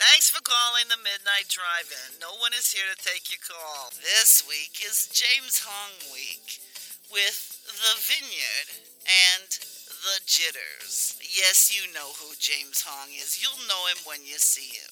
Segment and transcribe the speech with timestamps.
[0.00, 2.16] Thanks for calling the Midnight Drive-In.
[2.16, 3.92] No one is here to take your call.
[4.00, 6.56] This week is James Hong week
[7.12, 9.52] with The Vineyard and
[9.84, 11.20] The Jitters.
[11.20, 13.36] Yes, you know who James Hong is.
[13.36, 14.91] You'll know him when you see him.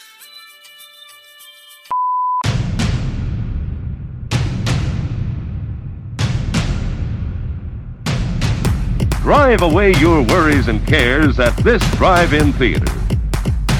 [9.31, 12.83] Drive away your worries and cares at this drive-in theater.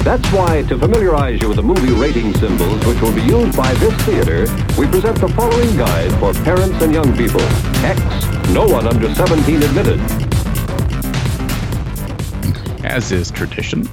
[0.01, 3.73] That's why, to familiarize you with the movie rating symbols which will be used by
[3.73, 4.47] this theater,
[4.79, 7.41] we present the following guide for parents and young people.
[7.83, 7.99] X,
[8.51, 9.99] no one under 17 admitted.
[12.85, 13.83] As is tradition.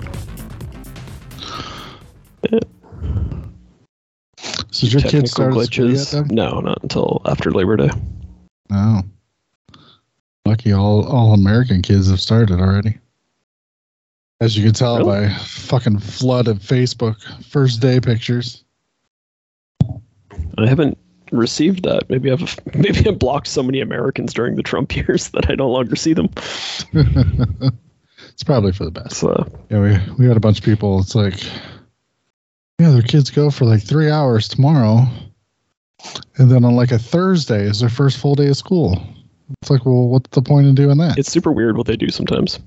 [4.70, 6.30] So did your kid Technical started school yet glitches.
[6.30, 7.91] No, not until after Labor Day.
[8.70, 9.02] Oh.
[10.48, 12.98] Lucky all all American kids have started already.
[14.41, 15.28] As you can tell Really?
[15.28, 18.64] by fucking flood of Facebook first day pictures.
[20.56, 20.96] I haven't
[21.32, 22.08] received that.
[22.08, 25.69] Maybe I've maybe I blocked so many Americans during the Trump years that I no
[25.69, 26.30] longer see them.
[26.92, 29.16] it's probably for the best.
[29.16, 30.98] So Yeah, we we had a bunch of people.
[31.00, 31.42] It's like,
[32.78, 35.02] yeah, their kids go for like three hours tomorrow,
[36.38, 39.02] and then on like a Thursday is their first full day of school.
[39.62, 41.18] It's like, well, what's the point in doing that?
[41.18, 42.58] it's super weird what they do sometimes.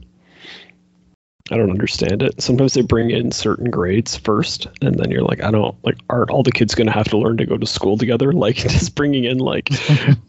[1.51, 2.41] I don't understand it.
[2.41, 5.97] Sometimes they bring in certain grades first, and then you're like, I don't like.
[6.09, 8.31] Aren't all the kids going to have to learn to go to school together?
[8.41, 9.69] Like, just bringing in like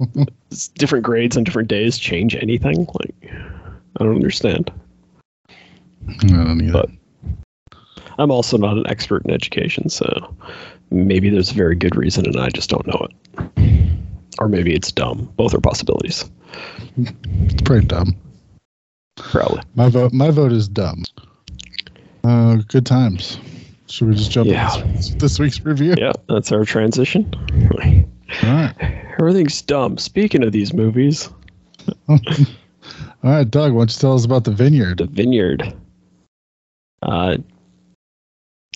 [0.74, 2.86] different grades on different days change anything?
[2.98, 3.14] Like,
[3.98, 4.72] I don't understand.
[6.08, 6.72] I don't either.
[6.72, 6.90] But-
[8.18, 10.34] I'm also not an expert in education, so
[10.90, 13.90] maybe there's a very good reason, and I just don't know it.
[14.38, 15.32] Or maybe it's dumb.
[15.36, 16.28] Both are possibilities.
[16.96, 18.14] It's pretty dumb.
[19.16, 19.62] Probably.
[19.74, 20.12] My vote.
[20.12, 21.04] My vote is dumb.
[22.24, 23.38] Uh, good times.
[23.88, 24.74] Should we just jump Yeah.
[24.76, 25.94] into this, this week's review?
[25.98, 27.28] Yeah, that's our transition.
[28.42, 28.74] All right.
[29.20, 29.98] Everything's dumb.
[29.98, 31.28] Speaking of these movies,
[32.08, 32.18] All
[33.22, 33.72] right, Doug.
[33.72, 34.98] Why don't you tell us about the vineyard?
[34.98, 35.74] The Vineyard.
[37.02, 37.36] Uh,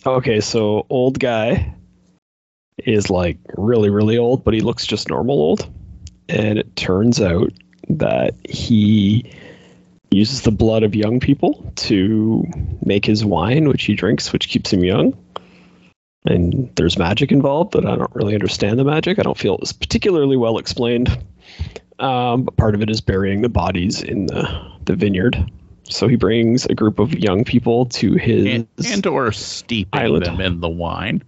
[0.04, 1.72] okay, so old guy
[2.78, 5.68] is like really, really old, but he looks just normal old.
[6.28, 7.52] And it turns out
[7.88, 9.30] that he
[10.10, 12.44] uses the blood of young people to
[12.84, 15.16] make his wine, which he drinks, which keeps him young.
[16.24, 19.18] And there's magic involved, but I don't really understand the magic.
[19.18, 21.16] I don't feel it was particularly well explained.
[21.98, 25.50] Um, but part of it is burying the bodies in the, the vineyard.
[25.84, 28.44] So he brings a group of young people to his.
[28.46, 30.26] And, and or steeping Island.
[30.26, 31.22] them in the wine.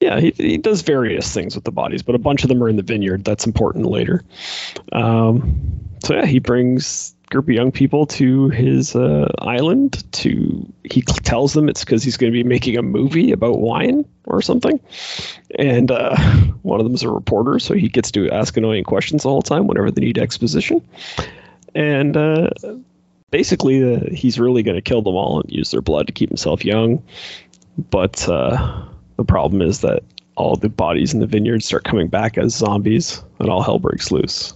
[0.00, 2.68] Yeah, he, he does various things with the bodies, but a bunch of them are
[2.68, 3.24] in the vineyard.
[3.24, 4.22] That's important later.
[4.92, 10.10] Um, so yeah, he brings group of young people to his uh, island.
[10.12, 14.04] To he tells them it's because he's going to be making a movie about wine
[14.26, 14.78] or something,
[15.58, 16.16] and uh,
[16.62, 19.48] one of them is a reporter, so he gets to ask annoying questions all the
[19.48, 20.86] time whenever they need exposition,
[21.74, 22.16] and.
[22.16, 22.50] Uh,
[23.30, 26.30] Basically, uh, he's really going to kill them all and use their blood to keep
[26.30, 27.02] himself young.
[27.90, 28.88] But uh,
[29.18, 30.02] the problem is that
[30.36, 34.10] all the bodies in the vineyard start coming back as zombies, and all hell breaks
[34.10, 34.54] loose.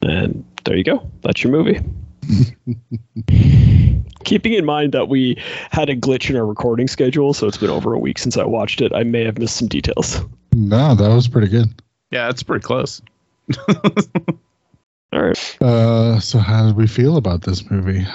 [0.00, 1.08] And there you go.
[1.22, 1.78] That's your movie.
[4.24, 5.36] Keeping in mind that we
[5.70, 8.44] had a glitch in our recording schedule, so it's been over a week since I
[8.44, 10.20] watched it, I may have missed some details.
[10.54, 11.68] No, that was pretty good.
[12.10, 13.02] Yeah, it's pretty close.
[15.12, 15.62] All right.
[15.62, 18.06] Uh, so how did we feel about this movie?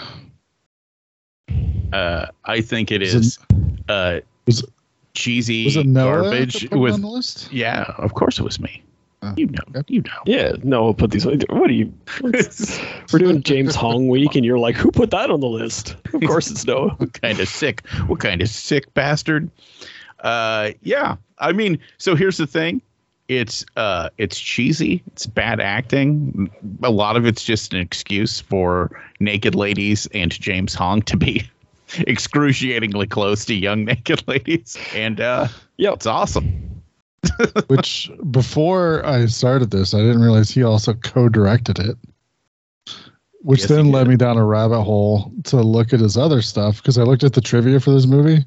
[1.94, 3.40] Uh, I think it Was is
[3.88, 4.70] uh, was it-
[5.18, 6.94] cheesy Was it Noah garbage that put with.
[6.94, 7.52] on the list?
[7.52, 8.84] Yeah, of course it was me.
[9.24, 9.82] Oh, you know, okay.
[9.88, 10.22] you know.
[10.28, 11.26] Yeah, no, we'll put these.
[11.26, 11.92] What are you?
[12.22, 15.96] We're doing James Hong week, and you're like, who put that on the list?
[16.14, 16.90] Of course, it's Noah.
[16.98, 19.50] what kind of sick what kind of sick bastard
[20.20, 22.82] uh yeah i mean so here's the thing
[23.28, 26.50] it's uh it's cheesy it's bad acting
[26.84, 28.90] a lot of it's just an excuse for
[29.20, 31.48] naked ladies and james hong to be
[32.08, 35.48] excruciatingly close to young naked ladies and uh
[35.78, 35.94] Yep.
[35.94, 36.68] it's awesome
[37.68, 41.98] Which before I started this, I didn't realize he also co-directed it.
[43.42, 46.78] Which Yes, then led me down a rabbit hole to look at his other stuff
[46.78, 48.44] because I looked at the trivia for this movie,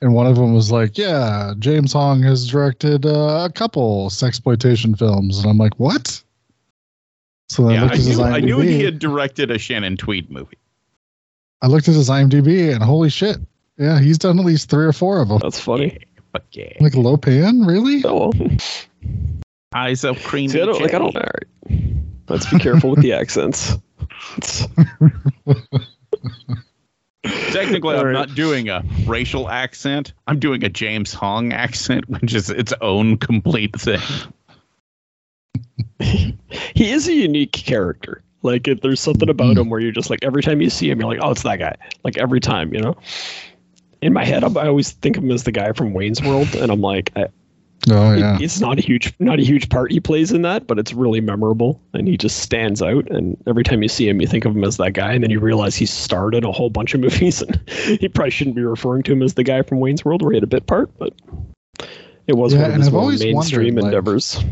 [0.00, 4.98] and one of them was like, "Yeah, James Hong has directed uh, a couple sexploitation
[4.98, 6.22] films," and I'm like, "What?"
[7.48, 10.58] So I yeah, I knew, I knew he had directed a Shannon Tweed movie.
[11.64, 13.38] I looked at his IMDb, and holy shit,
[13.78, 15.38] yeah, he's done at least three or four of them.
[15.40, 15.98] That's funny.
[16.30, 18.02] But yeah, Like Lo Pan, really?
[18.04, 18.50] Oh well.
[19.76, 20.50] Ah, eyes of cream.
[20.50, 20.92] See, I don't like.
[20.94, 21.16] I don't.
[21.16, 21.94] All right.
[22.28, 23.72] Let's be careful with the accents.
[24.36, 24.68] It's-
[27.52, 30.12] Technically, I'm not doing a racial accent.
[30.26, 34.00] I'm doing a James Hong accent, which is its own complete thing.
[35.98, 38.22] he is a unique character.
[38.44, 41.00] Like, if there's something about him where you're just like every time you see him,
[41.00, 41.74] you're like, oh, it's that guy.
[42.04, 42.96] Like every time, you know.
[44.02, 46.54] In my head, I'm, I always think of him as the guy from Wayne's World,
[46.54, 47.28] and I'm like, I,
[47.90, 48.38] Oh yeah.
[48.40, 51.20] it's not a huge, not a huge part he plays in that, but it's really
[51.20, 53.10] memorable, and he just stands out.
[53.10, 55.30] And every time you see him, you think of him as that guy, and then
[55.30, 58.62] you realize he starred in a whole bunch of movies, and he probably shouldn't be
[58.62, 60.96] referring to him as the guy from Wayne's World, where he had a bit part,
[60.98, 61.12] but
[62.26, 64.36] it was Yeah, one of his more mainstream wondered, endeavors.
[64.36, 64.46] Like,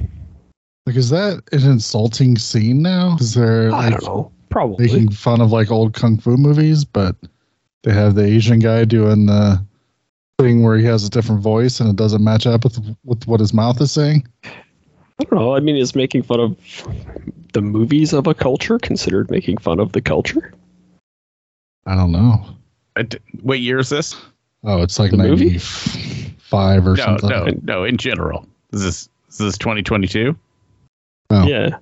[0.86, 3.16] is that an insulting scene now?
[3.20, 4.86] Is there I like don't know, probably.
[4.86, 7.16] making fun of like old kung fu movies, but
[7.82, 9.64] they have the Asian guy doing the
[10.38, 13.40] thing where he has a different voice and it doesn't match up with with what
[13.40, 14.26] his mouth is saying?
[14.44, 15.54] I don't know.
[15.54, 16.56] I mean, is making fun of
[17.52, 20.52] the movies of a culture considered making fun of the culture?
[21.86, 22.44] I don't know.
[22.96, 24.16] Uh, d- What year is this?
[24.64, 25.44] Oh, it's like The movie?
[25.50, 25.58] ninety
[26.38, 27.60] five or No, something.
[27.64, 27.84] no, no.
[27.84, 30.36] In general, is this is this 2022?
[31.32, 31.46] Oh.
[31.46, 31.78] Yeah,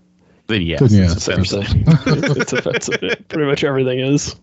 [0.46, 0.80] Then yes.
[0.80, 1.12] Then yes.
[1.16, 2.36] it's that's what I'm offensive.
[2.38, 3.00] it's offensive.
[3.28, 4.36] Pretty much everything is.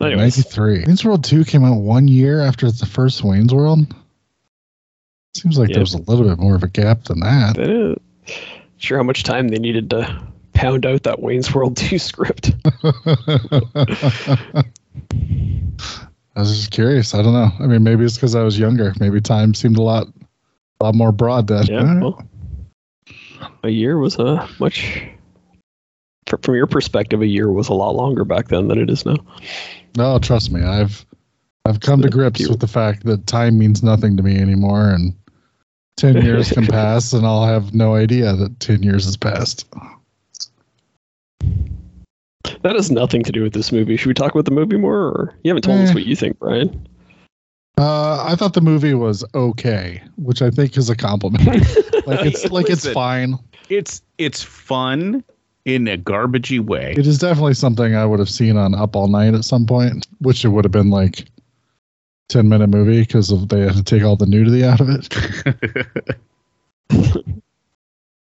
[0.00, 0.84] Anyways, Ninety three.
[0.86, 3.80] Wayne's World two came out one year after the first Wayne's World.
[5.36, 5.74] Seems like Yeah.
[5.74, 7.56] there was a little bit more of a gap than that.
[7.56, 7.96] that is,
[8.76, 10.22] sure how much time they needed to
[10.54, 12.52] pound out that Wayne's World 2 script.
[16.36, 17.14] I was just curious.
[17.14, 17.50] I don't know.
[17.58, 18.94] I mean, maybe it's because I was younger.
[19.00, 20.06] Maybe time seemed a lot,
[20.80, 21.66] a lot more broad then.
[21.66, 22.22] Yeah, well,
[23.62, 25.02] a year was a much.
[26.42, 29.16] From your perspective, a year was a lot longer back then than it is now.
[29.96, 30.62] No, trust me.
[30.62, 31.06] I've
[31.64, 35.14] I've come to grips with the fact that time means nothing to me anymore, and
[35.96, 39.66] ten years can pass, and I'll have no idea that ten years has passed.
[42.62, 43.96] That has nothing to do with this movie.
[43.96, 45.94] Should we talk about the movie more, or you haven't told us Eh.
[45.94, 46.86] what you think, Brian?
[47.78, 51.46] Uh, I thought the movie was okay, which I think is a compliment.
[52.06, 53.38] like it's like it's fine.
[53.68, 55.22] It's it's fun
[55.64, 56.94] in a garbagey way.
[56.96, 60.08] It is definitely something I would have seen on Up All Night at some point,
[60.20, 61.28] which it would have been like
[62.28, 66.16] ten minute movie because they had to take all the nudity out of it.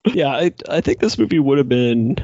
[0.13, 2.17] yeah, I I think this movie would have been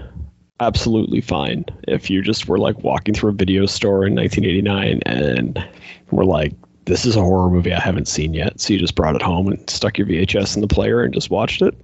[0.58, 5.64] absolutely fine if you just were like walking through a video store in 1989 and
[6.10, 6.52] were like,
[6.86, 9.48] "This is a horror movie I haven't seen yet," so you just brought it home
[9.48, 11.74] and stuck your VHS in the player and just watched it.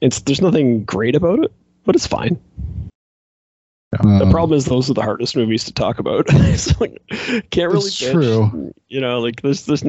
[0.00, 1.52] It's there's nothing great about it,
[1.84, 2.38] but it's fine.
[3.92, 6.28] The Um, problem is those are the hardest movies to talk about.
[6.56, 7.00] so, like,
[7.50, 7.86] can't really.
[7.86, 8.12] It's bitch.
[8.12, 8.72] true.
[8.88, 9.82] You know, like there's there's.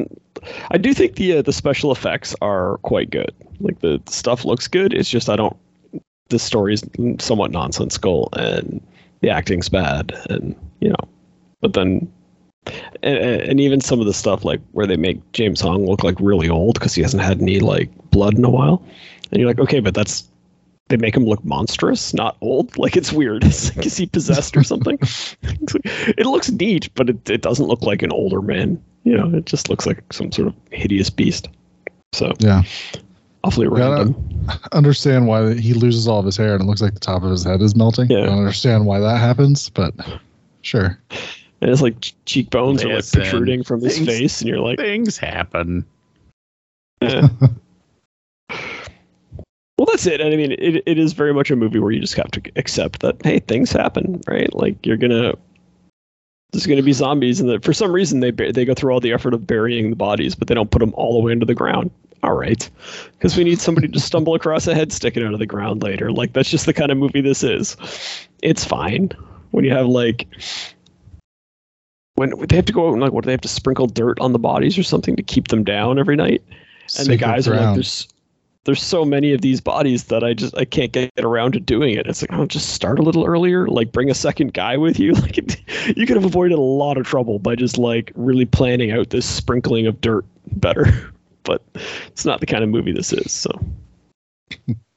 [0.70, 3.32] I do think the uh, the special effects are quite good.
[3.60, 4.94] Like the, the stuff looks good.
[4.94, 5.56] It's just I don't.
[6.30, 6.82] The story's
[7.18, 8.80] somewhat nonsensical and
[9.20, 11.08] the acting's bad, and you know,
[11.60, 12.10] but then.
[13.02, 16.16] And, and even some of the stuff like where they make James Hong look like
[16.20, 18.82] really old because he hasn't had any like blood in a while,
[19.30, 20.28] and you're like, okay, but that's
[20.88, 22.76] they make him look monstrous, not old.
[22.78, 23.44] Like it's weird.
[23.46, 24.98] It's like, is he possessed or something?
[25.42, 28.82] It looks neat, but it, it doesn't look like an older man.
[29.04, 31.48] You know, it just looks like some sort of hideous beast.
[32.12, 32.62] So Yeah.
[33.44, 34.46] awfully Yeah, random.
[34.72, 37.30] understand why he loses all of his hair and it looks like the top of
[37.30, 38.10] his head is melting.
[38.10, 38.22] Yeah.
[38.22, 39.94] I don't understand why that happens, but
[40.62, 40.98] sure.
[41.60, 44.78] And it's like ch- cheekbones are like protruding from his things- face, and you're like,
[44.78, 45.84] Things happen.
[47.02, 47.28] eh.
[49.78, 50.20] well, that's it.
[50.20, 52.42] And I mean, it, it is very much a movie where you just have to
[52.56, 54.52] accept that hey, things happen, right?
[54.54, 55.34] Like you're gonna
[56.52, 59.12] there's gonna be zombies, and that for some reason they they go through all the
[59.12, 61.54] effort of burying the bodies, but they don't put them all the way into the
[61.54, 61.90] ground.
[62.22, 62.68] All right,
[63.12, 66.12] because we need somebody to stumble across a head sticking out of the ground later.
[66.12, 67.76] Like that's just the kind of movie this is.
[68.42, 69.10] It's fine
[69.52, 70.26] when you have like
[72.20, 74.20] when they have to go out and like what do they have to sprinkle dirt
[74.20, 76.42] on the bodies or something to keep them down every night?
[76.98, 78.08] And the Sacred guys are like there's
[78.64, 81.94] there's so many of these bodies that i just i can't get around to doing
[81.94, 82.06] it.
[82.06, 83.66] It's like oh just start a little earlier.
[83.68, 85.14] Like bring a second guy with you.
[85.22, 88.90] Like it, you could have avoided a lot of trouble by just like really planning
[88.90, 90.84] out this sprinkling of dirt better.
[91.42, 91.62] But
[92.06, 93.50] it's not the kind of movie this is so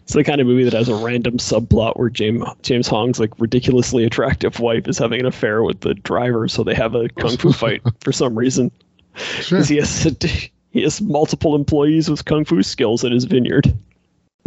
[0.00, 3.38] It's the kind of movie that has a random subplot where James James Hong's like
[3.38, 7.36] ridiculously attractive wife is having an affair with the driver, so they have a kung
[7.36, 8.70] fu fight for some reason.
[9.14, 9.58] Sure.
[9.58, 13.76] Because he has he has multiple employees with kung fu skills in his vineyard,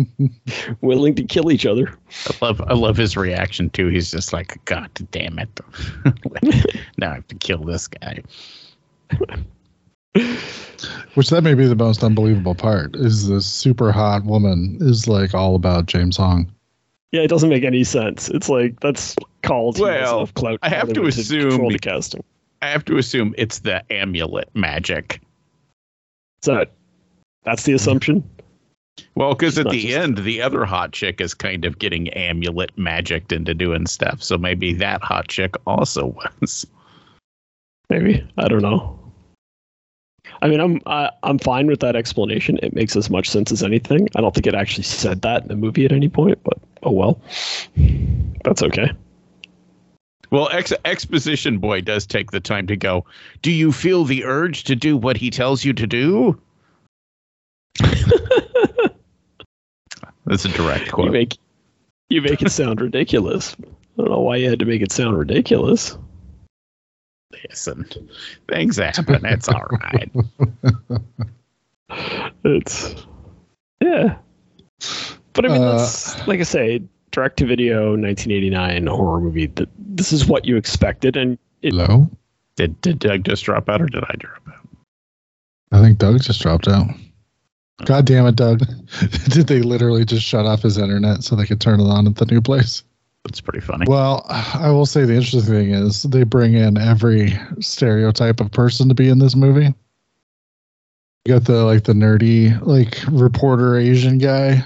[0.81, 1.93] willing to kill each other.
[2.27, 3.88] I love I love his reaction too.
[3.88, 5.59] He's just like, God damn it!
[6.97, 8.21] now I have to kill this guy.
[11.13, 15.33] Which that may be the most unbelievable part is this super hot woman is like
[15.33, 16.51] all about James Hong.
[17.11, 18.29] Yeah, it doesn't make any sense.
[18.29, 22.23] It's like that's called he Well, enough clout I have to assume control the casting.
[22.61, 25.21] I have to assume it's the amulet magic.
[26.41, 26.71] Is that
[27.43, 28.23] that's the assumption?
[29.15, 33.31] Well, because at the end, the other hot chick is kind of getting amulet magicked
[33.31, 34.21] into doing stuff.
[34.21, 36.65] So maybe that hot chick also was.
[37.89, 39.00] Maybe I don't know.
[40.41, 42.59] I mean, I'm I, I'm fine with that explanation.
[42.63, 44.07] It makes as much sense as anything.
[44.15, 46.91] I don't think it actually said that in the movie at any point, but oh
[46.91, 47.21] well.
[48.43, 48.91] That's okay.
[50.31, 53.05] Well, ex- exposition boy does take the time to go.
[53.41, 56.39] Do you feel the urge to do what he tells you to do?
[60.25, 61.07] That's a direct quote.
[61.07, 61.38] You make
[62.09, 63.55] you make it sound ridiculous.
[63.61, 63.65] I
[63.97, 65.97] don't know why you had to make it sound ridiculous.
[67.50, 67.88] Listen,
[68.47, 69.25] things happen.
[69.25, 70.11] It's all right.
[72.45, 72.95] It's
[73.81, 74.15] yeah.
[75.33, 79.47] But I mean, Uh, that's like I say, direct to video, 1989 horror movie.
[79.47, 82.09] That this is what you expected, and it, Hello?
[82.55, 84.67] Did did Doug just drop out, or did I drop out?
[85.73, 86.88] I think Doug just dropped out.
[87.85, 88.59] God damn it, Doug.
[89.29, 92.15] Did they literally just shut off his internet so they could turn it on at
[92.15, 92.83] the new place?
[93.25, 93.85] That's pretty funny.
[93.87, 98.89] Well, I will say the interesting thing is they bring in every stereotype of person
[98.89, 99.73] to be in this movie.
[101.25, 104.65] You got the like the nerdy like reporter Asian guy.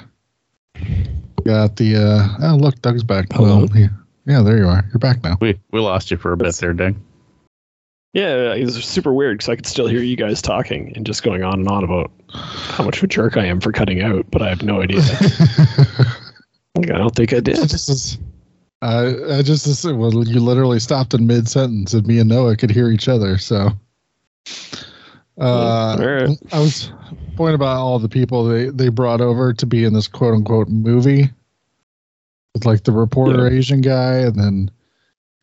[0.80, 3.28] You got the uh oh look, Doug's back.
[3.34, 3.58] Hello.
[3.60, 3.88] Well, he-
[4.26, 4.84] yeah, there you are.
[4.88, 5.38] You're back now.
[5.42, 6.96] We we lost you for a bit there, Doug.
[8.14, 11.22] yeah, it was super weird because I could still hear you guys talking and just
[11.24, 14.26] going on and on about how much of a jerk I am for cutting out,
[14.32, 15.02] but I have no idea.
[16.78, 17.56] Like, I don't think I I did.
[17.70, 18.18] just as-
[18.82, 22.56] I I just assumed, well, you literally stopped in mid sentence, and me and Noah
[22.56, 23.38] could hear each other.
[23.38, 23.72] So,
[25.38, 26.38] uh, right.
[26.52, 26.92] I was
[27.36, 30.70] pointing about all the people they they brought over to be in this quote unquote
[30.70, 31.30] movie,
[32.54, 34.72] with like the reporter Asian guy, and then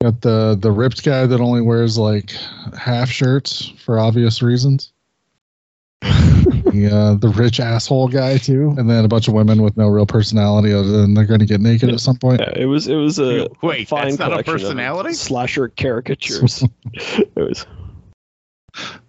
[0.03, 2.33] got the the ripped guy that only wears like
[2.79, 4.92] half shirts for obvious reasons.
[6.73, 9.88] the, uh, the rich asshole guy too, and then a bunch of women with no
[9.88, 12.40] real personality other than they're going to get naked at some point.
[12.40, 15.12] Yeah, it was it was a Wait, fine that's not a collection of personality?
[15.14, 16.64] slasher caricatures.
[16.94, 17.66] it was,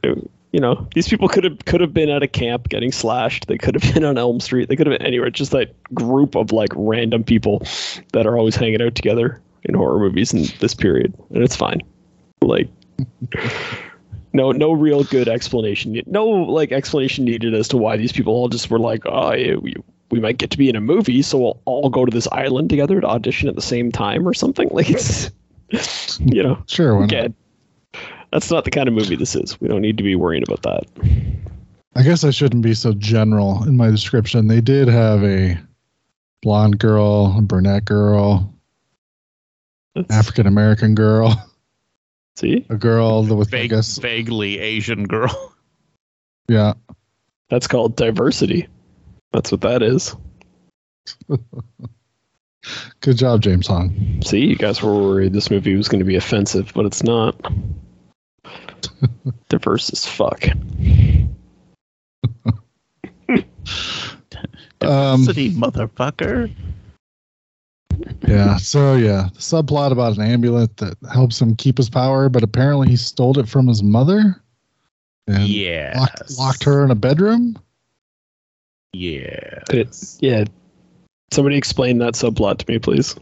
[0.04, 3.48] it- you know, these people could have could have been at a camp getting slashed.
[3.48, 4.70] They could have been on Elm Street.
[4.70, 5.32] They could have been anywhere.
[5.32, 7.66] Just that group of like random people
[8.12, 11.82] that are always hanging out together in horror movies in this period, and it's fine.
[12.44, 12.70] Like.
[14.34, 16.02] No, no real good explanation.
[16.08, 19.56] No, like explanation needed as to why these people all just were like, "Oh, yeah,
[19.56, 19.76] we
[20.10, 22.70] we might get to be in a movie, so we'll all go to this island
[22.70, 25.30] together to audition at the same time or something." Like it's,
[26.20, 27.12] you know, Sure, why not?
[27.12, 27.36] again,
[28.32, 29.60] that's not the kind of movie this is.
[29.62, 30.84] We don't need to be worrying about that.
[31.96, 34.48] I guess I shouldn't be so general in my description.
[34.48, 35.58] They did have a
[36.42, 38.52] blonde girl, a brunette girl,
[40.10, 41.34] African American girl,
[42.36, 45.54] See, a girl with I guess vaguely Asian girl.
[46.48, 46.74] yeah.
[47.50, 48.68] that's called diversity.
[49.32, 50.16] That's what that is.
[53.02, 54.22] Good job, James Hong.
[54.24, 57.36] See, you guys were worried this movie was going to be offensive, but it's not.
[59.50, 60.44] Diverse as fuck.
[64.82, 66.54] Um, Diversity, motherfucker.
[68.28, 68.58] Yeah.
[68.58, 72.88] So yeah, the subplot about an amulet that helps him keep his power, but apparently
[72.90, 74.42] he stole it from his mother
[75.28, 75.94] and Yeah.
[75.98, 77.58] locked, locked her in a bedroom.
[78.94, 79.60] Yeah.
[79.72, 80.46] It- yeah.
[81.32, 83.16] Somebody explain that subplot to me, please.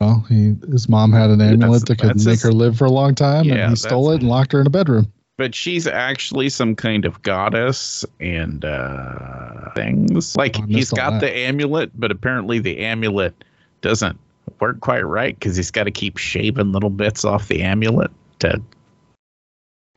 [0.00, 2.90] Well, he his mom had an amulet that could make his- her live for a
[2.92, 5.10] long time, Yeah, and he stole it and locked her in a bedroom.
[5.38, 10.36] But she's actually some kind of goddess and uh things.
[10.36, 11.20] Like Oh, I he's got that.
[11.20, 13.34] the amulet, but apparently the amulet
[13.80, 14.18] doesn't
[14.60, 18.60] work quite right because he's got to keep shaving little bits off the amulet to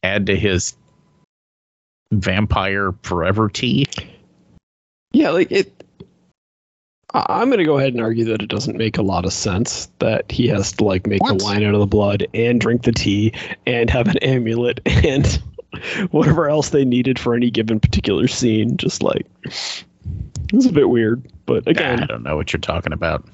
[0.03, 0.75] add to his
[2.11, 3.85] vampire forever tea.
[5.11, 5.83] Yeah, like it.
[7.13, 9.33] I- I'm going to go ahead and argue that it doesn't make a lot of
[9.33, 11.37] sense that he has to like make What?
[11.39, 13.33] the wine out of the blood and drink the tea
[13.65, 15.41] and have an amulet and
[16.11, 18.77] whatever else they needed for any given particular scene.
[18.77, 23.25] Just like it's a bit weird, But again, I don't know what you're talking about.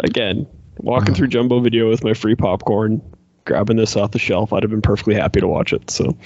[0.00, 0.46] Again,
[0.78, 1.14] walking uh-huh.
[1.16, 3.02] through Jumbo Video with my free popcorn,
[3.44, 5.90] grabbing this off the shelf, I'd have been perfectly happy to watch it.
[5.90, 6.16] So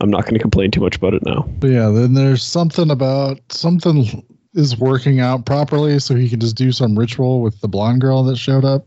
[0.00, 1.48] I'm not going to complain too much about it now.
[1.62, 4.24] Yeah, then there's something about something
[4.54, 8.22] is working out properly, so he can just do some ritual with the blonde girl
[8.24, 8.86] that showed up.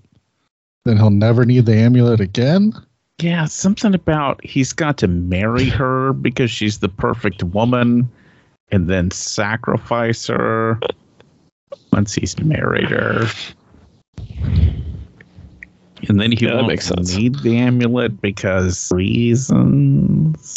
[0.85, 2.73] Then he'll never need the amulet again.
[3.19, 8.09] Yeah, something about he's got to marry her because she's the perfect woman
[8.71, 10.79] and then sacrifice her
[11.91, 13.27] once he's married her.
[16.07, 17.15] And then he Yeah, that won't makes sense.
[17.15, 20.55] need the amulet because reasons.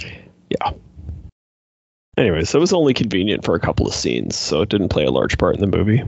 [0.51, 0.73] Yeah.
[2.17, 5.11] Anyways, it was only convenient for a couple of scenes, so it didn't play a
[5.11, 6.03] large part in the movie.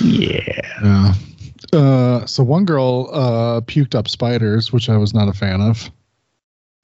[0.00, 0.60] Yeah.
[0.82, 1.14] Yeah.
[1.72, 5.90] Uh, so one girl uh, puked up spiders, which I was not a fan of.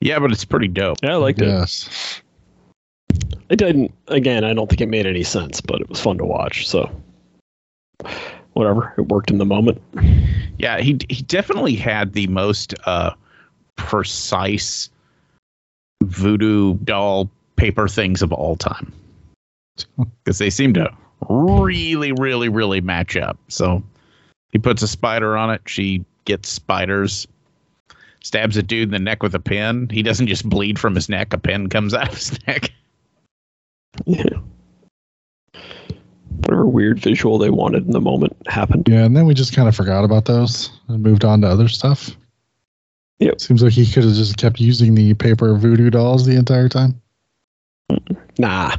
[0.01, 0.99] Yeah, but it's pretty dope.
[1.03, 1.49] Yeah, I liked it.
[1.49, 2.23] Yes.
[3.49, 3.93] It didn't.
[4.09, 6.69] Again, I don't think it made any sense, but it was fun to watch.
[6.69, 6.91] So,
[8.57, 9.81] whatever, it worked in the moment.
[10.59, 13.13] Yeah, he he definitely had the most uh
[13.77, 14.89] precise
[16.03, 18.93] voodoo doll paper things of all time.
[20.25, 20.91] Because they seem to
[21.29, 23.39] really, really, really match up.
[23.49, 23.83] So
[24.51, 27.29] he puts a spider on it, she gets spiders,
[28.23, 29.89] stabs a dude in the neck with a pin.
[29.91, 32.73] He doesn't just bleed from his neck, a pin comes out of his neck.
[34.07, 34.41] Yeah.
[36.39, 38.87] Whatever weird visual they wanted in the moment happened.
[38.89, 41.69] Yeah, and then we just kind of forgot about those and moved on to other
[41.69, 42.17] stuff.
[43.19, 43.41] Yep.
[43.41, 47.01] Seems like he could have just kept using the paper voodoo dolls the entire time.
[48.39, 48.77] Nah.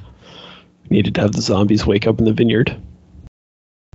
[0.90, 2.80] Needed to have the zombies wake up in the vineyard.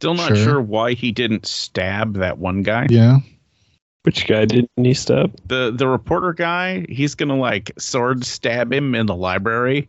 [0.00, 0.36] Still not Sure.
[0.36, 2.86] sure why he didn't stab that one guy.
[2.90, 3.18] Yeah.
[4.02, 5.32] Which guy didn't he stab?
[5.46, 9.88] the the reporter guy he's gonna like sword stab him in the library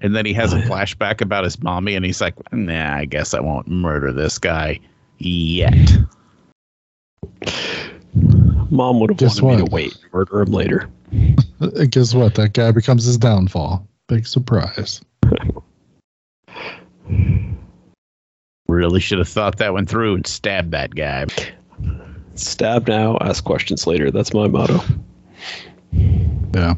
[0.00, 3.34] and then he has a flashback about his mommy and he's like nah i guess
[3.34, 4.78] i won't murder this guy
[5.18, 5.74] yet
[8.70, 9.68] Mom would have Guess wanted me what?
[9.68, 10.88] to wait and murder him later.
[11.90, 12.34] Guess what?
[12.36, 13.86] That guy becomes his downfall.
[14.08, 15.00] Big surprise.
[18.68, 21.26] really should have thought that one through and stabbed that guy
[22.34, 24.10] Stab now, ask questions later.
[24.10, 24.80] That's my motto.
[25.92, 26.74] Yeah.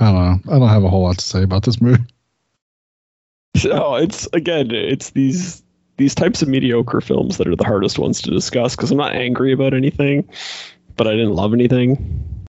[0.00, 0.14] I don't
[0.46, 0.54] know.
[0.54, 2.04] I don't have a whole lot to say about this movie.
[3.56, 5.62] So it's again, it's these
[5.96, 9.14] these types of mediocre films that are the hardest ones to discuss because I'm not
[9.14, 10.28] angry about anything,
[10.96, 12.46] but I didn't love anything.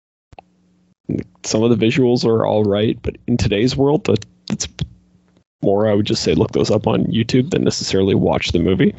[1.44, 4.68] Some of the visuals are all right, but in today's world, that it's
[5.62, 5.88] more.
[5.88, 8.94] I would just say look those up on YouTube than necessarily watch the movie.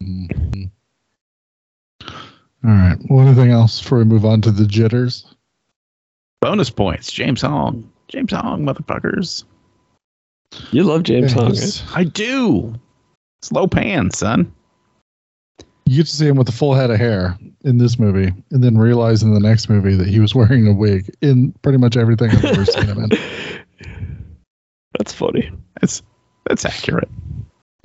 [0.00, 0.70] Mhm.
[2.64, 2.96] All right.
[3.08, 5.26] Well, anything else before we move on to the jitters?
[6.40, 9.44] Bonus points james hong james hong motherfuckers
[10.70, 11.54] You love James Yeah, Hong.
[11.54, 12.74] he's- i do
[13.42, 14.50] slow pan son
[15.86, 18.62] You get to see him with a full head of hair in this movie, and
[18.62, 21.96] then realize in the next movie that he was wearing a wig in pretty much
[21.96, 23.10] everything I've ever seen him in.
[24.98, 25.50] That's funny.
[25.80, 26.02] that's
[26.46, 27.08] that's accurate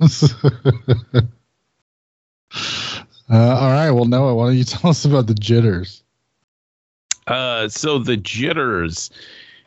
[0.00, 0.06] uh,
[3.30, 3.90] all right.
[3.90, 6.02] Well, Noah, why don't you tell us about the jitters?
[7.26, 9.10] Uh, so the jitters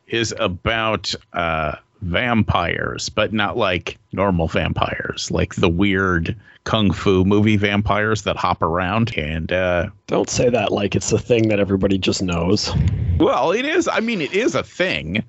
[0.08, 7.58] is about uh vampires, but not like normal vampires, like the weird kung fu movie
[7.58, 9.18] vampires that hop around.
[9.18, 12.72] And uh, Don't say that like it's a thing that everybody just knows.
[13.18, 13.88] well, it is.
[13.88, 15.24] I mean, it is a thing.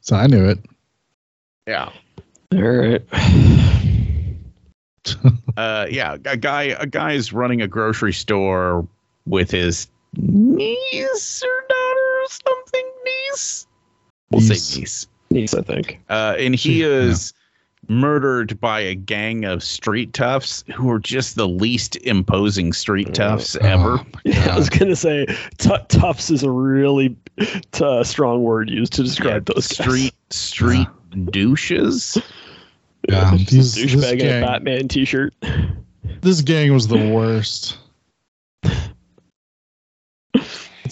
[0.00, 0.58] So I knew it.
[1.66, 1.90] Yeah.
[2.52, 3.02] All right.
[5.56, 6.16] Uh, yeah.
[6.24, 8.86] A guy, a guy is running a grocery store
[9.26, 9.86] with his
[10.18, 12.90] niece or daughter or something.
[13.04, 13.66] Niece.
[14.30, 14.62] We'll Niece.
[14.64, 15.06] say niece.
[15.30, 16.00] Niece, I think.
[16.08, 16.86] Uh, and he She- yeah.
[16.88, 17.32] is
[17.88, 23.56] murdered by a gang of street toughs who are just the least imposing street toughs
[23.56, 23.98] ever.
[24.00, 25.26] Oh, Yeah, I was gonna say
[25.58, 27.14] t- toughs is a really
[27.72, 29.86] t- uh, strong word used to describe Yeah, those guys.
[29.86, 30.88] street street
[31.30, 32.16] douches.
[33.06, 35.34] Yeah, Just a these- this douchebag in a Batman T-shirt.
[36.22, 37.76] This gang was the worst.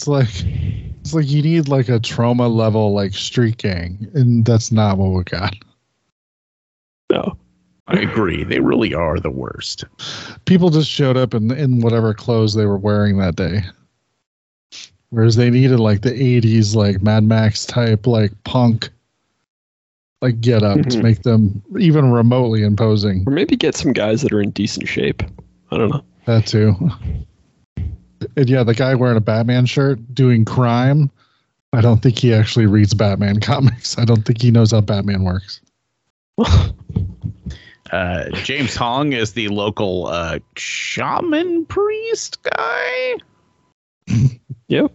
[0.03, 0.45] It's like
[1.03, 5.11] it's like you need like a trauma level like street gang, and that's not what
[5.11, 5.55] we got.
[7.12, 7.37] No,
[7.87, 8.43] I agree.
[8.43, 9.85] They really are the worst.
[10.45, 13.62] People just showed up in in whatever clothes they were wearing that day.
[15.11, 18.91] Whereas they needed like the '80s like Mad Max type like punk
[20.21, 21.03] like get up to Mhm.
[21.03, 23.23] make them even remotely imposing.
[23.27, 25.23] or maybe get some guys that are in decent shape.
[25.71, 26.03] I don't know.
[26.27, 26.75] That too.
[28.37, 31.11] And yeah, the guy wearing a Batman shirt doing crime.
[31.73, 33.99] I don't think he actually reads Batman comics.
[33.99, 35.61] I don't think he knows how Batman works.
[37.91, 43.17] Uh, James Hong is the local uh, shaman priest guy
[44.69, 44.93] Yep.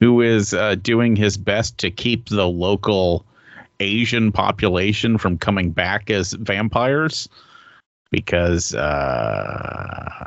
[0.00, 3.24] who is uh, doing his best to keep the local
[3.78, 7.28] Asian population from coming back as vampires
[8.10, 10.26] because uh,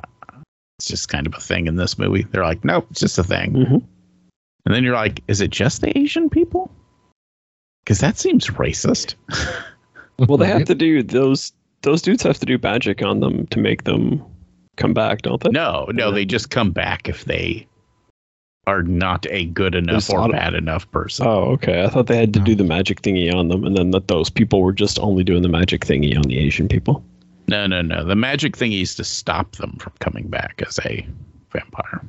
[0.82, 2.24] it's just kind of a thing in this movie.
[2.32, 3.54] They're like, nope, it's just a thing.
[3.54, 3.84] Mhm.
[4.66, 6.72] And then you're like, is it just the Asian people?
[7.84, 9.16] Because that seems racist.
[10.28, 11.52] Well, they have to do those.
[11.82, 14.24] Those dudes have to do magic on them to make them
[14.78, 15.50] come back, don't they?
[15.50, 17.68] No, no, they just come back if they
[18.68, 21.26] are not a good enough or lot bad enough person.
[21.26, 21.84] Oh, okay.
[21.84, 24.30] I thought they had to do the magic thingy on them, and then that those
[24.30, 27.04] people were just only doing the magic thingy on the Asian people.
[27.52, 28.06] No, no, no.
[28.06, 31.06] The magic thing is to stop them from coming back as a
[31.52, 32.02] vampire.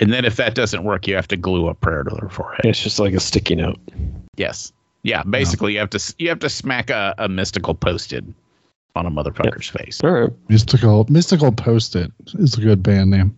[0.00, 2.64] And then if that doesn't work, you have to glue a prayer to their forehead.
[2.64, 3.80] It's just like a sticky note.
[4.36, 4.72] Yes.
[5.02, 5.24] Yeah.
[5.24, 8.24] Basically, you have to you have to smack a, a mystical post-it
[8.94, 10.00] on a motherfucker's face.
[10.04, 10.30] All right.
[10.48, 13.36] Mystical Mystical Post It is a good band name.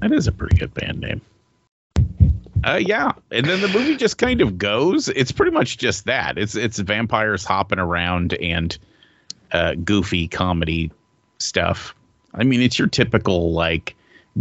[0.00, 1.20] That is a pretty good band name.
[2.64, 5.08] Uh, yeah, and then the movie just kind of goes.
[5.10, 6.38] It's pretty much just that.
[6.38, 8.76] It's it's vampires hopping around and
[9.52, 10.90] uh, goofy comedy
[11.38, 11.94] stuff.
[12.34, 13.94] I mean, it's your typical like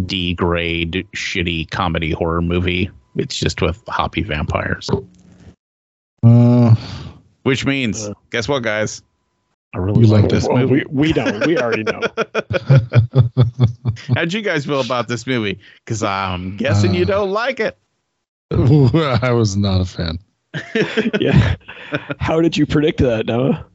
[0.06, 2.90] D grade shitty comedy horror movie.
[3.16, 4.90] It's just with hoppy vampires.
[6.24, 6.76] Uh,
[7.44, 8.14] Which means, Uh.
[8.32, 9.02] guess what, guys?
[9.74, 10.74] I really You like like this Well, movie.
[10.74, 11.46] we, we don't.
[11.46, 12.00] We already know.
[14.16, 15.60] How'd you guys feel about this movie?
[15.84, 17.08] Because I'm guessing you Uh.
[17.08, 17.78] don't like it.
[18.52, 20.20] I was not a fan.
[21.20, 21.56] yeah.
[22.20, 23.66] How did you predict that, Noah?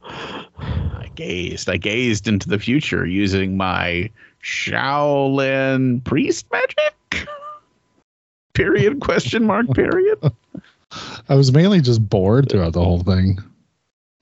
[1.21, 1.69] I gazed.
[1.69, 4.09] I gazed into the future using my
[4.43, 7.27] Shaolin priest magic.
[8.53, 8.99] Period.
[9.01, 9.67] Question mark.
[9.73, 10.17] Period.
[11.29, 13.39] I was mainly just bored throughout the whole thing.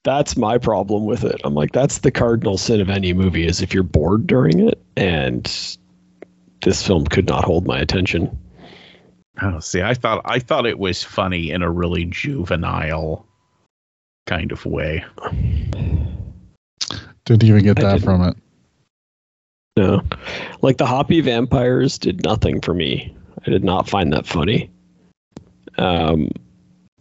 [0.03, 1.41] That's my problem with it.
[1.43, 4.81] I'm like, that's the cardinal sin of any movie is if you're bored during it,
[4.95, 5.45] and
[6.63, 8.37] this film could not hold my attention.
[9.41, 13.25] Oh, see, I thought I thought it was funny in a really juvenile
[14.27, 15.03] kind of way.
[17.37, 18.03] Didn't even get I that didn't.
[18.05, 18.37] from it.
[19.77, 20.01] No.
[20.61, 23.15] Like the Hoppy Vampires did nothing for me.
[23.45, 24.69] I did not find that funny.
[25.77, 26.29] Um,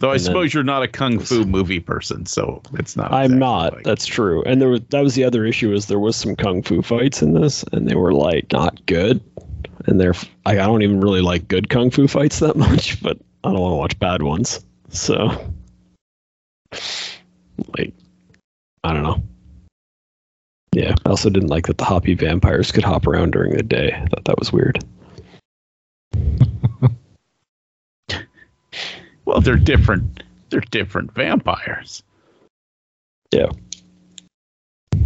[0.00, 3.12] Though I And then- suppose you're not a kung fu movie person, so it's not.
[3.12, 3.74] I'm not.
[3.74, 4.44] like- That's true.
[4.44, 7.20] And there was that was the other issue is there was some kung fu fights
[7.20, 9.20] in this, and they were like not good.
[9.86, 10.14] And they're
[10.46, 13.58] I, I don't even really like good kung fu fights that much, but I don't
[13.60, 14.64] want to watch bad ones.
[14.90, 15.16] So,
[17.76, 17.92] like,
[18.84, 19.20] I don't know.
[20.78, 23.90] Yeah, I also didn't like that the hoppy vampires could hop around during the day.
[23.92, 24.84] I thought that was weird.
[29.24, 30.22] well, they're different.
[30.50, 32.04] They're different vampires.
[33.32, 33.50] Yeah.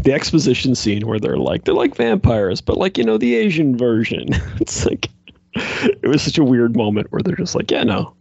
[0.02, 3.78] The exposition scene where they're like they're like vampires but like you know the asian
[3.78, 4.26] version
[4.60, 5.08] it's like
[5.54, 8.12] it was such a weird moment where they're just like yeah no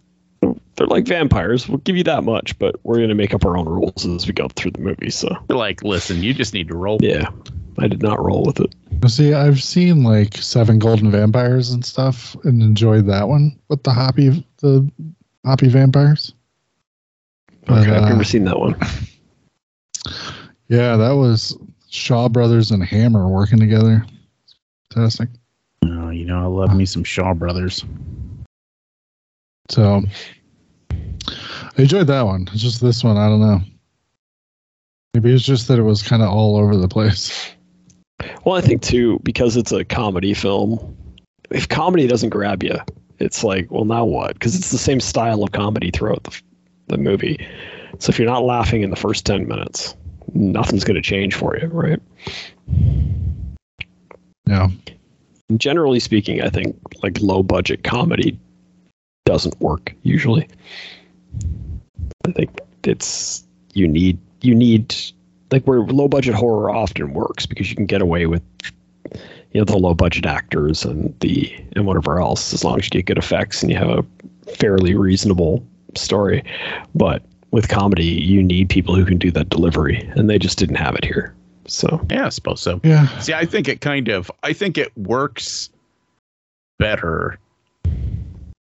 [0.81, 3.55] they're like vampires we'll give you that much but we're going to make up our
[3.55, 6.67] own rules as we go through the movie so They're like, listen, you just need
[6.69, 6.97] to roll.
[7.01, 7.29] yeah
[7.77, 8.73] i did not roll with it
[9.07, 13.91] See, I've seen like Seven Golden Vampires and stuff, and enjoyed that one with the
[13.91, 14.87] hoppy the
[15.43, 16.33] hoppy vampires.
[17.65, 18.75] But, okay i've uh, never seen that one
[20.67, 21.57] Yeah, that was
[21.89, 24.05] Shaw Brothers and Hammer working together.
[24.93, 25.29] Fantastic.
[25.83, 27.83] Oh, you know, I love me some Shaw Brothers.
[29.69, 30.01] So
[31.77, 32.47] I enjoyed that one.
[32.53, 33.61] It's just this one, I don't know.
[35.13, 37.51] Maybe it's just that it was kind of all over the place.
[38.45, 40.95] well i think too because it's a comedy film
[41.49, 42.77] if comedy doesn't grab you
[43.17, 46.41] it's like well now what because it's the same style of comedy throughout the,
[46.87, 47.45] the movie
[47.97, 49.95] so if you're not laughing in the first 10 minutes
[50.35, 51.99] nothing's going to change for you right
[54.47, 54.69] Yeah.
[55.57, 58.37] generally speaking, I think like low budget comedy
[59.25, 60.47] doesn't work usually.
[62.25, 64.95] I think it's you need you need
[65.51, 68.41] like where low budget horror often works because you can get away with
[69.51, 72.91] you know the low budget actors and the and whatever else as long as you
[72.91, 74.05] get good effects and you have a
[74.51, 75.65] fairly reasonable
[75.95, 76.43] story.
[76.95, 80.75] But with comedy, you need people who can do that delivery, and they just didn't
[80.75, 81.35] have it here.
[81.67, 82.79] So Yeah, I suppose so.
[82.83, 83.07] Yeah.
[83.19, 85.69] See, I think it kind of, I think it works
[86.79, 87.37] better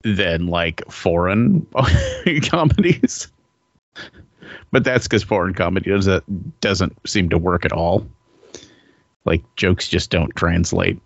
[0.03, 1.65] than like foreign
[2.43, 3.27] comedies.
[4.71, 6.21] But that's because foreign comedy doesn't uh,
[6.61, 8.07] doesn't seem to work at all.
[9.25, 10.99] Like jokes just don't translate.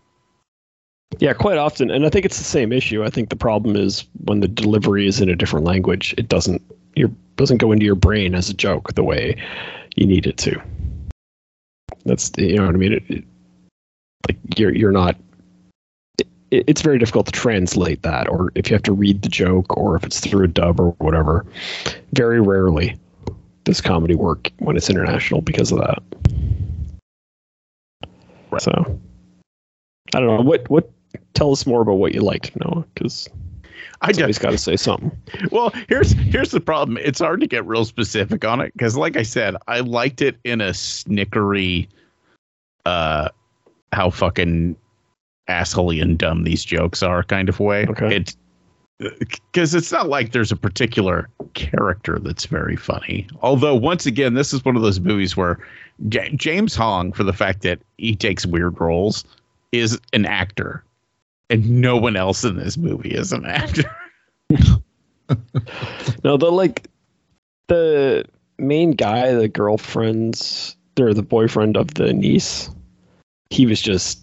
[1.20, 3.04] Yeah, quite often, and I think it's the same issue.
[3.04, 6.62] I think the problem is when the delivery is in a different language, it doesn't
[6.96, 9.36] your doesn't go into your brain as a joke the way
[9.96, 10.62] you need it to.
[12.06, 12.94] That's you know what I mean.
[12.94, 13.24] It, it,
[14.28, 15.16] like you're you're not.
[16.54, 19.76] It, it's very difficult to translate that, or if you have to read the joke,
[19.76, 21.46] or if it's through a dub or whatever.
[22.14, 22.96] Very rarely
[23.64, 26.04] does comedy work when it's international because of that.
[28.60, 29.00] So
[30.14, 30.90] I don't know what what.
[31.34, 33.28] Tell us more about what you liked, Noah, because
[34.02, 35.12] I just got to say something.
[35.52, 36.98] well, here's here's the problem.
[36.98, 40.38] It's hard to get real specific on it because, like I said, I liked it
[40.44, 41.88] in a snickery,
[42.86, 43.30] uh,
[43.92, 44.76] how fucking
[45.50, 47.86] assholey and dumb these jokes are kind of way.
[47.88, 48.16] Okay.
[48.16, 48.38] It's
[49.20, 53.28] because it's not like there's a particular character that's very funny.
[53.42, 55.60] Although, once again, this is one of those movies where
[56.08, 59.26] J- James Hong, for the fact that he takes weird roles,
[59.72, 60.84] is an actor,
[61.50, 63.96] and no one else in this movie is an actor.
[66.24, 66.88] No, the like
[67.68, 68.26] the
[68.58, 72.70] main guy, the girlfriend's or the boyfriend of the niece,
[73.50, 74.20] he was just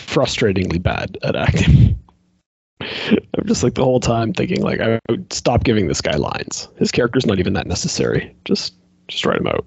[0.00, 1.98] frustratingly bad at acting.
[2.80, 6.68] I'm just like the whole time thinking like I would stop giving this guy lines.
[6.76, 8.34] His character's not even that necessary.
[8.44, 8.74] Just
[9.08, 9.66] just write him out.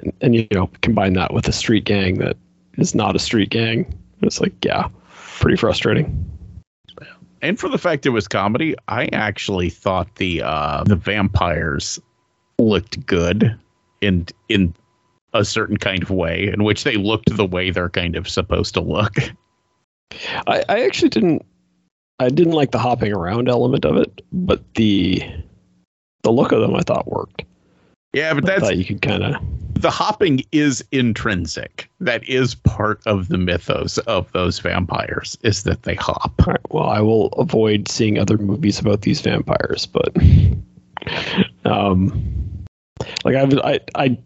[0.00, 2.36] And, and you know, combine that with a street gang that
[2.78, 3.92] is not a street gang.
[4.22, 4.88] It's like, yeah,
[5.38, 6.24] pretty frustrating.
[7.42, 12.00] and for the fact it was comedy, I actually thought the uh, the vampires
[12.58, 13.58] looked good
[14.00, 14.74] in in
[15.38, 18.74] a certain kind of way, in which they looked the way they're kind of supposed
[18.74, 19.14] to look.
[20.46, 21.44] I, I actually didn't
[22.18, 25.22] I didn't like the hopping around element of it, but the
[26.22, 27.44] the look of them I thought worked.
[28.12, 29.36] Yeah, but I that's thought you could kind of
[29.74, 31.90] the hopping is intrinsic.
[32.00, 36.32] That is part of the mythos of those vampires is that they hop.
[36.46, 40.16] right, well I will avoid seeing other movies about these vampires, but
[41.64, 42.64] um
[43.24, 44.18] like I've, I I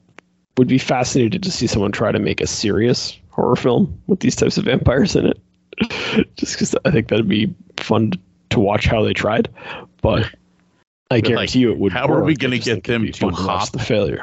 [0.61, 4.37] would be fascinated to see someone try to make a serious horror film with these
[4.37, 5.41] types of vampires in it.
[6.37, 8.13] Just because I think that'd be fun
[8.51, 9.49] to watch how they tried,
[10.03, 10.31] but
[11.11, 11.93] I like, guarantee you it would.
[11.93, 14.23] how are we gonna get them to fun watch the failure?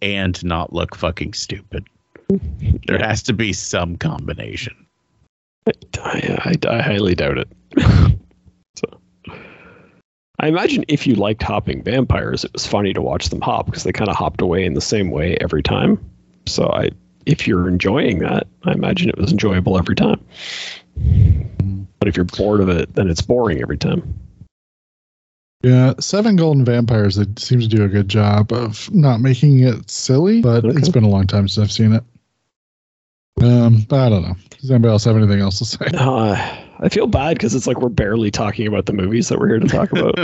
[0.00, 1.86] And not look fucking stupid.
[2.86, 4.74] There has to be some combination.
[5.66, 7.48] I, I, I highly doubt it.
[8.76, 9.00] so,
[10.40, 13.82] I imagine if you liked hopping vampires, it was funny to watch them hop because
[13.82, 15.98] they kind of hopped away in the same way every time.
[16.46, 16.90] So I,
[17.26, 20.24] if you're enjoying that, I imagine it was enjoyable every time.
[21.98, 24.18] But if you're bored of it, then it's boring every time.
[25.64, 27.18] Yeah, Seven Golden Vampires.
[27.18, 30.78] It seems to do a good job of not making it silly, but Okay.
[30.78, 32.04] it's been a long time since I've seen it.
[33.42, 34.36] Um, I don't know.
[34.60, 35.86] Does anybody else have anything else to say?
[35.94, 39.48] Uh, I feel bad because it's like we're barely talking about the movies that we're
[39.48, 40.18] here to talk about.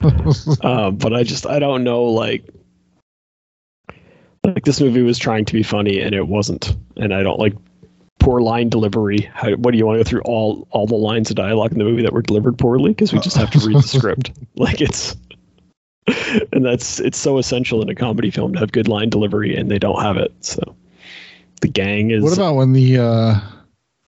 [0.64, 2.44] um, but I just I don't know like
[4.44, 7.54] like this movie was trying to be funny and it wasn't, and I don't like
[8.20, 9.30] poor line delivery.
[9.32, 11.78] How, what do you want to go through all all the lines of dialogue in
[11.78, 14.80] the movie that were delivered poorly because we just have to read the script like
[14.80, 15.16] it's.
[16.52, 19.68] And that's it's so essential in a comedy film to have good line delivery, and
[19.68, 20.32] they don't have it.
[20.38, 20.76] So,
[21.62, 23.40] the gang is what about when the uh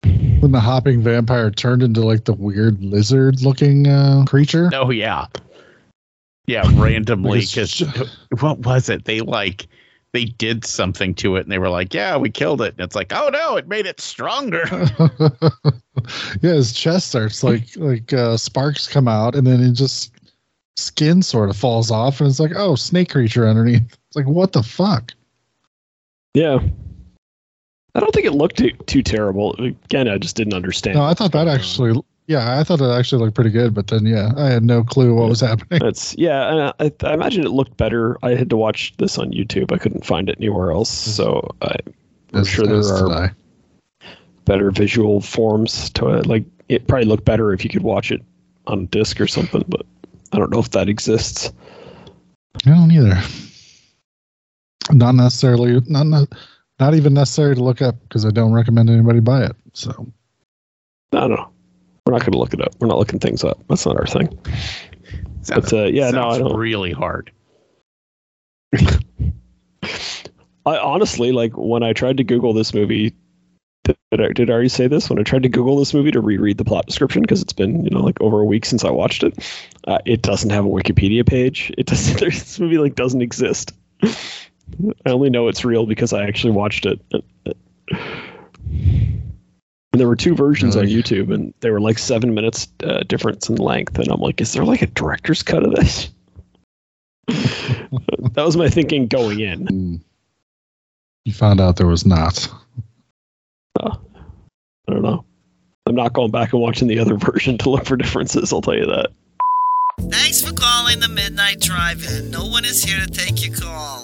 [0.03, 4.69] when the hopping vampire turned into like the weird lizard looking uh creature?
[4.73, 5.27] Oh yeah,
[6.47, 6.63] yeah.
[6.75, 9.05] Randomly, Because- because what was it?
[9.05, 9.67] They like
[10.11, 12.95] they did something to it, and they were like, "Yeah, we killed it." And it's
[12.95, 14.63] like, "Oh no, it made it stronger."
[16.41, 20.11] yeah, his chest starts like like uh sparks come out and then it just
[20.77, 23.81] skin sort of falls off and it's like, oh, snake creature underneath.
[23.83, 25.11] It's like what the fuck?
[26.33, 26.59] Yeah.
[27.99, 29.55] I don't think it looked too, too terrible.
[29.55, 30.95] Again, I just didn't understand.
[30.95, 34.05] No, I thought that actually yeah, I thought it actually looked pretty good, but then
[34.05, 35.81] yeah, I had no clue what was happening.
[35.81, 38.17] That's yeah, and I, I imagine it looked better.
[38.23, 39.73] I had to watch this on YouTube.
[39.73, 41.11] I couldn't find it anywhere else, mm-hmm.
[41.11, 41.75] so I,
[42.33, 43.35] I'm As- sure there are
[44.45, 46.25] better visual forms to it.
[46.25, 48.21] Like it probably looked better if you could watch it
[48.67, 49.85] on disc or something, but
[50.31, 51.51] I don't know if that exists.
[52.65, 53.19] I don't either.
[54.91, 56.29] Not necessarily, not not,
[56.79, 59.55] not even necessary to look up because I don't recommend anybody buy it.
[59.73, 59.91] So
[61.13, 61.49] I don't know.
[62.05, 62.73] We're not going to look it up.
[62.79, 63.59] We're not looking things up.
[63.67, 64.27] That's not our thing.
[65.41, 66.55] Sounds, But uh, yeah, no, I don't.
[66.57, 67.31] really hard.
[70.65, 73.15] I honestly like when I tried to Google this movie.
[73.85, 75.09] Did I, did I already say this?
[75.09, 77.83] When I tried to Google this movie to reread the plot description because it's been
[77.83, 79.37] you know like over a week since I watched it,
[79.87, 81.71] uh, it doesn't have a Wikipedia page.
[81.77, 82.19] It doesn't.
[82.19, 83.71] there's- This movie like doesn't exist.
[85.05, 86.99] I only know it's real because I actually watched it.
[89.91, 93.49] And there were two versions on YouTube, and they were like seven minutes uh, difference
[93.49, 93.97] in length.
[93.97, 96.09] And I'm like, is there like a director's cut of this?
[97.27, 99.67] that was my thinking going in.
[99.67, 100.01] Mm.
[101.25, 102.47] You found out there was not.
[104.89, 105.23] I don't know.
[105.85, 108.51] I'm not going back and watching the other version to look for differences.
[108.51, 109.11] I'll tell you that.
[110.09, 112.31] Thanks for calling the Midnight Drive-In.
[112.31, 114.03] No one is here to take your call.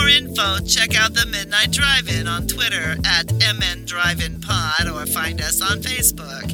[0.00, 5.82] More info, check out the Midnight Drive-In on Twitter at mndriveinpod or find us on
[5.82, 6.48] Facebook.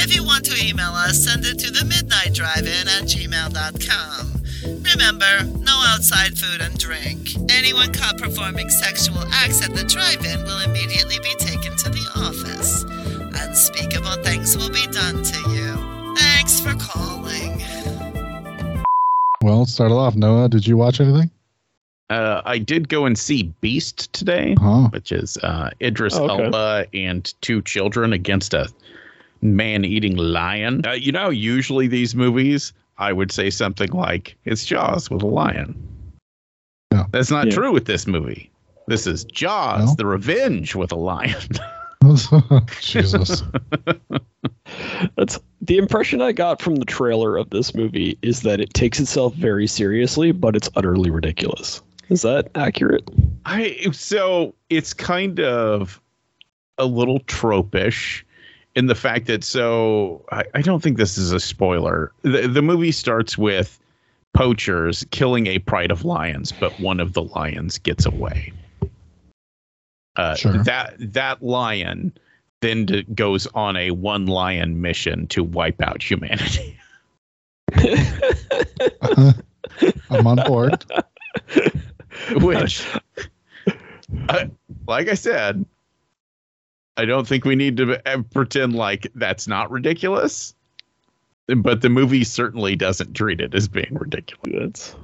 [0.00, 4.40] If you want to email us, send it to the Midnight Drive-In at gmail.com.
[4.80, 7.36] Remember, no outside food and drink.
[7.50, 12.82] Anyone caught performing sexual acts at the drive-in will immediately be taken to the office.
[13.44, 16.16] Unspeakable things will be done to you.
[16.16, 17.60] Thanks for calling.
[19.42, 20.16] Well, start it off.
[20.16, 21.30] Noah, did you watch anything?
[22.08, 24.88] Uh, I did go and see Beast today, Huh.
[24.90, 26.44] which is uh, Idris Oh, okay.
[26.44, 28.68] Elba and two children against a
[29.42, 30.86] man-eating lion.
[30.86, 35.26] Uh, you know, usually these movies, I would say something like it's Jaws with a
[35.26, 35.76] lion.
[36.92, 37.04] Yeah.
[37.10, 37.54] That's not Yeah.
[37.54, 38.50] true with this movie.
[38.86, 39.94] This is Jaws: No?
[39.96, 41.34] The Revenge with a lion.
[42.80, 43.42] Jesus.
[45.16, 49.00] That's the impression I got from the trailer of this movie is that it takes
[49.00, 51.82] itself very seriously, but it's utterly ridiculous.
[52.08, 53.08] Is that accurate?
[53.44, 56.00] I so it's kind of
[56.78, 58.22] a little tropish
[58.74, 62.12] in the fact that so I, I don't think this is a spoiler.
[62.22, 63.80] The the movie starts with
[64.34, 68.52] poachers killing a pride of lions, but one of the lions gets away.
[70.16, 70.62] Uh, Sure.
[70.62, 72.12] That that lion
[72.60, 76.78] then d- goes on a one lion mission to wipe out humanity.
[80.10, 80.84] I'm on board.
[82.36, 82.86] which
[84.28, 84.50] I,
[84.86, 85.64] like i said
[86.96, 90.54] i don't think we need to uh, pretend like that's not ridiculous.
[91.48, 94.96] But the movie certainly doesn't treat it as being ridiculous.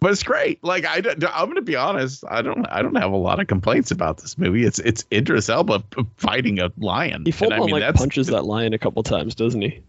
[0.00, 0.62] But it's great.
[0.64, 1.02] Like I,
[1.34, 4.38] I'm gonna be honest i don't i don't have a lot of complaints about this
[4.38, 4.64] movie.
[4.64, 5.82] It's it's idris elba
[6.16, 7.24] fighting a lion.
[7.26, 9.82] He full And I on mean, like punches that lion a couple times, doesn't he?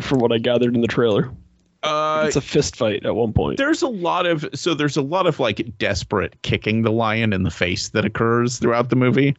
[0.00, 1.32] From what I gathered in the trailer,
[1.82, 3.58] uh it's a fist fight at one point.
[3.58, 7.42] there's a lot of so there's a lot of like desperate kicking the lion in
[7.42, 9.36] the face that occurs throughout the movie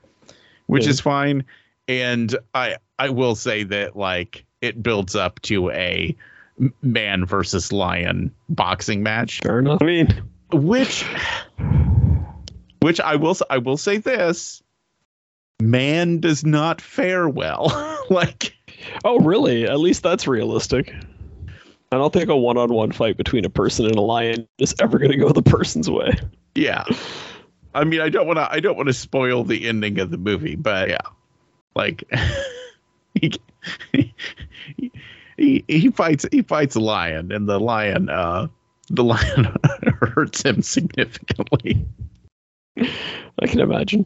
[0.67, 0.89] which Yeah.
[0.91, 1.43] is fine
[1.87, 6.15] and i i will say that like it builds up to a
[6.81, 9.79] man versus lion boxing match Fair enough.
[9.81, 11.05] I mean, which
[12.81, 14.61] which i will I will say this
[15.61, 17.71] man does not fare well
[18.09, 18.55] like
[19.03, 19.65] oh really?
[19.65, 20.93] At least that's realistic.
[21.91, 25.11] I don't think a one-on-one fight between a person and a lion is ever going
[25.11, 26.11] to go the person's way.
[26.53, 26.83] Yeah.
[27.73, 28.51] I mean, I don't want to.
[28.51, 30.97] I don't want to spoil the ending of the movie, but yeah,
[31.75, 32.03] like
[33.13, 33.31] he,
[35.37, 38.47] he he fights he fights a lion, and the lion uh
[38.89, 39.55] the lion
[39.99, 41.85] hurts him significantly.
[42.79, 44.05] I can imagine.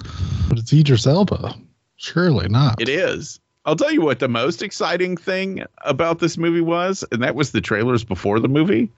[0.50, 1.56] But it's Idris Elba.
[1.96, 2.82] Surely not.
[2.82, 3.40] It is.
[3.66, 7.52] I'll tell you what the most exciting thing about this movie was, and that was
[7.52, 8.90] the trailers before the movie.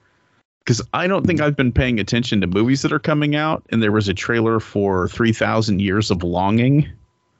[0.59, 3.83] Because I don't think I've been paying attention to movies that are coming out, and
[3.83, 6.87] there was a trailer for 3,000 Years of Longing.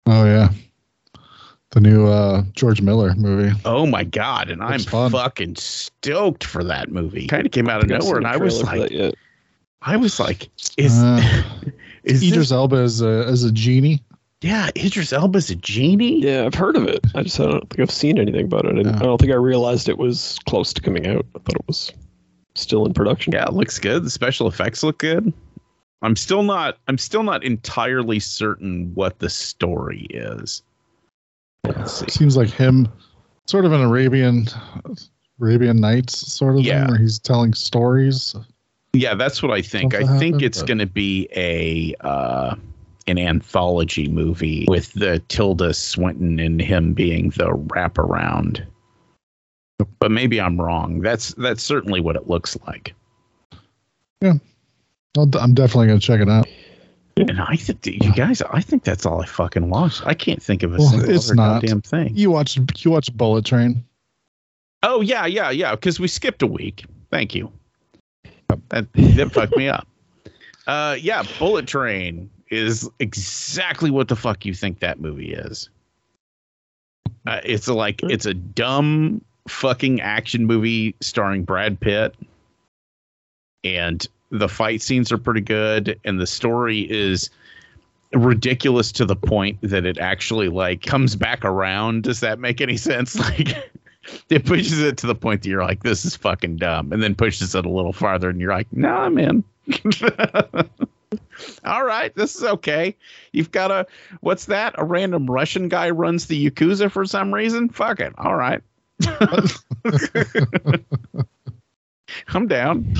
[0.06, 0.50] Oh yeah.
[1.70, 3.58] The new uh, George Miller movie.
[3.66, 4.52] Oh my god!
[4.52, 5.12] And I'm fun.
[5.12, 7.26] fucking stoked for that movie.
[7.26, 9.16] Kind of came out of I think I've nowhere, and I was like.
[9.82, 11.44] I was like, is Uh,
[12.04, 14.04] is Idris this, Elba as a as a genie.
[14.44, 16.22] Yeah, Idris Elba's a genie?
[16.22, 17.06] Yeah, I've heard of it.
[17.16, 18.78] I just I don't think I've seen anything about it.
[18.78, 18.96] And Yeah.
[18.96, 21.26] I don't think I realized it was close to coming out.
[21.36, 21.92] I thought it was
[22.56, 23.34] still in production.
[23.34, 24.04] Yeah, it looks good.
[24.04, 25.32] The special effects look good.
[26.02, 26.78] I'm still not.
[26.88, 30.62] I'm still not entirely certain what the story is.
[31.66, 32.10] Let's see.
[32.10, 32.90] Seems like him,
[33.48, 34.48] sort of an Arabian
[35.40, 36.82] Arabian Nights sort of Yeah.
[36.82, 38.36] thing, where he's telling stories.
[38.92, 39.96] Yeah, that's what I think.
[39.96, 42.56] I think happened, it's but- going to be a uh,
[43.08, 48.66] an anthology movie with the Tilda Swinton and him being the wraparound.
[50.00, 51.02] But maybe I'm wrong.
[51.02, 52.94] That's that's certainly what it looks like.
[54.24, 56.48] I'll, I'm definitely gonna check it out.
[57.18, 60.06] And I think you guys, I think that's all I fucking watched.
[60.06, 61.62] I can't think of a Well, single it's other not.
[61.62, 62.12] goddamn thing.
[62.16, 63.84] You watched you watched Bullet Train.
[64.82, 65.76] Oh yeah, yeah, yeah.
[65.76, 66.86] Because we skipped a week.
[67.12, 67.52] Thank you.
[68.70, 69.88] That that fucked me up.
[70.66, 75.70] Uh, yeah, Bullet Train is exactly what the fuck you think that movie is.
[77.26, 82.16] Uh, it's a, like it's a dumb fucking action movie starring Brad Pitt,
[83.64, 87.30] and the fight scenes are pretty good, and the story is
[88.14, 92.04] ridiculous to the point that it actually like comes back around.
[92.04, 93.16] Does that make any sense?
[93.20, 93.72] Like
[94.30, 97.16] it pushes it to the point that you're like, this is fucking dumb, and then
[97.16, 99.46] pushes it a little farther, and you're like, no, I'm in.
[101.66, 102.96] All right, this is okay.
[103.32, 103.88] You've got a
[104.22, 104.76] what's that?
[104.78, 107.70] A random Russian guy runs the Yakuza for some reason?
[107.70, 108.14] Fuck it.
[108.18, 108.62] All right.
[112.28, 112.94] I'm down.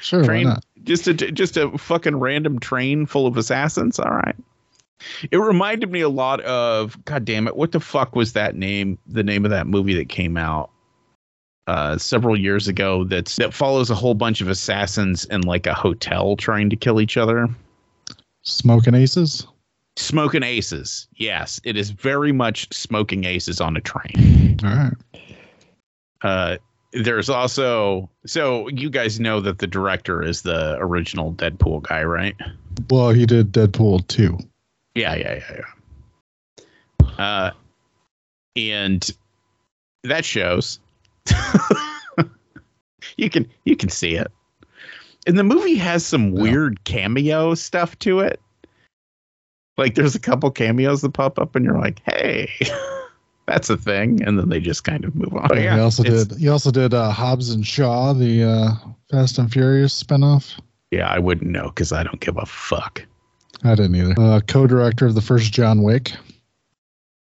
[0.00, 0.54] Sure, Train
[0.88, 4.00] just a just a fucking random train full of assassins.
[4.00, 4.34] All right.
[5.30, 8.98] It reminded me a lot of God damn it, what the fuck was that name?
[9.06, 10.70] The name of that movie that came out
[11.68, 15.74] uh, several years ago that's that follows a whole bunch of assassins in like a
[15.74, 17.46] hotel trying to kill each other.
[18.42, 19.46] Smoking aces.
[19.96, 21.08] Smoking aces.
[21.16, 24.58] Yes, it is very much smoking aces on a train.
[24.64, 24.94] All right.
[26.22, 26.56] Uh,
[26.92, 32.34] there's also so you guys know that the director is the original Deadpool guy, right?
[32.88, 34.38] Well, he did Deadpool 2.
[34.94, 35.60] Yeah, yeah, yeah,
[37.18, 37.24] yeah.
[37.24, 37.50] Uh,
[38.56, 39.10] and
[40.04, 40.80] that shows.
[43.16, 44.30] you can you can see it,
[45.26, 46.42] and the movie has some Yeah.
[46.42, 48.40] weird cameo stuff to it.
[49.76, 52.50] Like there's a couple cameos that pop up, and you're like, "Hey,
[53.46, 55.48] that's a thing," and then they just kind of move on.
[55.48, 56.32] But yeah, he also did.
[56.36, 58.70] He also did uh, Hobbs and Shaw, the uh,
[59.10, 60.58] Fast and Furious spinoff.
[60.90, 63.04] Yeah, I wouldn't know because I don't give a fuck.
[63.64, 64.14] I didn't either.
[64.18, 66.12] Uh, co-director of the first John Wick.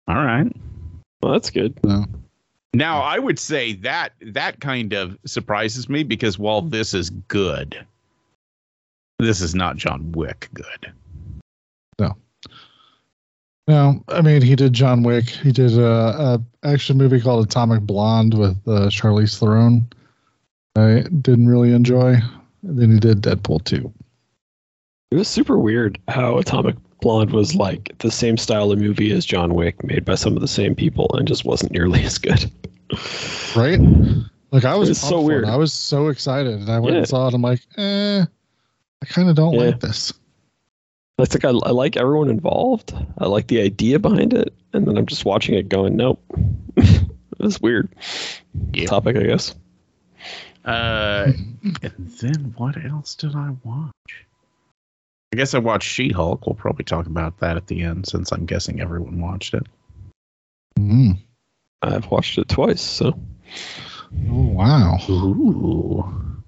[0.07, 0.51] All right.
[1.21, 1.77] Well, that's good.
[1.83, 2.05] No.
[2.73, 7.83] Now, I would say that that kind of surprises me because while this is good,
[9.17, 10.91] this is not John Wick good.
[11.99, 12.15] No,
[13.67, 15.29] No, I mean he did John Wick.
[15.29, 19.87] He did a, a action movie called Atomic Blonde with uh, Charlize Theron.
[20.75, 22.17] I didn't really enjoy.
[22.63, 23.91] And then he did Deadpool 2.
[25.11, 29.25] It was super weird how Atomic Blonde was like the same style of movie as
[29.25, 32.51] John Wick, made by some of the same people, and just wasn't nearly as good.
[33.55, 33.79] Right?
[34.51, 35.35] Like I was It's so pumped for it.
[35.35, 35.45] weird.
[35.45, 36.99] I was so excited, and I went Yeah.
[36.99, 37.33] and saw it.
[37.33, 38.25] I'm like, eh,
[39.01, 39.59] I kind of don't Yeah.
[39.61, 40.11] like this.
[41.19, 42.93] It's like I, I like everyone involved.
[43.17, 46.21] I like the idea behind it, and then I'm just watching it going, nope.
[46.77, 47.03] it
[47.39, 47.89] was weird.
[48.73, 48.85] Yeah.
[48.87, 49.53] Topic, I guess.
[50.65, 51.31] Uh,
[51.81, 53.93] and then what else did I watch?
[55.31, 56.45] I guess I watched She Hulk.
[56.47, 59.63] We'll probably talk about that at the end since I'm guessing everyone watched it.
[60.77, 61.17] Mm.
[61.81, 63.19] I've watched it twice, so
[64.29, 64.97] Oh wow!
[65.09, 66.43] Ooh.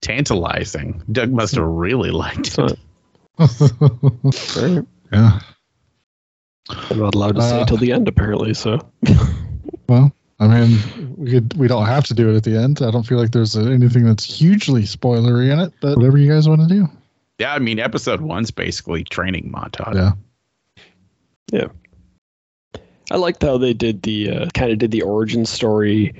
[0.00, 1.02] Tantalizing.
[1.12, 2.78] Doug must have really liked it.
[3.38, 4.84] alright.
[5.12, 5.40] yeah.
[6.90, 8.54] I'm not allowed to say Uh, until the end, apparently.
[8.54, 8.78] So
[9.88, 11.54] Well, I mean, we could.
[11.54, 12.80] We don't have to do it at the end.
[12.82, 15.72] I don't feel like there's anything that's hugely spoilery in it.
[15.80, 16.88] But whatever you guys want to do.
[17.42, 19.94] Yeah, I mean, episode one's basically training montage.
[19.96, 20.12] Yeah.
[21.52, 22.80] Yeah.
[23.10, 26.14] I liked how they did the uh, kind of did the origin story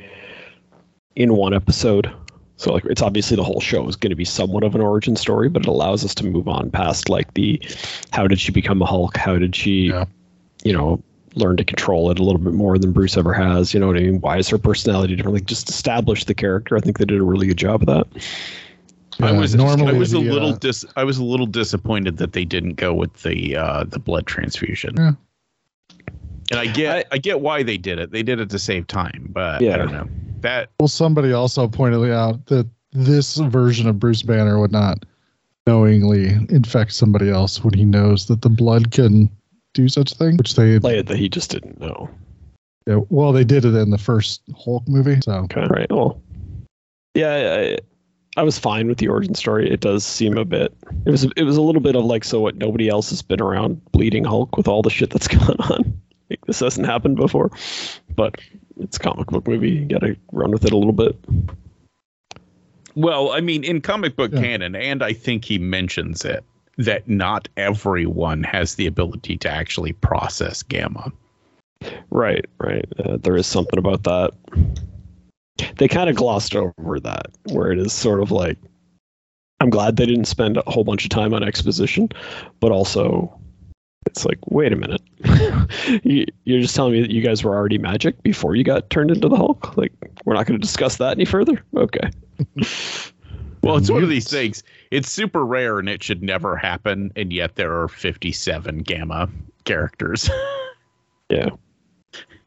[1.14, 2.12] in one episode.
[2.56, 5.14] So like it's obviously the whole show is going to be somewhat of an origin
[5.14, 7.62] story, but it allows us to move on past like the
[8.10, 9.16] how did she become a Hulk?
[9.16, 10.06] How did she, Yeah.
[10.64, 11.00] you know,
[11.36, 13.72] learn to control it a little bit more than Bruce ever has?
[13.72, 14.20] You know what I mean?
[14.20, 15.34] Why is her personality different?
[15.36, 16.76] Like just establish the character.
[16.76, 18.22] I think they did a really good job of that.
[19.20, 22.16] I was normally I was a the, little uh, dis I was a little disappointed
[22.18, 24.94] that they didn't go with the uh the blood transfusion.
[24.96, 25.12] Yeah.
[26.50, 28.10] And I get I, get why they did it.
[28.10, 29.74] They did it to save time, but yeah.
[29.74, 30.08] I don't know.
[30.40, 35.04] That Well, somebody also pointed out that this version of Bruce Banner would not
[35.66, 39.30] knowingly infect somebody else when he knows that the blood can
[39.72, 42.10] do such a thing, which they Play it that he just didn't know.
[42.86, 45.20] yeah, well they did it in the first Hulk movie.
[45.22, 45.66] So Okay.
[45.70, 45.90] Right.
[45.90, 46.20] Well,
[47.14, 47.76] yeah,
[48.36, 49.70] I, I was fine with the origin story.
[49.70, 50.74] It does seem a bit.
[51.06, 51.24] It was.
[51.36, 52.56] It was a little bit of like, so what?
[52.56, 56.00] Nobody else has been around bleeding Hulk with all the shit that's gone on.
[56.30, 57.50] Like, this hasn't happened before,
[58.14, 58.36] but
[58.80, 59.70] it's a comic book movie.
[59.70, 61.16] You got to run with it a little bit.
[62.94, 64.40] well, I mean, in comic book Yeah.
[64.40, 66.44] canon, and I think he mentions it
[66.78, 71.12] that not everyone has the ability to actually process gamma.
[72.10, 72.46] Right.
[72.58, 72.86] Right.
[73.04, 74.30] Uh, there is something about that.
[75.78, 78.58] They kind of glossed over that, where it is sort of like.
[79.60, 82.08] I'm glad they didn't spend a whole bunch of time on exposition,
[82.58, 83.32] but also
[84.06, 85.02] it's like, wait a minute.
[86.02, 89.12] you, you're just telling me that you guys were already magic before you got turned
[89.12, 89.76] into the Hulk?
[89.76, 89.92] Like,
[90.24, 91.62] we're not going to discuss that any further?
[91.76, 92.10] Okay.
[93.62, 94.64] Well, it's one of these things.
[94.90, 99.28] It's super rare and it should never happen, and yet there are 57 gamma
[99.64, 100.28] characters
[101.32, 101.50] Yeah.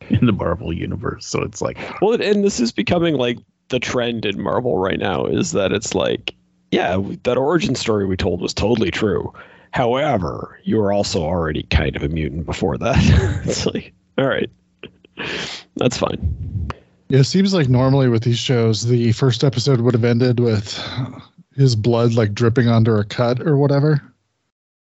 [0.09, 1.25] in the Marvel universe.
[1.25, 3.37] So it's like, Well, and this is becoming like
[3.69, 6.33] the trend in Marvel right now is that it's like,
[6.71, 9.33] yeah, that origin story we told was totally true.
[9.71, 12.95] However, you were also already kind of a mutant before that.
[13.45, 14.49] it's like, all right,
[15.75, 16.69] that's fine.
[17.09, 20.79] Yeah, it seems like normally with these shows, the first episode would have ended with
[21.55, 24.01] his blood like dripping onto a cut or whatever.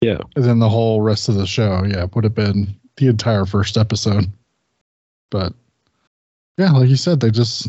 [0.00, 0.18] Yeah.
[0.34, 3.76] And then the whole rest of the show, yeah, would have been the entire first
[3.76, 4.30] episode.
[5.30, 5.52] But
[6.58, 7.68] yeah, like you said, they just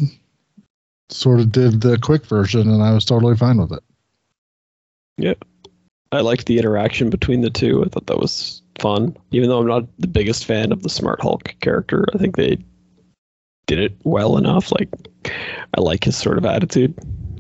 [1.10, 3.84] sort of did the quick version and I was totally fine with it.
[5.18, 5.34] Yeah.
[6.12, 7.84] I liked the interaction between the two.
[7.84, 9.18] I thought that was fun.
[9.32, 12.58] Even though I'm not the biggest fan of the Smart Hulk character, I think they
[13.66, 14.72] did it well enough.
[14.72, 14.90] Like,
[15.76, 16.94] I like his sort of attitude.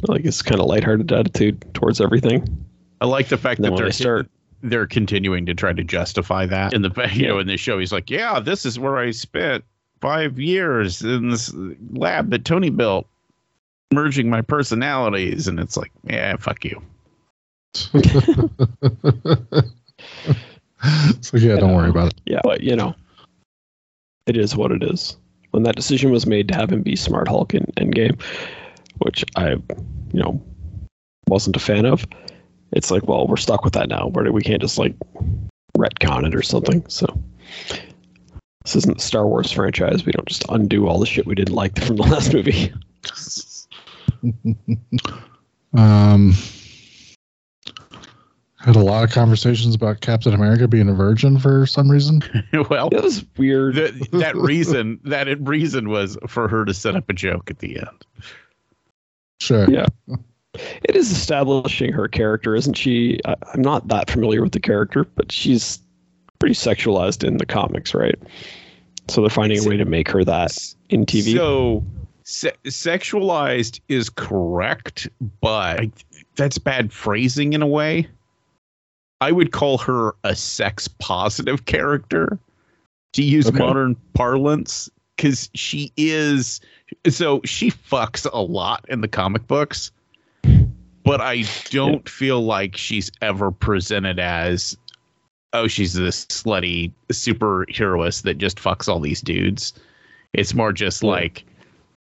[0.07, 2.65] I like his kind of lighthearted attitude towards everything.
[2.99, 4.29] I like the fact that when they're they start,
[4.61, 7.79] they're continuing to try to justify that in the you know in the show.
[7.79, 9.63] He's like, yeah, this is where I spent
[10.01, 11.53] five years in this
[11.91, 13.07] lab that Tony built,
[13.93, 16.81] merging my personalities, and it's like, yeah, fuck you.
[21.21, 22.21] so yeah, don't worry about it.
[22.25, 22.95] yeah, but you know,
[24.25, 25.17] it is what it is.
[25.51, 28.21] When that decision was made to have him be Smart Hulk in Endgame,
[28.99, 29.63] which I, you
[30.13, 30.41] know,
[31.27, 32.05] wasn't a fan of,
[32.73, 34.07] it's like, well, we're stuck with that now.
[34.07, 34.93] Where we can't just like
[35.77, 36.83] retcon it or something.
[36.89, 37.07] So
[38.67, 40.05] this isn't the Star Wars franchise.
[40.05, 42.73] We don't just undo all the shit we didn't like from the last movie.
[45.73, 46.33] Um,
[48.57, 52.21] had a lot of conversations about Captain America being a virgin for some reason.
[52.69, 53.75] well, It was weird.
[53.75, 57.59] the, that reason that it, reason was for her to set up a joke at
[57.59, 58.05] the end.
[59.39, 59.69] Sure.
[59.69, 59.85] Yeah.
[60.55, 63.19] It is establishing her character, isn't she?
[63.25, 65.79] I, I'm not that familiar with the character, but she's
[66.39, 68.15] pretty sexualized in the comics, right?
[69.07, 70.57] So they're finding a way to make her that
[70.89, 71.35] in TV.
[71.35, 71.83] So
[72.23, 75.07] se- sexualized is correct,
[75.41, 75.91] but I,
[76.35, 78.07] that's bad phrasing in a way.
[79.21, 82.37] I would call her a sex positive character
[83.13, 83.57] to use Okay.
[83.57, 86.61] modern parlance because she is
[87.09, 89.91] so she fucks a lot in the comic books
[91.03, 94.77] but i don't feel like she's ever presented as
[95.53, 99.73] oh she's this slutty superheroist that just fucks all these dudes
[100.33, 101.09] it's more just Yeah.
[101.11, 101.45] like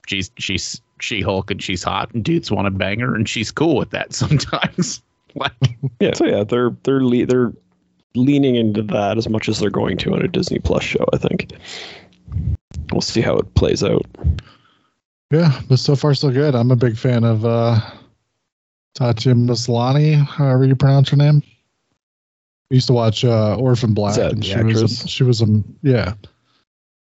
[0.06, 3.50] she's she's she hulk and she's hot and dudes want to bang her and she's
[3.50, 5.02] cool with that sometimes
[5.34, 5.52] like
[6.00, 7.52] yeah, so yeah, they're they're le- they're
[8.14, 11.04] leaning into that as much as they're going to on a Disney Plus show.
[11.12, 11.52] I think
[12.90, 14.06] we'll see how it plays out.
[15.30, 16.54] Yeah, but so far so good.
[16.54, 17.78] I'm a big fan of uh
[18.98, 21.42] Tatya Maslany, however you pronounce her name.
[22.70, 25.08] I used to watch uh Orphan Black that and the she was actress?
[25.08, 25.46] she was a
[25.82, 26.14] yeah.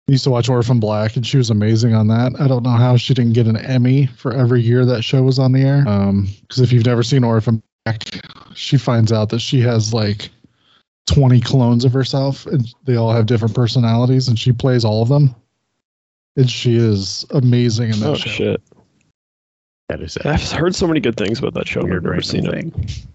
[0.08, 2.34] I used to watch Orphan Black and she was amazing on that.
[2.40, 5.38] I don't know how she didn't get an Emmy for every year that show was
[5.38, 5.88] on the air.
[5.88, 8.04] Um because if you've never seen Orphan Black,
[8.56, 10.30] she finds out that she has like
[11.08, 15.10] 20 clones of herself and they all have different personalities and she plays all of
[15.10, 15.36] them.
[16.38, 18.12] And she is amazing in that show.
[18.12, 18.30] Oh show.
[18.30, 18.62] shit!
[19.90, 21.82] That is I've heard so many good things about that show.
[21.82, 23.06] and I've never random seen it.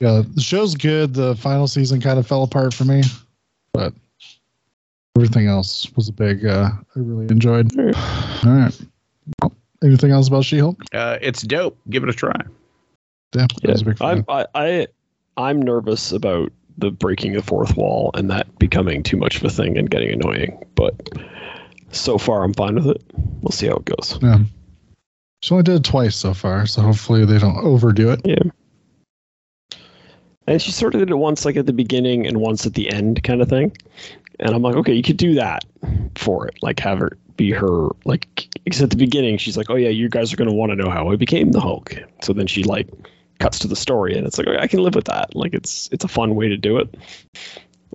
[0.00, 1.14] Thing Yeah, the show's good.
[1.14, 3.02] The final season kind of fell apart for me,
[3.72, 3.92] but
[5.16, 6.44] everything else was a big.
[6.44, 7.70] Uh, I really enjoyed.
[7.78, 8.80] All All right.
[9.42, 9.52] Well,
[9.84, 10.82] anything else about She-Hulk?
[10.94, 12.34] uh, it's dope give it a try
[13.34, 14.08] Yeah, I Yeah, was a big fan.
[14.08, 14.86] I'm I, I
[15.36, 19.50] I'm nervous about the breaking the fourth wall and that becoming too much of a
[19.50, 20.64] thing and getting annoying.
[20.74, 20.94] But
[21.92, 23.02] so far, I'm fine with it.
[23.42, 24.18] We'll see how it goes.
[24.22, 24.38] yeah.
[25.42, 28.20] She only did it twice so far, so hopefully they don't overdo it.
[30.50, 32.92] And she sort of did it once, like at the beginning, and once at the
[32.92, 33.76] end, kind of thing.
[34.40, 35.64] And I'm like, okay, you could do that
[36.16, 36.58] for it.
[36.60, 40.08] Like, have her be her, like, because at the beginning, she's like, oh, yeah, you
[40.08, 41.94] guys are going to want to know how I became the Hulk.
[42.22, 42.88] So then she, like,
[43.38, 45.36] cuts to the story, and it's like, okay, I can live with that.
[45.36, 46.96] Like, it's it's a fun way to do it.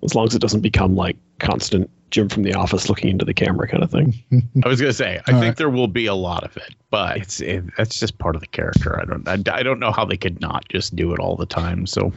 [0.01, 3.33] As long as it doesn't become, like, constant Jim from the office looking into the
[3.33, 4.13] camera kind of thing.
[4.63, 5.57] I was gonna say, I All think right.
[5.57, 8.47] there will be a lot of it, but it's it, that's just part of the
[8.47, 8.97] character.
[8.99, 11.45] I don't, I, I don't know how they could not just do it all the
[11.45, 11.85] time.
[11.85, 12.13] So,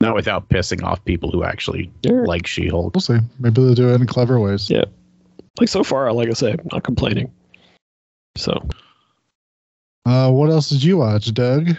[0.00, 2.22] not without pissing off people who actually Yeah.
[2.24, 2.94] like She-Hulk.
[2.94, 3.18] We'll see.
[3.38, 4.70] Maybe they'll do it in clever ways.
[4.70, 4.84] Yeah.
[5.58, 7.30] Like, so far, like I say, I'm not complaining.
[8.36, 8.66] So,
[10.06, 11.76] Uh, what else did you watch, Doug?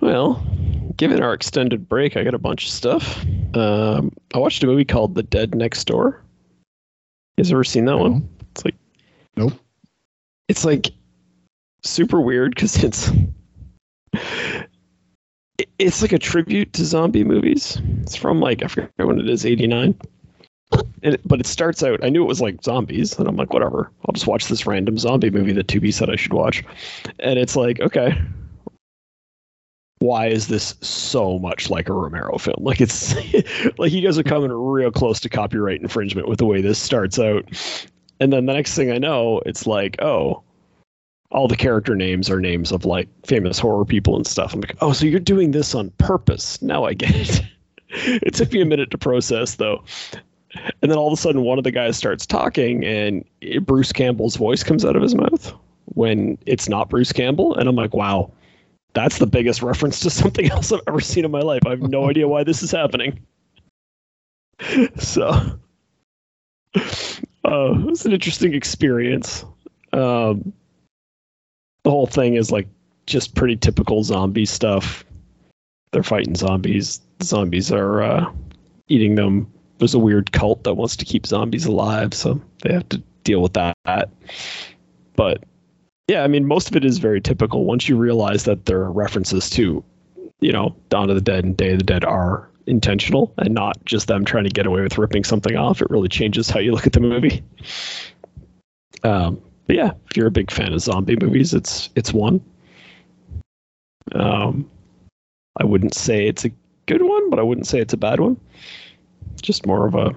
[0.00, 0.42] Well,
[0.96, 3.24] given our extended break, I got a bunch of stuff.
[3.54, 6.20] Um, I watched a movie called The Dead Next Door.
[7.36, 8.28] You guys ever seen that one?
[8.50, 8.74] It's like,
[9.36, 9.52] Nope.
[10.48, 10.90] It's like
[11.84, 14.51] super weird because it's it-
[15.78, 17.80] it's like a tribute to zombie movies.
[18.02, 19.94] It's from like I forget when it is, eighty nine.
[21.02, 22.02] And but it starts out.
[22.02, 23.90] I knew it was like zombies, and I'm like, whatever.
[24.06, 26.64] I'll just watch this random zombie movie that Tubi said I should watch.
[27.18, 28.18] And it's like, okay,
[30.02, 32.64] why is this so much like a Romero film?
[32.64, 33.14] Like it's
[33.78, 37.18] like you guys are coming real close to copyright infringement with the way this starts
[37.18, 37.44] out.
[38.18, 40.42] And then the next thing I know, it's like, oh,
[41.32, 44.52] all the character names are names of like famous horror people and stuff.
[44.52, 46.60] I'm like, oh, so you're doing this on purpose.
[46.62, 47.42] Now I get it.
[47.88, 49.82] it took me a minute to process though.
[50.82, 53.24] And then all of a sudden, one of the guys starts talking, and
[53.62, 55.54] Bruce Campbell's voice comes out of his mouth
[55.86, 57.56] when it's not Bruce Campbell.
[57.56, 58.30] And I'm like, wow,
[58.92, 61.62] that's the biggest reference to something else I've ever seen in my life.
[61.66, 63.20] I have no idea why this is happening.
[64.98, 65.50] So, uh,
[66.74, 69.44] it was an interesting experience.
[69.92, 70.52] Um,
[71.84, 72.68] the whole thing is like
[73.06, 75.04] just pretty typical zombie stuff.
[75.92, 77.00] They're fighting zombies.
[77.22, 78.32] Zombies are uh,
[78.88, 79.52] eating them
[79.82, 83.42] there's a weird cult that wants to keep zombies alive, so they have to deal
[83.42, 84.10] with that.
[85.16, 85.42] But
[86.06, 87.64] yeah, I mean, most of it is very typical.
[87.64, 89.82] Once you realize that there are references to,
[90.38, 93.84] you know, Dawn of the Dead and Day of the Dead are intentional and not
[93.84, 96.70] just them trying to get away with ripping something off, it really changes how you
[96.70, 97.42] look at the movie.
[99.02, 99.42] Um,
[99.72, 102.42] but yeah, if you're a big fan of zombie movies, it's it's one.
[104.14, 104.70] Um,
[105.58, 106.50] I wouldn't say it's a
[106.84, 108.38] good one, but I wouldn't say it's a bad one
[109.40, 110.14] just more of a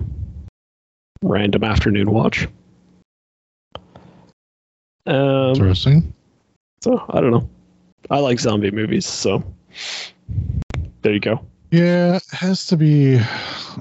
[1.22, 2.50] random afternoon watch.
[5.06, 6.14] Um, Interesting.
[6.82, 7.50] So I don't know.
[8.12, 9.42] I like zombie movies, so
[11.02, 11.40] there you go.
[11.72, 13.22] Yeah, it has to be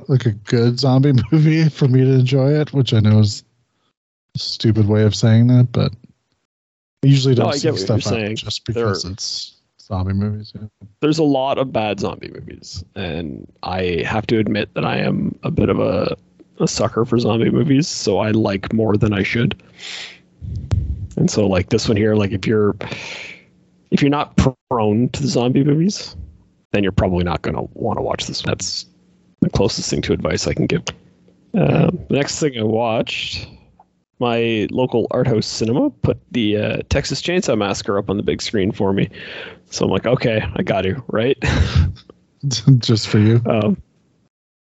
[0.06, 3.42] like a good zombie movie for me to enjoy it, which I know is
[4.36, 5.92] stupid way of saying that, but
[7.02, 8.36] I usually don't No, I see stuff out saying.
[8.36, 10.52] just because There- it's zombie movies.
[10.54, 10.66] Yeah.
[11.00, 15.38] There's a lot of bad zombie movies, and I have to admit that I am
[15.42, 16.16] a bit of a,
[16.60, 19.60] a sucker for zombie movies, so I like more than I should.
[21.16, 22.74] And so, like this one here, like if you're
[23.90, 24.36] if you're not
[24.68, 26.16] prone to the zombie movies,
[26.72, 28.42] then you're probably not going to want to watch this.
[28.42, 28.86] That's
[29.40, 30.82] the closest thing to advice I can give.
[31.54, 33.46] Um, the next thing I watched,
[34.24, 38.40] my local art house cinema put the uh, Texas Chainsaw Massacre up on the big
[38.40, 39.10] screen for me.
[39.66, 41.36] So I'm like, okay, I got to, right?
[42.78, 43.42] just for you.
[43.46, 43.76] um,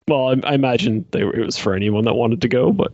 [0.06, 2.92] well, I, I imagine they were, it was for anyone that wanted to go, but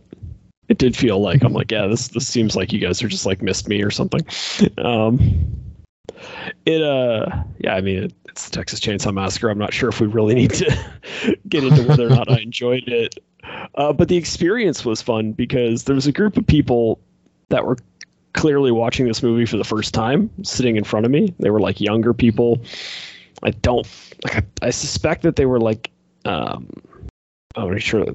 [0.67, 3.25] it did feel like I'm like, yeah, this this seems like you guys are just
[3.25, 4.25] like missed me or something.
[4.79, 5.19] Um,
[6.65, 9.49] it uh, yeah, I mean, it, it's the Texas Chainsaw Massacre.
[9.49, 10.91] I'm not sure if we really need to
[11.47, 13.15] get into whether or not I enjoyed it,
[13.75, 16.99] uh, but the experience was fun because there was a group of people
[17.49, 17.77] that were
[18.33, 21.33] clearly watching this movie for the first time, sitting in front of me.
[21.39, 22.59] They were like younger people.
[23.43, 23.87] I don't
[24.23, 24.35] like.
[24.61, 25.91] I, I suspect that they were like.
[26.25, 26.69] Um,
[27.55, 28.05] I'm not sure.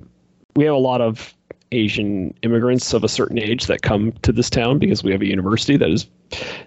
[0.55, 1.35] We have a lot of
[1.73, 5.27] Asian immigrants of a certain age that come to this town because we have a
[5.27, 6.07] university that is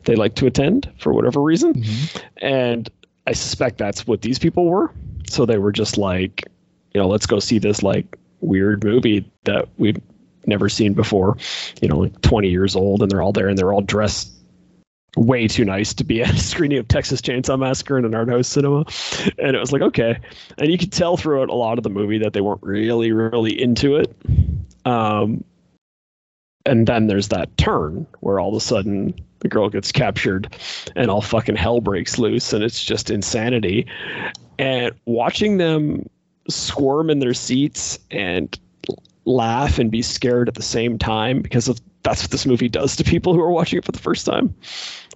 [0.04, 2.22] they like to attend for whatever reason, Mhm.
[2.38, 2.90] and
[3.28, 4.92] I suspect that's what these people were.
[5.28, 6.44] So they were just like,
[6.94, 10.00] you know, let's go see this like weird movie that we've
[10.46, 11.38] never seen before.
[11.82, 14.32] You know, like 20 years old, and they're all there and they're all dressed
[15.16, 18.30] way too nice to be at a screening of Texas Chainsaw Massacre in an art
[18.30, 18.86] house cinema.
[19.40, 20.20] And it was like, okay.
[20.58, 23.60] And you could tell throughout a lot of the movie that they weren't really, really
[23.60, 24.16] into it.
[24.86, 25.44] Um,
[26.66, 30.56] and then there's that turn where all of a sudden the girl gets captured
[30.96, 33.86] and all fucking hell breaks loose and it's just insanity.
[34.58, 36.10] And watching them
[36.48, 38.58] squirm in their seats and
[39.26, 42.96] laugh and be scared at the same time because of that's what this movie does
[42.96, 44.54] to people who are watching it for the first time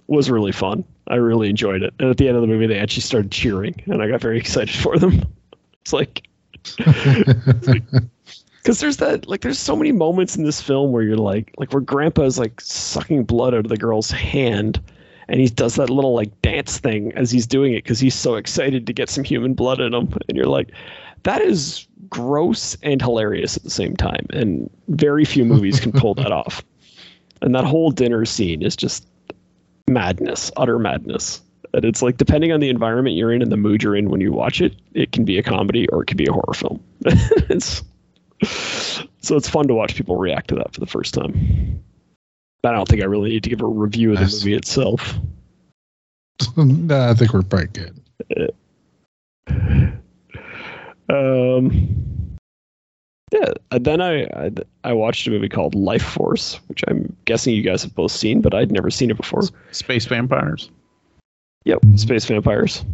[0.08, 0.84] was really fun.
[1.06, 1.94] I really enjoyed it.
[1.98, 4.38] And at the end of the movie, they actually started cheering, and I got very
[4.38, 5.22] excited for them.
[5.82, 6.28] It's like,
[6.76, 11.72] because there's that, like, there's so many moments in this film where you're like, like
[11.72, 14.78] where Grandpa is like sucking blood out of the girl's hand,
[15.28, 18.34] and he does that little like dance thing as he's doing it because he's so
[18.34, 20.70] excited to get some human blood in him, and you're like,
[21.22, 26.14] that is gross and hilarious at the same time, and very few movies can pull
[26.14, 26.64] that off.
[27.42, 29.06] And that whole dinner scene is just
[29.88, 31.40] madness, utter madness.
[31.72, 34.20] And it's like depending on the environment you're in and the mood you're in when
[34.20, 36.82] you watch it, it can be a comedy or it can be a horror film.
[37.48, 37.82] it's
[39.20, 41.82] so it's fun to watch people react to that for the first time.
[42.62, 45.14] But I don't think I really need to give a review of the movie itself.
[46.56, 48.00] no, I think we're pretty good.
[48.36, 49.90] Uh,
[51.10, 52.36] Um,
[53.32, 53.52] yeah.
[53.78, 54.50] Then I, I
[54.84, 58.40] I watched a movie called Life Force, which I'm guessing you guys have both seen,
[58.40, 59.42] but I'd never seen it before.
[59.70, 60.70] Space vampires.
[61.64, 61.98] Yep, Mhm.
[61.98, 62.84] Space Vampires.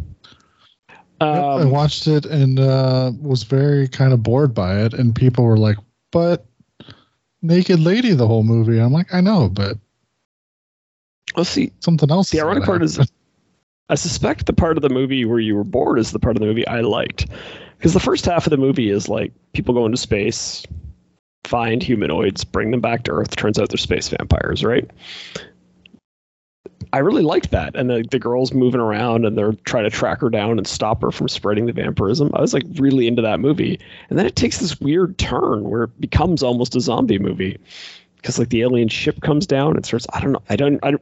[0.89, 5.15] Yep, I Um, watched it and uh, was very kind of bored by it, and
[5.15, 5.77] people were like,
[6.11, 6.45] "But
[7.41, 9.77] naked lady the whole movie." I'm like, "I know, but
[11.35, 11.71] let's see.
[11.79, 12.99] something else." The ironic gonna part is.
[13.89, 16.41] I suspect the part of the movie where you were bored is the part of
[16.41, 17.27] the movie I liked,
[17.77, 20.63] because the first half of the movie is like people go into space,
[21.43, 23.35] find humanoids, bring them back to Earth.
[23.35, 24.89] Turns out they're space vampires, right?
[26.93, 27.75] I really liked that.
[27.75, 31.01] And the, the girls moving around and they're trying to track her down and stop
[31.01, 32.31] her from spreading the vampirism.
[32.33, 33.79] I was like really into that movie.
[34.09, 37.59] And then it takes this weird turn where it becomes almost a zombie movie.
[38.15, 40.95] Because like the alien ship comes down and starts, I don't know, I don't, I,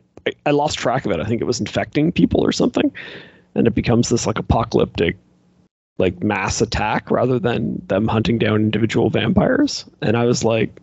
[0.45, 1.19] I lost track of it.
[1.19, 2.91] I think it was infecting people or something.
[3.53, 5.17] And it becomes this like apocalyptic
[5.97, 9.85] like mass attack rather than them hunting down individual vampires.
[10.01, 10.81] And I was like,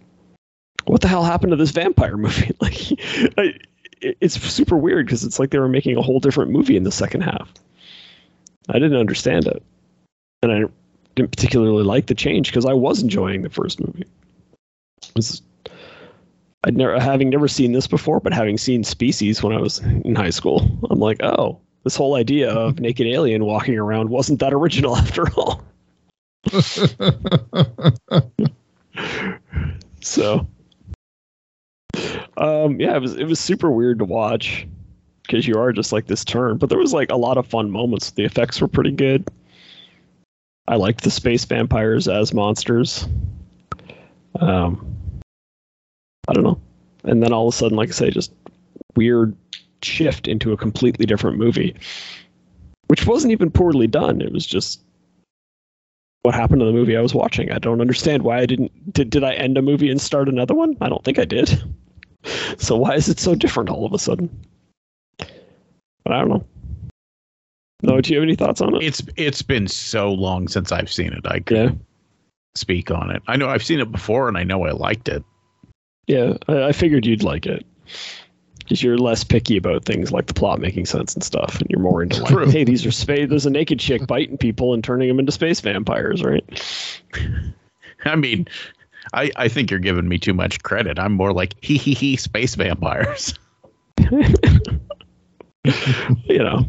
[0.87, 2.55] what the hell happened to this vampire movie?
[2.61, 2.77] like,
[3.39, 3.55] I,
[4.01, 6.93] it's super weird because it's like they were making a whole different movie in the
[6.93, 7.53] second half.
[8.69, 9.63] I didn't understand it,
[10.43, 10.65] and I
[11.15, 14.05] didn't particularly like the change because I was enjoying the first movie.
[15.17, 15.43] Was,
[16.65, 20.15] I'd never, having never seen this before, but having seen Species when I was in
[20.15, 24.53] high school, I'm like, oh, this whole idea of naked alien walking around wasn't that
[24.53, 25.63] original after all.
[30.01, 30.47] so
[32.37, 34.67] um, yeah, it was it was super weird to watch
[35.23, 36.59] because you are just like this turn.
[36.59, 38.11] But there was like a lot of fun moments.
[38.11, 39.29] The effects were pretty good.
[40.69, 43.07] I liked the space vampires as monsters.
[44.41, 44.97] Um,
[46.29, 46.61] I don't know.
[47.05, 48.33] And then all of a sudden, like I say, just
[48.97, 49.37] weird
[49.85, 51.75] shift into a completely different movie,
[52.89, 54.21] which wasn't even poorly done.
[54.21, 54.81] It was just
[56.23, 57.51] what happened to the movie I was watching.
[57.51, 58.93] I don't understand why I didn't.
[58.93, 60.77] Did, did I end a movie and start another one?
[60.81, 61.63] I don't think I did.
[62.57, 64.31] So why is it so different all of a sudden?
[65.19, 66.45] But I don't know.
[67.83, 68.83] No, do you have any thoughts on it?
[68.85, 71.27] It's it's been so long since I've seen it.
[71.27, 71.71] I could Yeah.
[72.55, 73.23] speak on it.
[73.27, 75.25] I know I've seen it before, and I know I liked it.
[76.07, 77.67] Yeah, I, I figured you'd like it.
[78.73, 81.79] Because you're less picky about things like the plot making sense and stuff, and you're
[81.79, 82.51] more into like, True.
[82.51, 83.29] hey, these are space.
[83.29, 86.43] There's a naked chick biting people and turning them into space vampires, right?
[88.07, 88.49] I mean,
[89.13, 90.99] I I think you're giving me too much credit.
[90.99, 93.39] I'm more like hee hee hee space vampires.
[96.25, 96.67] You know,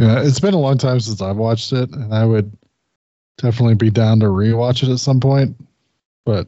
[0.00, 2.56] Yeah, it's been a long time since I've watched it, and I would
[3.38, 5.56] definitely be down to rewatch it at some point.
[6.24, 6.46] But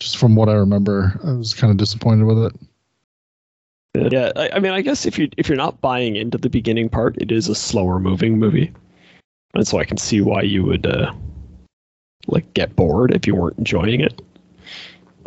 [0.00, 4.12] just from what I remember, I was kind of disappointed with it.
[4.12, 4.32] yeah.
[4.36, 7.16] I, I mean, I guess if you if you're not buying into the beginning part,
[7.20, 8.72] it is a slower moving movie,
[9.54, 11.12] and so I can see why you would uh,
[12.26, 14.20] like get bored if you weren't enjoying it.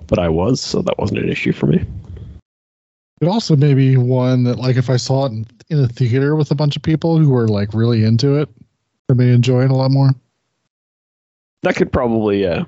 [0.07, 1.83] But I was, so that wasn't an issue for me.
[3.19, 6.35] It also may be one that, like, if I saw it in, in a theater
[6.35, 8.47] with a bunch of people who were like really into it,
[9.09, 10.11] I may enjoy it a lot more.
[11.63, 12.65] That could probably yeah.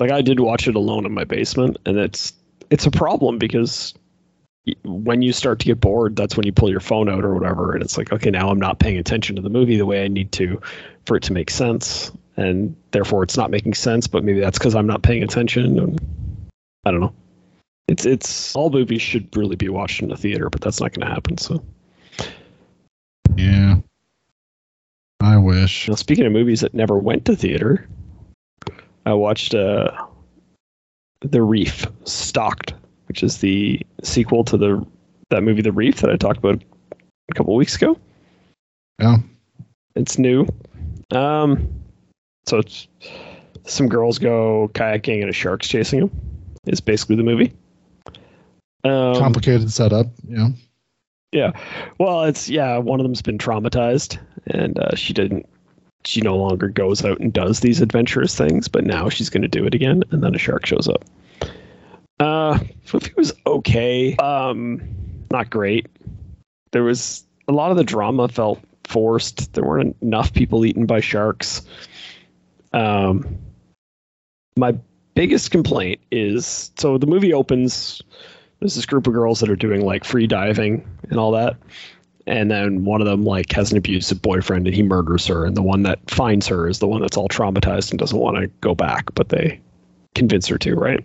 [0.00, 2.32] Like I did watch it alone in my basement, and it's
[2.70, 3.94] it's a problem because
[4.84, 7.72] when you start to get bored, that's when you pull your phone out or whatever,
[7.74, 10.08] and it's like, okay, now I'm not paying attention to the movie the way I
[10.08, 10.60] need to
[11.06, 14.06] for it to make sense, and therefore it's not making sense.
[14.06, 15.78] But maybe that's because I'm not paying attention.
[15.78, 16.00] And
[16.86, 17.14] I don't know.
[17.86, 21.06] It's it's all movies should really be watched in a theater, but that's not going
[21.06, 21.36] to happen.
[21.36, 21.62] So
[23.36, 23.76] Yeah.
[25.20, 25.88] I wish.
[25.88, 27.86] Now, speaking of movies that never went to theater,
[29.10, 29.90] I watched uh,
[31.20, 32.74] The Reef Stalked,
[33.08, 34.86] which is the sequel to the
[35.30, 36.62] that movie The Reef that I talked about
[37.30, 37.98] a couple weeks ago.
[39.00, 39.18] Yeah.
[39.96, 40.46] It's new.
[41.12, 41.68] Um,
[42.46, 42.86] so it's
[43.64, 46.10] some girls go kayaking and a shark's chasing them.
[46.66, 47.52] Is basically the movie.
[48.84, 50.06] Um, Complicated setup.
[50.28, 50.48] Yeah.
[51.32, 51.52] yeah.
[51.98, 52.78] Well, it's yeah.
[52.78, 55.48] One of them's been traumatized, and uh, she didn't.
[56.04, 59.48] She no longer goes out and does these adventurous things, but now she's going to
[59.48, 60.02] do it again.
[60.10, 61.04] And then a shark shows up.
[62.18, 62.58] Uh,
[62.92, 64.16] it was okay.
[64.16, 64.82] Um,
[65.30, 65.86] not great.
[66.72, 69.52] There was a lot of the drama felt forced.
[69.54, 71.62] There weren't enough people eaten by sharks.
[72.72, 73.38] Um,
[74.56, 74.76] my
[75.14, 78.00] biggest complaint is so the movie opens
[78.60, 81.56] there's this group of girls that are doing like free diving and all that
[82.26, 85.56] and then one of them like has an abusive boyfriend and he murders her and
[85.56, 88.46] the one that finds her is the one that's all traumatized and doesn't want to
[88.60, 89.60] go back but they
[90.14, 91.04] convince her to right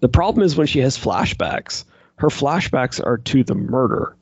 [0.00, 1.84] the problem is when she has flashbacks
[2.16, 4.16] her flashbacks are to the murder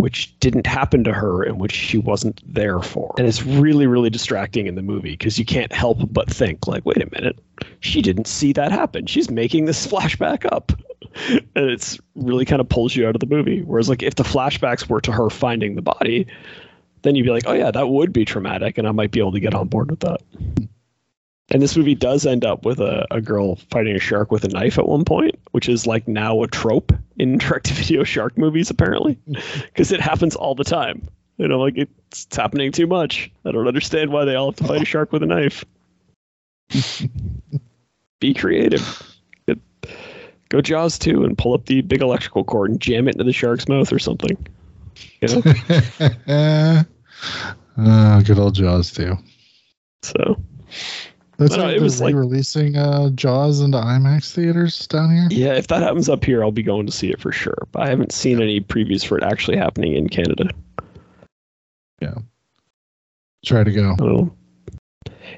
[0.00, 3.14] which didn't happen to her and which she wasn't there for.
[3.18, 6.86] And it's really, really distracting in the movie because you can't help but think, like,
[6.86, 7.38] wait a minute,
[7.80, 9.06] she didn't see that happen.
[9.06, 10.72] She's making this flashback up.
[11.28, 13.62] and it's really kind of pulls you out of the movie.
[13.62, 16.26] Whereas, like, if the flashbacks were to her finding the body,
[17.02, 18.78] then you'd be like, oh, yeah, that would be traumatic.
[18.78, 20.20] And I might be able to get on board with that.
[21.52, 24.48] And this movie does end up with a, a girl fighting a shark with a
[24.48, 29.18] knife at one point, which is like now a trope in direct-to-video shark movies, apparently,
[29.26, 31.08] because it happens all the time.
[31.38, 33.30] You know, like it's, it's happening too much.
[33.44, 35.64] I don't understand why they all have to fight a shark with a knife.
[38.20, 39.09] Be creative.
[40.50, 43.24] Get- Go Jaws 2 and pull up the big electrical cord and jam it into
[43.24, 44.36] the shark's mouth or something.
[45.20, 45.42] You know?
[47.78, 49.16] uh, good old Jaws 2.
[50.02, 50.36] so
[51.38, 55.28] That's No, like it was like- releasing uh, Jaws into IMAX theaters down here.
[55.30, 57.66] yeah, if that happens up here, I'll be going to see it for sure.
[57.72, 60.50] But I haven't seen any previews for it actually happening in Canada.
[62.02, 62.14] Yeah,
[63.44, 63.94] try to go.
[63.98, 64.36] So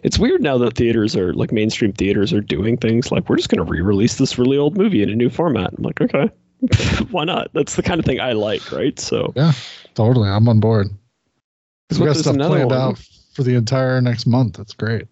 [0.03, 3.49] it's weird now that theaters are like mainstream theaters are doing things like we're just
[3.49, 5.73] going to re-release this really old movie in a new format.
[5.77, 6.31] I'm like, okay,
[7.11, 7.49] why not?
[7.55, 8.99] That's the kind of thing I like, right?
[8.99, 9.53] So yeah,
[9.95, 10.89] Totally, I'm on board.
[11.89, 12.79] because We got stuff planned one.
[12.79, 12.99] out
[13.35, 14.57] for the entire next month.
[14.57, 15.07] That's great.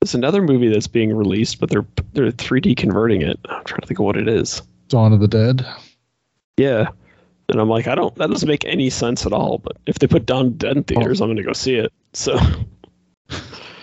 [0.00, 3.38] There's another movie that's being released, but they're they're 3D converting it.
[3.46, 4.62] I'm trying to think of what it is.
[4.88, 5.66] Dawn of the Dead.
[6.56, 6.88] Yeah.
[7.48, 8.14] And I'm like, I don't.
[8.16, 9.58] That doesn't make any sense at all.
[9.58, 11.24] But if they put Dawn Dead in theaters, oh.
[11.24, 11.92] I'm going to go see it.
[12.12, 12.38] So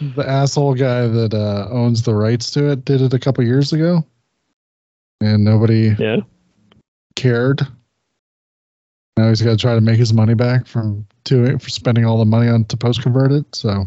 [0.01, 3.71] The asshole guy that uh, owns the rights to it did it a couple years
[3.73, 4.05] ago,
[5.21, 6.17] and nobody yeah,
[7.15, 7.61] cared.
[9.17, 12.17] Now he's got to try to make his money back from to for spending all
[12.17, 13.55] the money on to post convert it.
[13.55, 13.85] So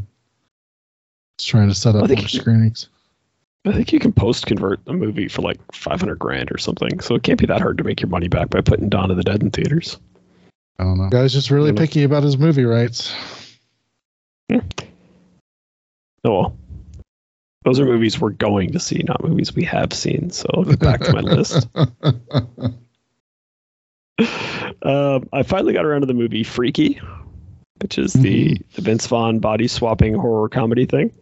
[1.36, 2.88] he's trying to set up I think more he- screenings.
[3.66, 7.00] I think you can post convert a movie for like 500 grand or something.
[7.00, 9.18] So it can't be that hard to make your money back by putting Dawn of
[9.18, 9.98] the Dead in theaters.
[10.78, 11.08] I don't know.
[11.10, 13.12] Guy's just really picky about his movie rights.
[16.28, 16.58] Oh well.
[17.64, 20.30] Those are movies we're going to see, not movies we have seen.
[20.30, 21.66] So I'll get back to my list.
[24.82, 27.00] Um, I finally got around to the movie Freaky,
[27.80, 31.12] which is the, the Vince Vaughn body swapping horror comedy thing.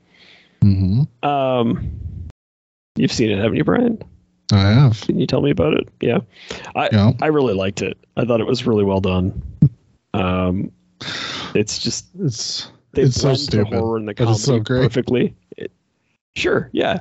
[0.62, 2.28] hmm Um,
[2.96, 4.02] you've seen it, haven't you, Brian?
[4.52, 5.00] I have.
[5.00, 5.88] Can you tell me about it?
[6.00, 6.18] Yeah,
[6.74, 7.12] I Yeah.
[7.22, 7.96] I really liked it.
[8.16, 9.42] I thought it was really well done.
[10.14, 10.72] Um,
[11.54, 14.58] it's just It's they It's so blend stupid, the horror and the comedy it's so
[14.58, 14.82] great.
[14.82, 15.34] perfectly.
[15.56, 15.72] It-
[16.34, 17.00] sure, yeah,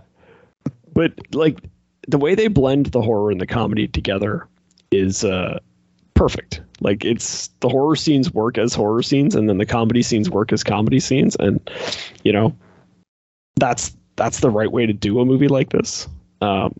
[0.93, 1.59] but like
[2.07, 4.47] the way they blend the horror and the comedy together
[4.91, 5.59] is uh,
[6.13, 6.61] perfect.
[6.81, 10.53] Like it's the horror scenes work as horror scenes, and then the comedy scenes work
[10.53, 11.59] as comedy scenes, and
[12.23, 12.55] you know
[13.55, 16.07] that's that's the right way to do a movie like this.
[16.41, 16.73] Um,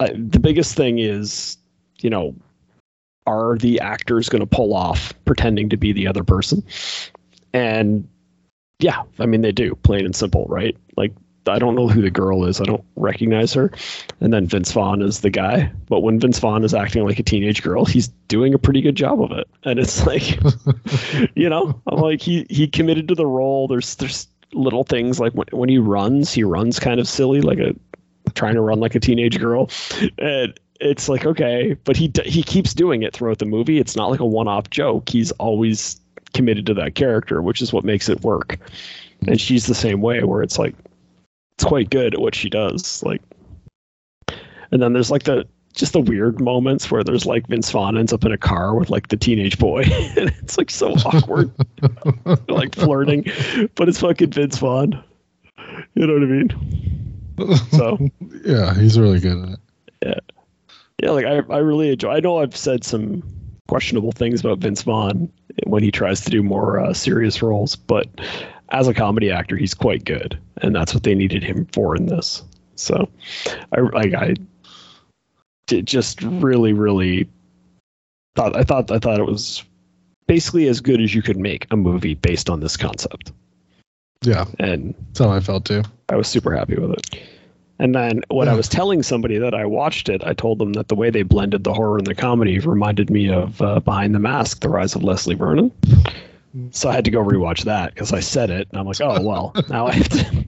[0.00, 1.58] I, the biggest thing is,
[2.00, 2.34] you know,
[3.26, 6.64] are the actors going to pull off pretending to be the other person?
[7.52, 8.08] And
[8.80, 10.76] yeah, I mean they do, plain and simple, right?
[10.96, 11.12] Like
[11.46, 13.70] I don't know who the girl is, I don't recognize her.
[14.20, 17.22] And then Vince Vaughn is the guy, but when Vince Vaughn is acting like a
[17.22, 19.48] teenage girl, he's doing a pretty good job of it.
[19.64, 20.38] And it's like,
[21.34, 23.68] you know, I'm like he he committed to the role.
[23.68, 27.58] There's there's little things like when when he runs, he runs kind of silly, like
[27.58, 27.74] a
[28.34, 29.70] trying to run like a teenage girl,
[30.18, 33.78] and it's like okay, but he he keeps doing it throughout the movie.
[33.78, 35.08] It's not like a one-off joke.
[35.08, 35.99] He's always
[36.34, 38.58] committed to that character, which is what makes it work.
[39.26, 40.74] And she's the same way, where it's like
[41.54, 43.02] it's quite good at what she does.
[43.02, 43.20] Like,
[44.70, 48.12] and then there's like the just the weird moments where there's like Vince Vaughn ends
[48.12, 49.82] up in a car with like the teenage boy,
[50.16, 51.50] and it's like so awkward,
[52.48, 53.24] like flirting,
[53.74, 55.02] but it's fucking Vince Vaughn.
[55.94, 57.68] You know what I mean?
[57.70, 57.98] So
[58.44, 59.58] yeah, he's really good at it.
[60.04, 60.14] yeah,
[61.02, 61.10] yeah.
[61.10, 62.10] like I, I really enjoy.
[62.10, 63.22] I know I've said some
[63.68, 65.30] questionable things about Vince Vaughn
[65.66, 68.08] when he tries to do more uh, serious roles, but
[68.70, 72.06] as a comedy actor, he's quite good, and that's what they needed him for in
[72.06, 72.42] this.
[72.76, 73.08] So,
[73.72, 74.34] I like I
[75.66, 77.28] did just really, really
[78.36, 79.62] thought I thought I thought it was
[80.26, 83.32] basically as good as you could make a movie based on this concept,
[84.22, 85.82] Yeah, and that's how I felt too.
[86.08, 87.20] I was super happy with it.
[87.80, 90.88] And then when I was telling somebody that I watched it, I told them that
[90.88, 94.18] the way they blended the horror and the comedy reminded me of uh, Behind the
[94.18, 95.72] Mask: The Rise of Leslie Vernon.
[96.72, 99.22] So I had to go rewatch that because I said it, and I'm like, oh
[99.22, 100.26] well, now I have to.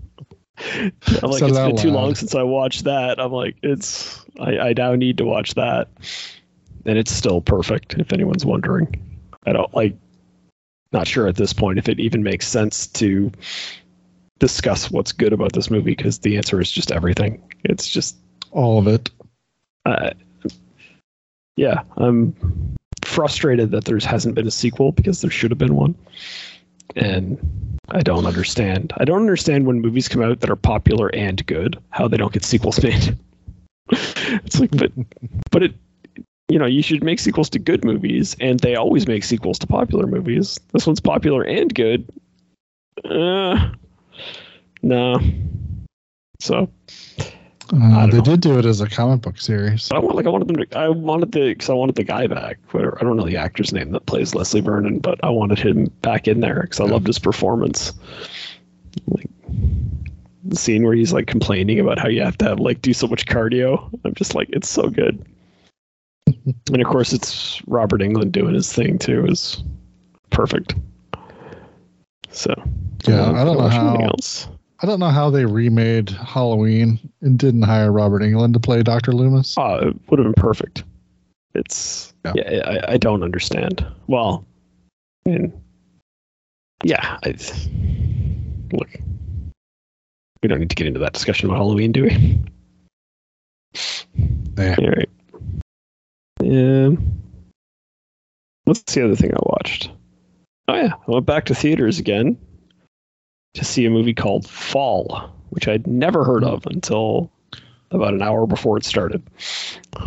[0.58, 3.18] I'm like, it's it's been too long since I watched that.
[3.18, 5.88] I'm like, it's I, I now need to watch that,
[6.84, 7.94] and it's still perfect.
[7.94, 9.02] If anyone's wondering,
[9.46, 9.96] I don't like.
[10.92, 13.32] Not sure at this point if it even makes sense to
[14.42, 17.40] discuss what's good about this movie because the answer is just everything.
[17.62, 18.16] It's just,
[18.50, 19.08] All of it.
[19.86, 20.10] uh,
[21.54, 22.34] yeah, I'm
[23.04, 25.94] frustrated that there hasn't been a sequel because there should have been one,
[26.96, 27.38] and
[27.90, 28.92] I don't understand.
[28.96, 32.32] I don't understand when movies come out that are popular and good how they don't
[32.32, 33.16] get sequels made.
[33.90, 34.90] it's like, but,
[35.52, 35.74] but it.
[36.48, 39.66] You know, you should make sequels to good movies, and they always make sequels to
[39.68, 40.58] popular movies.
[40.72, 42.12] This one's popular and good.
[43.04, 43.70] Uh,
[44.82, 45.18] no.
[46.40, 46.68] So
[47.72, 48.22] Uh, they know.
[48.24, 49.90] did do it as a comic book series.
[49.92, 52.26] I want like I wanted them to I wanted the because I wanted the guy
[52.26, 52.58] back.
[52.72, 55.86] Where I don't know the actor's name that plays Leslie Vernon, but I wanted him
[56.02, 57.92] back in there because I loved his performance.
[59.06, 59.26] Like,
[60.44, 63.06] the scene where he's like complaining about how you have to have like do so
[63.06, 63.88] much cardio.
[64.04, 65.24] I'm just like, it's so good.
[66.26, 69.24] and of course, it's Robert Englund doing his thing too.
[69.26, 69.62] Is
[70.30, 70.74] perfect.
[72.32, 72.52] So
[73.06, 74.48] Yeah, I don't know how- else.
[74.82, 79.12] I don't know how they remade Halloween and didn't hire Robert Englund to play Dr.
[79.12, 79.54] Loomis.
[79.56, 80.82] Oh, it would have been perfect.
[81.54, 82.32] It's Yeah.
[82.34, 83.86] yeah, I, I don't understand.
[84.08, 84.44] Well,
[85.24, 85.62] I mean,
[86.82, 87.34] yeah, I
[88.72, 88.88] look.
[90.42, 92.42] We don't need to get into that discussion about Halloween, do we?
[94.58, 94.76] Yeah.
[94.78, 95.08] All right.
[96.40, 97.20] Um,
[98.64, 99.92] what's the other thing I watched?
[100.66, 102.36] Oh yeah, I went back to theaters again
[103.54, 107.30] to see a movie called Fall, which I'd never heard of until
[107.90, 109.22] about an hour before it started.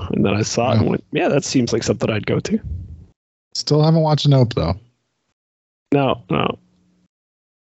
[0.10, 2.60] And then I saw it and went, yeah, that seems like something I'd go to.
[3.54, 4.74] Still haven't watched Nope though.
[5.94, 6.58] No, no.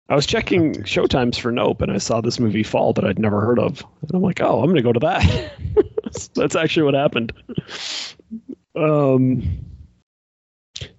[0.10, 3.42] I was checking showtimes for Nope and I saw this movie Fall that I'd never
[3.42, 3.84] heard of.
[4.02, 5.54] And I'm like, oh, I'm going to go to that.
[6.36, 7.34] That's actually what happened.
[8.76, 9.60] Um,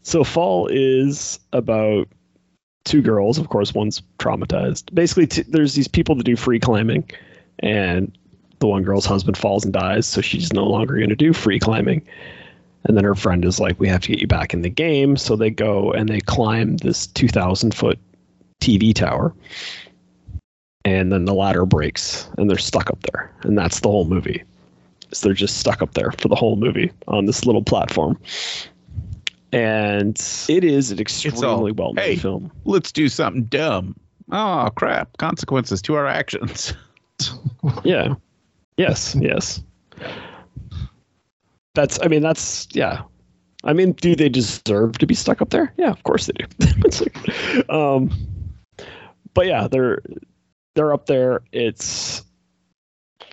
[0.03, 2.09] so Fall is about
[2.85, 3.39] two girls.
[3.39, 4.95] Of course, one's traumatized.
[4.95, 7.09] Basically, t- there's these people that do free climbing,
[7.61, 8.17] and
[8.61, 11.59] the one girl's husband falls and dies, so she's no longer going to do free
[11.59, 12.03] climbing.
[12.85, 15.17] And then her friend is like, "We have to get you back in the game."
[15.17, 17.99] So they go and they climb this 2,000 foot
[18.61, 19.35] TV tower,
[20.85, 24.43] and then the ladder breaks, and they're stuck up there, and that's the whole movie.
[25.13, 28.19] So they're just stuck up there for the whole movie on this little platform.
[29.55, 32.17] And it is an extremely well made hey.
[32.17, 32.51] film.
[32.65, 33.95] Let's do something dumb.
[34.33, 35.17] Oh crap!
[35.19, 36.75] Consequences to our actions.
[37.85, 38.17] Yeah.
[38.77, 39.15] Yes.
[39.15, 39.63] Yes.
[41.75, 41.99] That's.
[42.03, 42.67] I mean, that's.
[42.73, 43.03] Yeah.
[43.63, 45.73] I mean, do they deserve to be stuck up there?
[45.79, 46.45] Yeah, of course they do.
[46.85, 48.11] it's like, um,
[49.33, 50.03] but yeah, they're
[50.75, 51.41] they're up there.
[51.53, 52.23] It's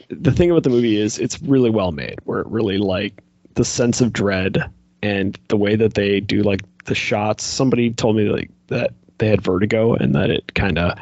[0.09, 2.19] the thing about the movie is it's really well made.
[2.23, 3.21] Where it really like
[3.55, 4.71] the sense of dread
[5.01, 7.43] and the way that they do like the shots.
[7.43, 10.97] Somebody told me like that they had vertigo and that it kind of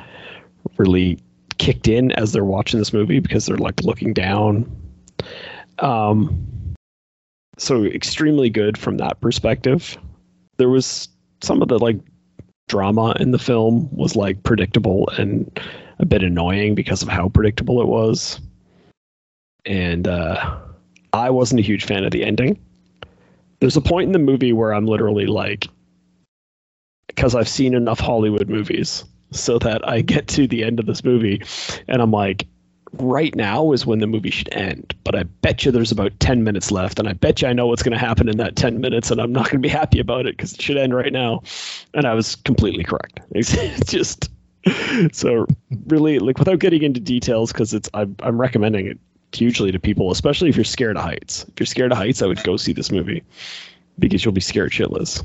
[0.78, 1.20] really
[1.58, 4.70] kicked in as they're watching this movie because they're like looking down.
[5.80, 6.76] Um,
[7.58, 9.98] so extremely good from that perspective.
[10.58, 11.10] There was
[11.42, 11.98] some of the like
[12.68, 15.60] drama in the film was like predictable and
[16.00, 18.40] a bit annoying because of how predictable it was.
[19.66, 20.58] And uh,
[21.12, 22.58] I wasn't a huge fan of the ending.
[23.60, 25.68] There's a point in the movie where I'm literally like,
[27.08, 31.04] because I've seen enough Hollywood movies so that I get to the end of this
[31.04, 31.42] movie
[31.88, 32.48] and I'm like,
[32.94, 34.96] right now is when the movie should end.
[35.04, 37.68] But I bet you there's about 10 minutes left, and I bet you I know
[37.68, 40.00] what's going to happen in that 10 minutes, and I'm not going to be happy
[40.00, 41.44] about it because it should end right now.
[41.94, 43.20] And I was completely correct.
[43.32, 44.30] It's just
[45.14, 45.46] so
[45.88, 49.00] really like without getting into details because it's I'm, I'm recommending it
[49.34, 51.46] hugely to people, especially if you're scared of heights.
[51.50, 53.24] If you're scared of heights, I would go see this movie
[53.98, 55.24] because you'll be scared shitless.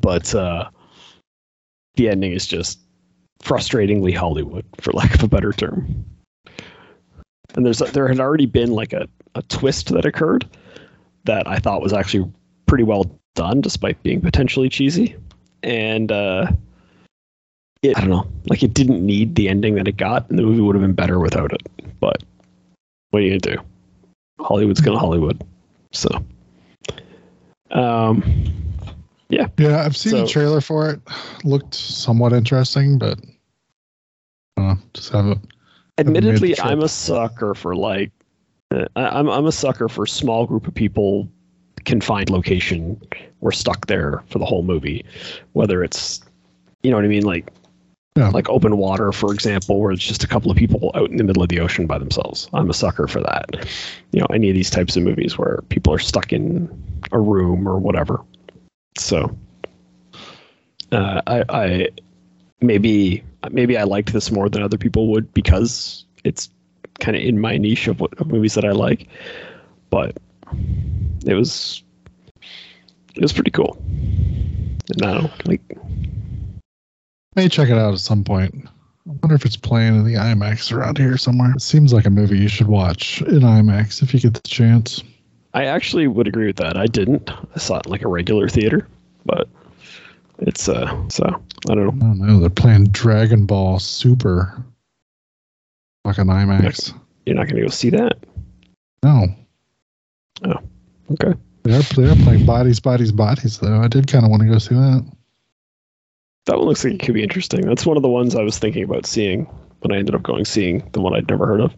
[0.00, 0.68] But uh,
[1.96, 2.78] the ending is just
[3.42, 6.04] frustratingly Hollywood, for lack of a better term.
[7.54, 10.48] And there's there had already been like a, a twist that occurred
[11.24, 12.30] that I thought was actually
[12.66, 15.16] pretty well done, despite being potentially cheesy.
[15.62, 16.52] And uh,
[17.82, 20.42] it, I don't know, like it didn't need the ending that it got, and the
[20.42, 21.62] movie would have been better without it.
[22.00, 22.22] But
[23.14, 23.62] what are you gonna do?
[24.40, 25.40] Hollywood's gonna Hollywood.
[25.92, 26.08] So,
[27.70, 28.24] um,
[29.28, 29.84] Yeah, yeah.
[29.84, 31.00] I've seen So- the trailer for it.
[31.44, 33.20] Looked somewhat interesting, but
[34.56, 35.52] I don't know, just haven't.
[35.96, 36.58] Haven't admittedly.
[36.60, 38.10] I'm a sucker for like,
[38.72, 41.28] uh, I'm I'm a sucker for small group of people,
[41.84, 43.00] confined location.
[43.40, 45.04] We're stuck there for the whole movie,
[45.52, 46.20] whether it's,
[46.82, 47.52] you know what I mean, like,
[48.16, 48.28] Yeah.
[48.28, 51.24] like open water, for example, where it's just a couple of people out in the
[51.24, 52.48] middle of the ocean by themselves.
[52.54, 53.66] I'm a sucker for that.
[54.12, 56.70] You know, any of these types of movies where people are stuck in
[57.10, 58.20] a room or whatever.
[58.96, 59.36] So,
[60.92, 61.88] uh, I, I
[62.60, 66.50] maybe maybe I liked this more than other people would because it's
[67.00, 69.08] kind of in my niche of what of movies that I like.
[69.90, 70.16] But
[71.26, 71.82] it was
[73.16, 73.76] it was pretty cool.
[74.88, 75.60] And don't like
[77.36, 78.68] May check it out at some point.
[79.06, 81.52] I wonder if it's playing in the IMAX around here somewhere.
[81.54, 85.02] It seems like a movie you should watch in IMAX if you get the chance.
[85.52, 86.76] I actually would agree with that.
[86.76, 87.30] I didn't.
[87.30, 88.88] I saw it in like a regular theater,
[89.26, 89.48] but
[90.38, 91.24] it's uh so
[91.68, 92.06] I don't know.
[92.06, 92.40] I don't know.
[92.40, 94.64] They're playing Dragon Ball Super.
[96.04, 96.94] Fucking IMAX.
[97.26, 98.18] You're not gonna go see that.
[99.02, 99.26] No.
[100.44, 100.60] Oh.
[101.12, 101.38] Okay.
[101.62, 103.80] They are, they are playing Bodies, Bodies, Bodies, though.
[103.80, 105.10] I did kind of want to go see that.
[106.46, 107.62] That one looks like it could be interesting.
[107.62, 109.46] That's one of the ones I was thinking about seeing.
[109.80, 111.74] when I ended up going seeing the one I'd never heard of.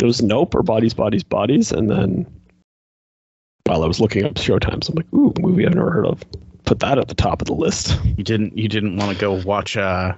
[0.00, 2.26] It was Nope or Bodies, Bodies, Bodies, and then
[3.64, 6.24] while I was looking up showtimes, I'm like, ooh, movie I've never heard of.
[6.64, 7.98] Put that at the top of the list.
[8.16, 10.14] You didn't you didn't want to go watch uh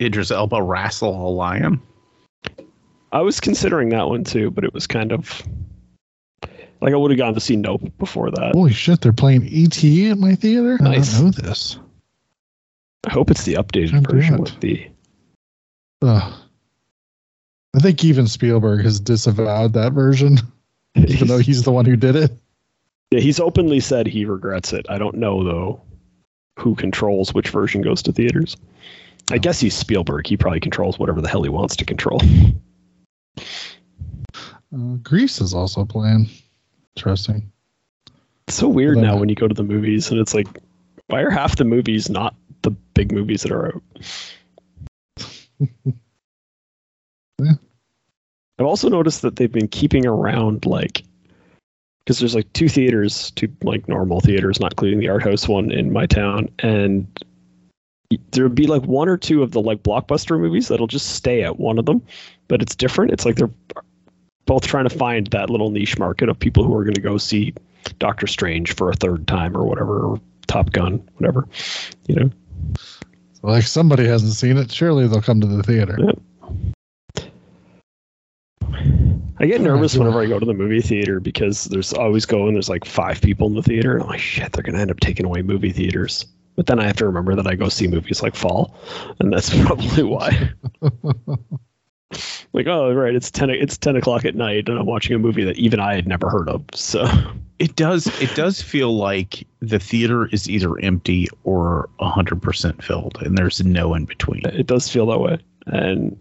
[0.00, 1.80] Idris Elba wrestle a lion?
[3.12, 5.42] I was considering that one too, but it was kind of
[6.80, 8.52] like I would have gone to see Nope before that.
[8.54, 10.78] Holy shit, they're playing ET at my theater?
[10.80, 11.18] Nice.
[11.18, 11.78] I don't know this.
[13.06, 14.88] I hope it's the updated do version with the.
[16.02, 16.32] Ugh.
[17.74, 20.38] I think even Spielberg has disavowed that version,
[20.96, 22.32] even though he's the one who did it.
[23.10, 24.86] Yeah, he's openly said he regrets it.
[24.88, 25.80] I don't know though
[26.58, 28.56] who controls which version goes to theaters.
[29.30, 30.26] I guess he's Spielberg.
[30.26, 32.20] He probably controls whatever the hell he wants to control.
[34.72, 36.28] Uh, Grease is also playing.
[36.96, 37.50] Interesting.
[38.46, 40.46] It's so weird now then- when you go to the movies and it's like,
[41.08, 43.82] why are half the movies not the big movies that are out?
[47.42, 47.52] Yeah.
[48.58, 51.02] I've also noticed that they've been keeping around like,
[52.00, 55.70] because there's like two theaters, two like normal theaters, not including the art house one
[55.70, 57.06] in my town, and
[58.32, 61.42] there would be like one or two of the like blockbuster movies that'll just stay
[61.42, 62.02] at one of them,
[62.48, 63.12] but it's different.
[63.12, 63.50] It's like they're
[64.46, 67.16] both trying to find that little niche market of people who are going to go
[67.16, 67.54] see
[67.98, 71.48] Doctor Strange for a third time or whatever, or Top Gun, whatever.
[72.08, 72.30] You know,
[73.32, 74.70] So, like somebody hasn't seen it.
[74.70, 75.96] Surely they'll come to the theater.
[75.98, 76.12] Yeah.
[79.40, 80.24] I get nervous whenever I.
[80.24, 83.46] I go to the movie theater because there's always go and there's like five people
[83.46, 86.26] in the theater and I'm like shit they're gonna end up taking away movie theaters.
[86.56, 88.76] But then I have to remember that I go see movies like Fall,
[89.18, 90.50] and that's probably why.
[92.52, 95.44] like oh right, it's ten it's ten o'clock at night and I'm watching a movie
[95.44, 96.64] that even I had never heard of.
[96.74, 97.04] So
[97.58, 103.36] It does it does feel like the theater is either empty or 100% filled and
[103.36, 104.42] there's no in between.
[104.46, 106.18] it does feel that way, and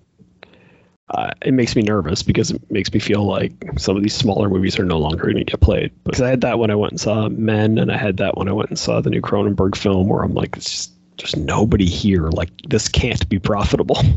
[1.12, 4.48] uh, it makes me nervous because it makes me feel like some of these smaller
[4.48, 5.92] movies are no longer going to get played.
[6.04, 8.48] Because I had that when I went and saw Men, and I had that when
[8.48, 11.88] I went and saw the new Cronenberg film, where I'm like, it's just, there's nobody
[11.88, 12.30] here.
[12.30, 13.98] Like this can't be profitable.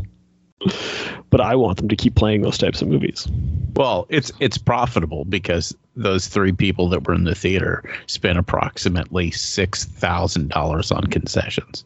[1.29, 3.27] but I want them to keep playing those types of movies.
[3.75, 9.31] Well, it's it's profitable because those three people that were in the theater spent approximately
[9.31, 11.83] six thousand dollars on concessions.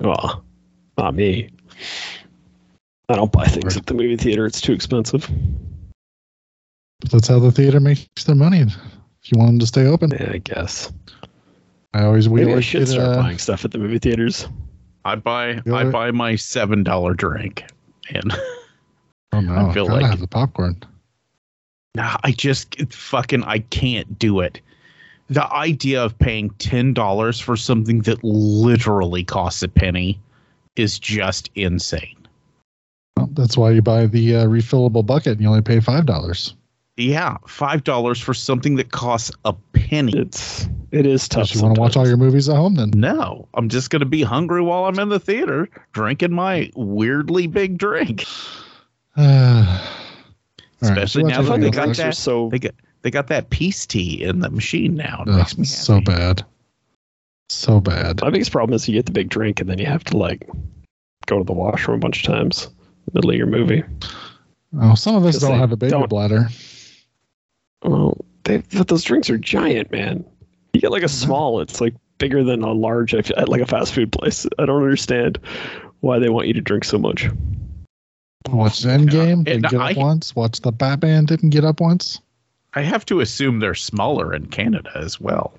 [0.00, 0.44] Well,
[0.98, 1.50] not me.
[3.08, 4.46] I don't buy things at the movie theater.
[4.46, 5.28] It's too expensive.
[7.00, 8.60] But that's how the theater makes their money.
[8.60, 10.92] If you want them to stay open, Yeah, I guess.
[11.92, 14.46] I always we Maybe I should start uh, buying stuff at the movie theaters.
[15.04, 17.64] I buy I buy my seven dollar drink,
[18.10, 18.32] and
[19.32, 19.54] Oh no!
[19.54, 20.82] I feel like- have the popcorn.
[21.94, 24.60] nah, I just fucking I can't do it.
[25.28, 30.18] The idea of paying ten dollars for something that literally costs a penny
[30.76, 32.16] is just insane.
[33.16, 36.54] Well, that's why you buy the uh, refillable bucket and you only pay five dollars.
[37.00, 40.12] Yeah, five dollars for something that costs a penny.
[40.18, 41.50] It's it is tough.
[41.50, 44.00] If you want to watch all your movies at home, then No, I'm just going
[44.00, 48.24] to be hungry while I'm in the theater drinking my weirdly big drink.
[49.16, 49.86] uh,
[50.82, 53.86] Especially now that they got drinks are that- so They got they got that peace
[53.86, 55.22] tea in the machine now.
[55.26, 56.44] It Ugh, makes me so bad,
[57.48, 58.20] so bad.
[58.20, 60.46] My biggest problem is you get the big drink and then you have to like
[61.26, 62.72] go to the washroom a bunch of times in
[63.06, 63.82] the middle of your movie.
[64.80, 66.48] Oh, some of us don't have a baby don't- bladder.
[67.82, 70.24] Well, they but those drinks are giant, man.
[70.72, 71.26] You get like a mm-hmm.
[71.26, 74.46] small, it's like bigger than a large at at, like a fast food place.
[74.58, 75.38] I don't understand
[76.00, 77.28] why they want you to drink so much.
[78.48, 80.34] Watch Endgame, didn't And get I- up once.
[80.34, 82.20] Watch the Batman, didn't get up once.
[82.74, 85.58] I have to assume they're smaller in Canada as well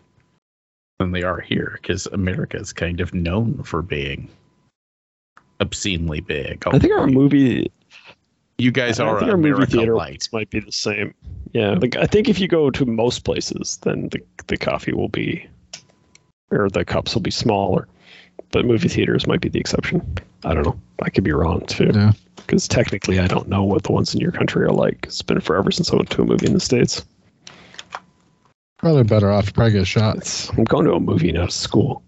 [0.99, 4.29] than they are here because America is kind of known for being
[5.59, 6.63] obscenely big.
[6.67, 7.71] I think our oh, movie
[8.61, 10.29] you guys I are think our movie America theater light.
[10.31, 11.13] might be the same.
[11.53, 15.09] Yeah, like I think if you go to most places, then the the coffee will
[15.09, 15.45] be,
[16.51, 17.87] or the cups will be smaller,
[18.51, 20.01] but movie theaters might be the exception.
[20.43, 20.79] I don't know.
[21.01, 21.91] I could be wrong too.
[21.93, 22.13] Yeah.
[22.35, 24.99] Because technically, I don't know what the ones in your country are like.
[25.03, 27.05] It's been forever since I went to a movie in the states.
[28.77, 30.17] Probably better off to probably get shot.
[30.17, 31.47] It's, I'm going to a movie, now.
[31.47, 32.03] school.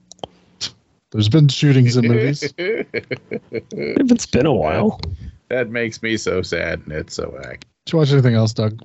[1.12, 2.52] There's been shootings in movies.
[2.58, 2.88] If
[3.72, 5.00] it's been a while,
[5.50, 7.66] that makes me so sad and it's so act.
[7.86, 8.82] Did you watch anything else, Doug?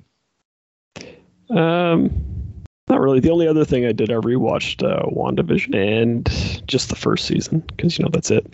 [1.49, 2.09] um,
[2.87, 3.19] not really.
[3.19, 7.59] The only other thing I did, I rewatched uh, WandaVision and just the first season
[7.59, 8.45] because you know that's it.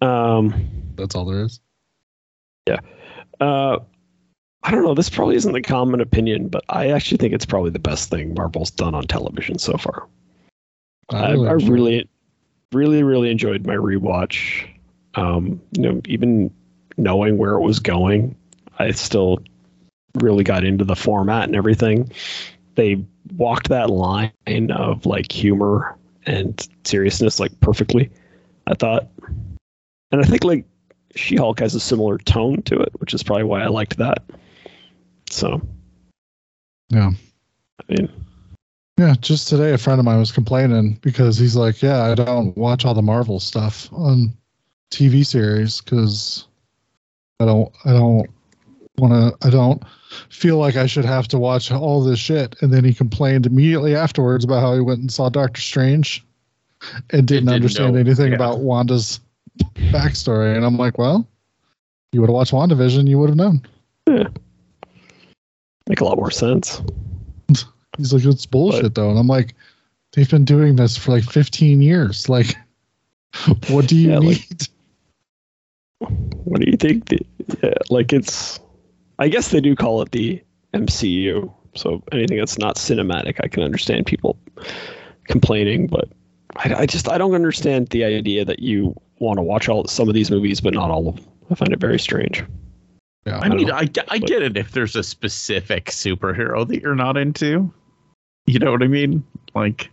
[0.00, 1.60] Um, That's all there is.
[2.68, 2.80] Yeah.
[3.40, 3.78] Uh,
[4.62, 4.94] I don't know.
[4.94, 8.34] This probably isn't the common opinion, but I actually think it's probably the best thing
[8.34, 10.06] Marvel's done on television so far.
[11.10, 11.70] I, I enjoyed it.
[11.70, 12.08] really,
[12.72, 14.68] really, really enjoyed my rewatch.
[15.14, 16.52] Um, you know, even
[16.96, 18.36] knowing where it was going,
[18.78, 19.40] I still
[20.14, 22.10] really got into the format and everything.
[22.74, 23.04] They
[23.36, 24.32] walked that line
[24.70, 25.96] of like humor
[26.26, 28.10] and seriousness like perfectly.
[28.66, 29.08] I thought,
[30.10, 30.64] and I think like
[31.14, 34.18] She Hulk has a similar tone to it, which is probably why I liked that.
[35.30, 35.60] So,
[36.90, 37.10] Yeah.
[37.80, 38.08] I mean,
[38.96, 42.56] Yeah, just today a friend of mine was complaining because he's like, "Yeah, I don't
[42.56, 44.32] watch all the Marvel stuff on
[44.92, 46.46] TV series because
[47.40, 48.26] I don't, I don't
[48.98, 49.82] want to, I don't
[50.30, 53.94] feel like I should have to watch all this shit." And then he complained immediately
[53.96, 56.24] afterwards about how he went and saw Doctor Strange
[57.10, 58.36] and didn't, didn't understand know, anything yeah.
[58.36, 59.20] about Wanda's
[59.74, 60.54] backstory.
[60.54, 61.26] And I'm like, "Well,
[62.12, 63.62] you would have watched WandaVision, you would have known."
[64.06, 64.28] Yeah.
[65.88, 66.82] make a lot more sense.
[67.96, 69.54] He's like, "It's bullshit, though," and I'm like,
[70.12, 72.28] "They've been doing this for like 15 years.
[72.28, 72.54] Like,
[73.68, 74.68] what do you Yeah, like- need?"
[76.44, 77.06] What do you think?
[77.08, 77.18] The,
[77.62, 78.60] yeah, like it's,
[79.18, 80.42] I guess they do call it the
[80.74, 81.52] MCU.
[81.74, 84.38] So anything that's not cinematic, I can understand people
[85.24, 86.08] complaining, but
[86.56, 90.08] I, I just I don't understand the idea that you want to watch all some
[90.08, 91.24] of these movies, but not all of them.
[91.50, 92.44] I find it very strange.
[93.26, 93.74] yeah, I mean, know.
[93.74, 97.72] I, get- I get it if there's a specific superhero that you're not into.
[98.46, 99.24] You know what I mean?
[99.54, 99.90] Like,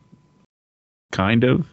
[1.11, 1.65] kind of.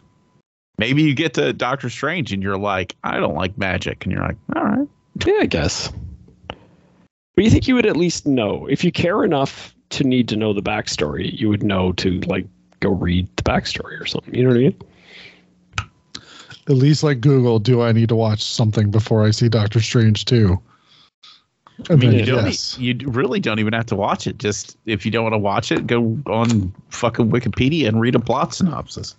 [0.79, 4.05] Maybe you get to Doctor Strange and you're like, I don't like magic.
[4.05, 4.87] And you're like, all right.
[5.25, 5.91] Yeah, I guess.
[6.47, 10.37] But you think you would at least know if you care enough to need to
[10.37, 12.47] know the backstory, you would know to like
[12.79, 14.33] go read the backstory or something.
[14.33, 14.75] You know what I mean?
[16.69, 20.25] at least like Google, do I need to watch something before I see Doctor Strange
[20.25, 20.61] too?
[21.89, 22.45] I mean, you don't.
[22.45, 22.77] yes.
[22.77, 24.37] You really don't even have to watch it.
[24.37, 28.19] Just if you don't want to watch it, go on fucking Wikipedia and read a
[28.19, 29.15] plot synopsis.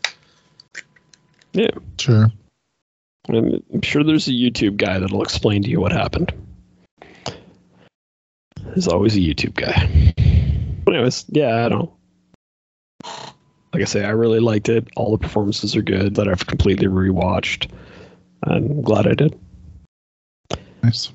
[1.52, 1.70] Yeah.
[1.98, 2.30] Sure.
[3.28, 6.32] I'm, sure there's a YouTube guy that'll explain to you what happened.
[8.64, 10.14] There's always a YouTube guy.
[10.84, 11.90] But anyways, yeah, I don't.
[13.72, 14.88] Like I say, I really liked it.
[14.96, 17.70] All the performances are good that I've completely rewatched.
[18.44, 19.38] I'm glad I did.
[20.82, 21.12] Nice.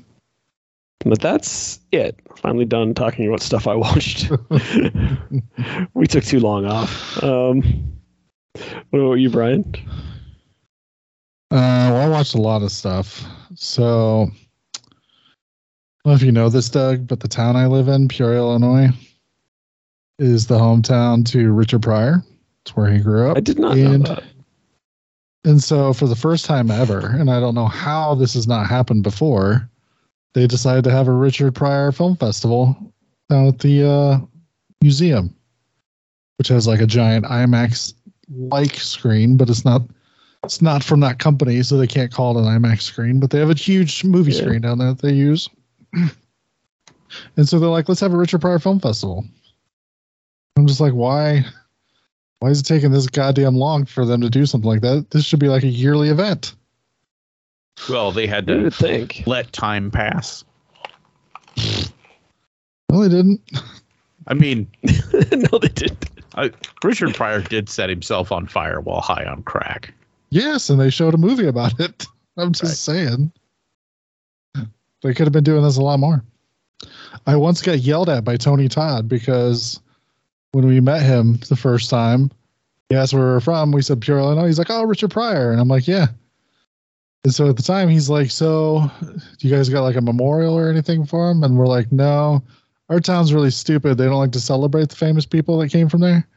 [1.06, 2.20] But that's it.
[2.38, 4.32] Finally done talking about stuff I watched.
[5.94, 7.24] we took too long off.
[7.24, 8.00] Um,
[8.90, 9.74] what about you, Brian?
[11.52, 13.24] Uh, well, I watched a lot of stuff.
[13.56, 14.28] So,
[14.74, 14.80] I
[16.04, 18.90] don't know if you know this, Doug, but the town I live in, Peoria, Illinois,
[20.20, 22.24] is the hometown to Richard Pryor.
[22.64, 23.38] It's where he grew up.
[23.38, 24.24] I did not know And- that.
[25.44, 28.66] And so, for the first time ever, and I don't know how this has not
[28.66, 29.70] happened before,
[30.34, 32.76] they decided to have a Richard Pryor Film Festival
[33.30, 34.20] down at the uh,
[34.82, 35.36] museum,
[36.40, 37.94] which has like a giant IMAX
[38.36, 39.84] like screen, but it's not.
[40.46, 43.20] It's not from that company, so they can't call it an IMAX screen.
[43.20, 44.42] But they have a huge movie Yeah.
[44.42, 45.50] screen down there that they use.
[45.94, 49.26] and so they're like, "Let's have a Richard Pryor Film Festival."
[50.58, 51.44] I'm just like, why?
[52.40, 55.08] Why is it taking this goddamn long for them to do something like that?
[55.12, 56.56] This should be like a yearly event.
[57.90, 59.24] Well, they had to think.
[59.26, 60.46] let time pass.
[62.90, 63.42] No, they didn't.
[64.28, 66.10] I mean, no, they didn't.
[66.36, 66.52] I,
[66.84, 69.94] Richard Pryor did set himself on fire while high on crack.
[70.36, 72.06] Yes, and they showed a movie about it.
[72.38, 73.32] I'm just saying.
[75.02, 76.26] They could have been doing this a lot more.
[77.26, 79.80] I once got yelled at by Tony Todd because
[80.52, 82.32] when we met him the first time,
[82.90, 83.72] he asked where we were from.
[83.72, 84.48] We said Peoria Illinois.
[84.48, 86.08] He's like, "Oh, Richard Pryor," and I'm like, "Yeah."
[87.24, 90.54] And so at the time, he's like, "So, do you guys got like a memorial
[90.54, 92.44] or anything for him?" And we're like, "No,
[92.90, 93.98] our town's really stupid.
[93.98, 96.28] They don't like to celebrate the famous people that came from there."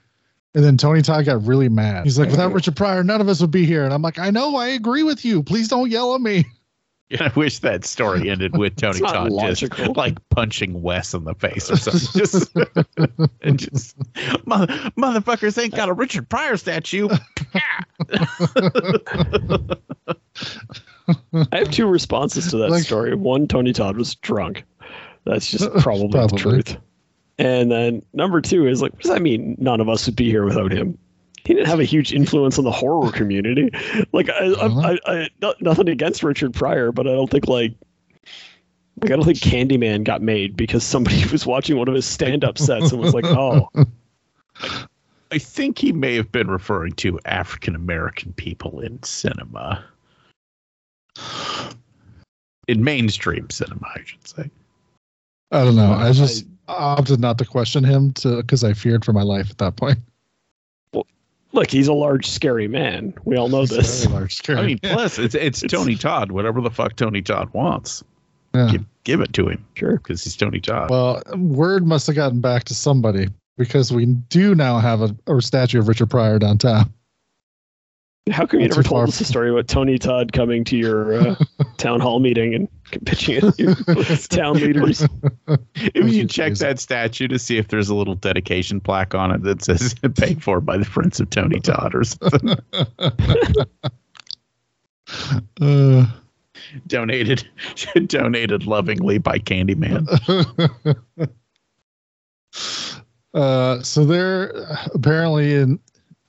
[0.59, 2.02] And then Tony Todd got really mad.
[2.02, 4.30] He's like, "Without Richard Pryor, none of us would be here." And I'm like, "I
[4.30, 5.40] know, I agree with you.
[5.44, 6.47] Please don't yell at me."
[7.10, 9.85] Yeah, I wish that story ended with Tony Todd logical.
[9.86, 12.20] just like punching Wes in the face or something.
[12.20, 12.51] Just,
[13.43, 13.97] and just
[14.48, 14.66] mother,
[14.98, 17.09] motherfuckers ain't got a Richard Pryor statue.
[21.52, 23.14] I have two responses to that Like- story.
[23.14, 24.64] One, Tony Todd was drunk.
[25.24, 26.36] That's just probably, Probably.
[26.36, 26.76] the truth.
[27.39, 29.56] And then number two is like, what does that mean?
[29.59, 30.98] None of us would be here without him.
[31.44, 33.70] He didn't have a huge influence on the horror community.
[34.12, 34.81] Like, I, Uh-huh.
[34.81, 37.73] I, I, I not, nothing against Richard Pryor, but I don't think like,
[39.01, 42.59] like I don't think Candyman got made because somebody was watching one of his stand-up
[42.59, 43.69] sets and was like, "Oh,
[45.31, 49.85] I think he may have been referring to African American people in cinema.
[52.66, 54.51] In mainstream cinema, I should say.
[55.52, 55.93] I don't know.
[55.93, 59.51] I I- just opted not to question him to because I feared for my life
[59.51, 59.99] at that point.
[61.53, 63.15] Look, he's a large, scary man.
[63.24, 64.07] We all know It's this.
[64.07, 64.59] large scary.
[64.59, 66.31] I mean, plus it's it's Tony Todd.
[66.31, 68.05] Whatever the fuck Tony Todd wants,
[68.55, 68.70] Yeah.
[68.70, 69.97] give, give it to him Sure.
[69.97, 70.90] because he's Tony Todd.
[70.90, 75.40] Well, word must have gotten back to somebody because we do now have a, a
[75.40, 76.93] statue of Richard Pryor downtown.
[78.31, 78.99] How come you Not never too far.
[79.01, 81.35] told us the story about Tony Todd coming to your uh,
[81.77, 82.69] town hall meeting and
[83.07, 83.75] pitching it to your
[84.29, 85.07] town leaders?
[85.77, 89.43] if you check that statue to see if there's a little dedication plaque on it
[89.43, 92.55] that says paid for by the Prince of Tony Todd or something,
[95.63, 96.05] Uh,
[96.87, 97.49] donated
[98.09, 100.07] donated lovingly by Candyman.
[103.35, 104.51] uh, so they're
[104.95, 105.79] apparently in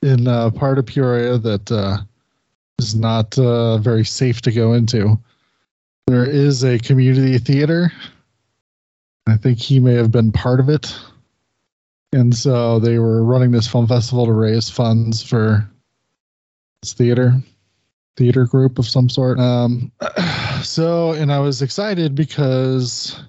[0.02, 1.98] in uh, part of Peoria that uh,
[2.80, 5.18] is not uh, very safe to go into.
[6.08, 7.92] There is a community theater.
[9.28, 10.98] I think he may have been part of it.
[12.12, 15.70] And so they were running this film festival to raise funds for
[16.82, 17.36] this theater,
[18.18, 19.40] theater group of some sort.
[19.40, 19.92] Um,
[20.64, 23.20] so, and I was excited because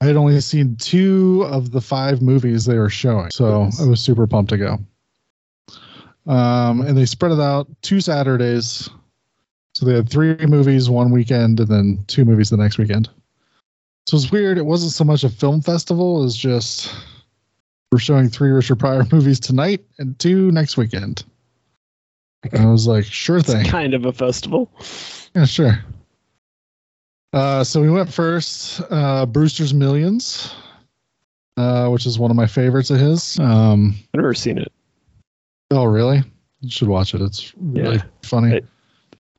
[0.00, 3.30] I had only seen two of the five movies they were showing.
[3.32, 4.78] So I was super pumped to go.
[6.30, 8.88] Um, and they spread it out two Saturdays.
[9.74, 13.10] So they had three movies one weekend and then two movies the next weekend.
[14.06, 14.56] So it's weird.
[14.56, 16.94] It wasn't so much a film festival as just
[17.90, 21.24] we're showing three Richard Pryor movies tonight and two next weekend.
[22.52, 23.62] And I was like, sure thing.
[23.62, 24.70] It's kind of a festival.
[25.34, 25.84] Yeah, sure.
[27.32, 30.54] Uh, so we went first, uh, Brewster's Millions,
[31.56, 33.36] uh, which is one of my favorites of his.
[33.40, 34.72] Um, I've never seen it.
[35.70, 36.22] Oh, really?
[36.60, 37.20] You should watch it.
[37.22, 38.02] It's really Yeah.
[38.22, 38.56] funny.
[38.56, 38.66] It-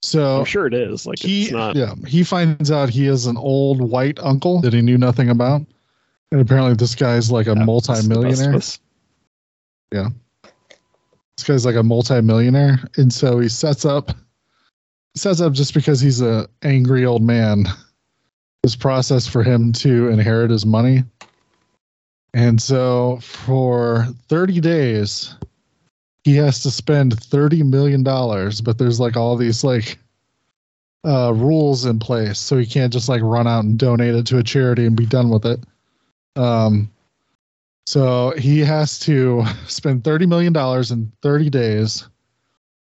[0.03, 1.05] so I'm sure it is.
[1.05, 1.75] Like he, it's not.
[1.75, 5.61] yeah, he finds out he is an old white uncle that he knew nothing about,
[6.31, 8.55] and apparently this guy's like a Yeah, it's the best of multi-millionaire.
[8.55, 8.79] us.
[9.91, 14.11] this guy's like a multi-millionaire and so he sets up
[15.15, 17.65] sets up just because he's a angry old man
[18.63, 21.03] this process for him to inherit his money
[22.33, 25.35] and so for 30 days
[26.23, 29.97] he has to spend 30 million dollars but there's like all these like
[31.05, 34.37] uh rules in place so he can't just like run out and donate it to
[34.37, 35.59] a charity and be done with it
[36.35, 36.89] um
[37.85, 40.55] so he has to spend $30 million
[40.91, 42.07] in 30 days,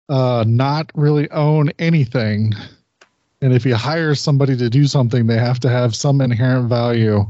[0.10, 2.54] uh, not really own anything.
[3.42, 7.26] And if he hires somebody to do something, they have to have some inherent value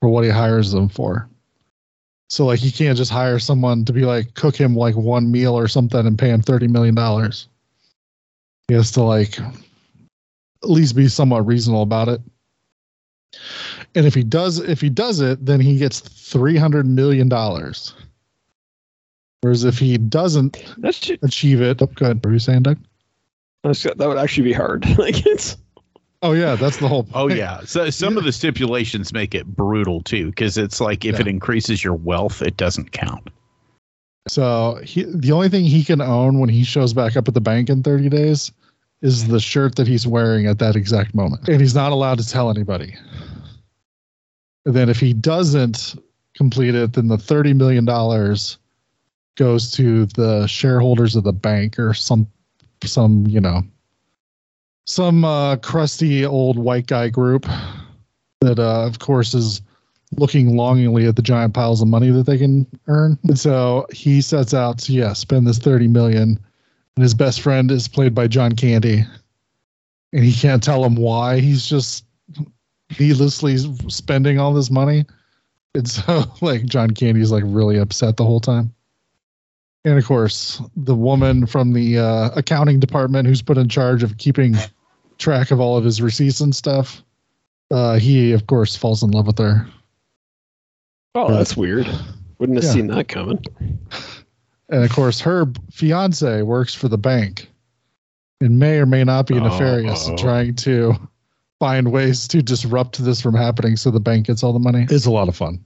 [0.00, 1.28] for what he hires them for.
[2.28, 5.56] So, like, he can't just hire someone to be like, cook him like one meal
[5.56, 6.96] or something and pay him $30 million.
[8.68, 12.20] He has to, like, at least be somewhat reasonable about it.
[13.94, 17.94] And if he does, if he does it, then he gets three hundred million dollars.
[19.40, 22.16] Whereas if he doesn't That's ju- achieve it, oh, good.
[22.16, 22.78] What were you saying, Doug?
[23.62, 24.86] that would actually be hard.
[24.98, 25.56] like it's
[26.22, 27.06] Oh yeah, that's the whole.
[27.14, 27.60] Oh yeah.
[27.64, 31.20] So some of the stipulations make it brutal too, because it's like if Yeah.
[31.22, 33.28] it increases your wealth, it doesn't count.
[34.28, 37.40] So he, the only thing he can own when he shows back up at the
[37.40, 38.50] bank in thirty days
[39.02, 42.26] is the shirt that he's wearing at that exact moment, and he's not allowed to
[42.26, 42.94] tell anybody.
[44.64, 45.94] And then if he doesn't
[46.34, 48.58] complete it, then the thirty million dollars
[49.36, 52.26] goes to the shareholders of the bank or some
[52.84, 53.62] some you know
[54.86, 57.44] some uh, crusty old white guy group
[58.40, 59.60] that uh, of course is
[60.16, 63.18] looking longingly at the giant piles of money that they can earn.
[63.24, 66.38] And so he sets out to yeah spend this thirty million,
[66.96, 69.04] and his best friend is played by John Candy,
[70.12, 71.40] and he can't tell him why.
[71.40, 72.04] He's just
[72.98, 73.56] needlessly
[73.88, 75.04] spending all this money,
[75.74, 78.72] and so like John Candy's like really upset the whole time.
[79.84, 84.18] And of course, the woman from the uh, accounting department who's put in charge of
[84.18, 84.56] keeping
[85.18, 87.02] track of all of his receipts and stuff,
[87.70, 89.66] uh, he of course falls in love with her.
[91.14, 91.86] oh, that's weird.
[92.38, 92.72] Wouldn't have Yeah.
[92.72, 93.42] seen that coming.
[94.68, 97.48] And of course, her fiance works for the bank
[98.40, 100.16] and may or may not be nefarious, Oh.
[100.16, 100.94] trying to
[101.58, 104.86] find ways to disrupt this from happening so the bank gets all the money.
[104.90, 105.64] It's a lot of fun.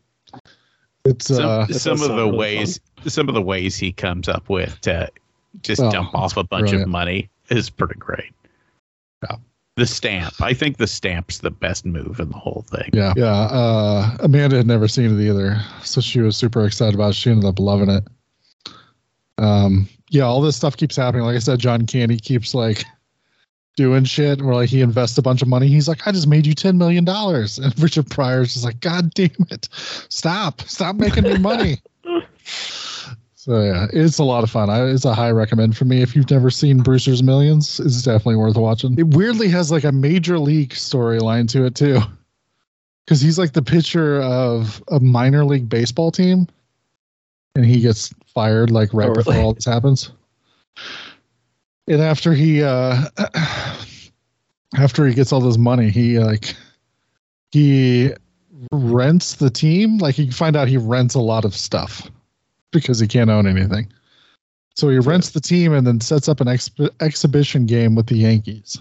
[1.05, 4.49] It's Some, uh, some of the really ways some of the ways he comes up
[4.51, 5.11] with to
[5.63, 6.83] just Oh, dump off a bunch brilliant.
[6.83, 8.33] of money is pretty great.
[9.23, 9.37] Yeah.
[9.77, 10.35] The stamp.
[10.41, 12.91] I think the stamp's the best move in the whole thing.
[12.93, 13.27] yeah, yeah.
[13.27, 17.15] Uh, Amanda had never seen it either, so she was super excited about it.
[17.15, 18.05] She ended up loving it.
[19.39, 21.25] Um, yeah, all this stuff keeps happening.
[21.25, 22.85] Like I said, John Candy keeps like
[23.77, 25.69] doing shit where like he invests a bunch of money.
[25.69, 29.15] He's like, I just made you ten million dollars, and Richard Pryor's just like, God
[29.15, 31.81] damn it, stop, stop making me money.
[33.41, 34.69] So yeah, it's a lot of fun.
[34.69, 36.03] I, it's a high recommend for me.
[36.03, 38.99] If you've never seen Brewster's Millions, it's definitely worth watching.
[38.99, 42.01] It weirdly has like a major league storyline to it too,
[43.07, 46.49] because he's like the pitcher of a minor league baseball team,
[47.55, 49.43] and he gets fired like right Oh, before really?
[49.43, 50.11] all this happens.
[51.89, 53.07] And after he uh
[54.77, 56.55] after he gets all this money, he like
[57.53, 58.11] he
[58.71, 59.97] rents the team.
[59.97, 62.11] Like you can find out he rents a lot of stuff
[62.73, 63.93] because he can't own anything.
[64.77, 68.17] So he rents the team and then sets up an exp- exhibition game with the
[68.17, 68.81] Yankees.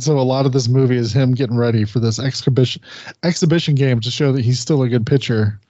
[0.00, 2.82] So a lot of this movie is him getting ready for this exhibition
[3.24, 5.60] exhibition game to show that he's still a good pitcher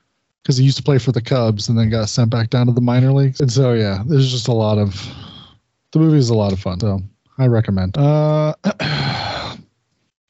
[0.42, 2.72] because he used to play for the Cubs and then got sent back down to
[2.72, 3.40] the minor leagues.
[3.40, 5.08] And so yeah, there's just a lot of
[5.92, 6.80] the movie is a lot of fun.
[6.80, 7.00] So
[7.38, 7.96] I recommend.
[7.96, 8.54] Uh,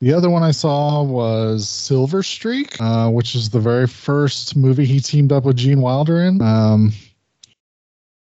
[0.01, 4.85] the other one I saw was Silver Streak, uh, which is the very first movie
[4.85, 6.41] he teamed up with Gene Wilder in.
[6.41, 6.93] Um,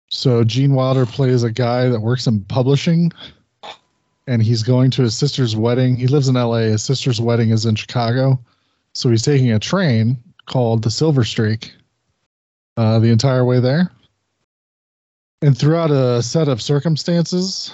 [0.09, 3.11] so Gene Wilder plays a guy that works in publishing,
[4.25, 5.95] and he's going to his sister's wedding.
[5.95, 6.63] He lives in L.A.
[6.63, 8.39] His sister's wedding is in Chicago,
[8.93, 10.17] so he's taking a train
[10.47, 11.71] called the Silver Streak
[12.77, 13.91] uh, the entire way there.
[15.43, 17.73] And throughout a set of circumstances,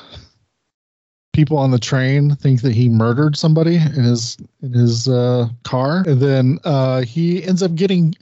[1.36, 6.04] people on the train think that he murdered somebody in his in his uh, car,
[6.08, 8.16] and then uh, he ends up getting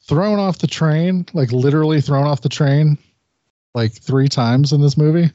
[0.00, 2.96] thrown off the train, like literally thrown off the train,
[3.74, 5.30] like three times in this movie,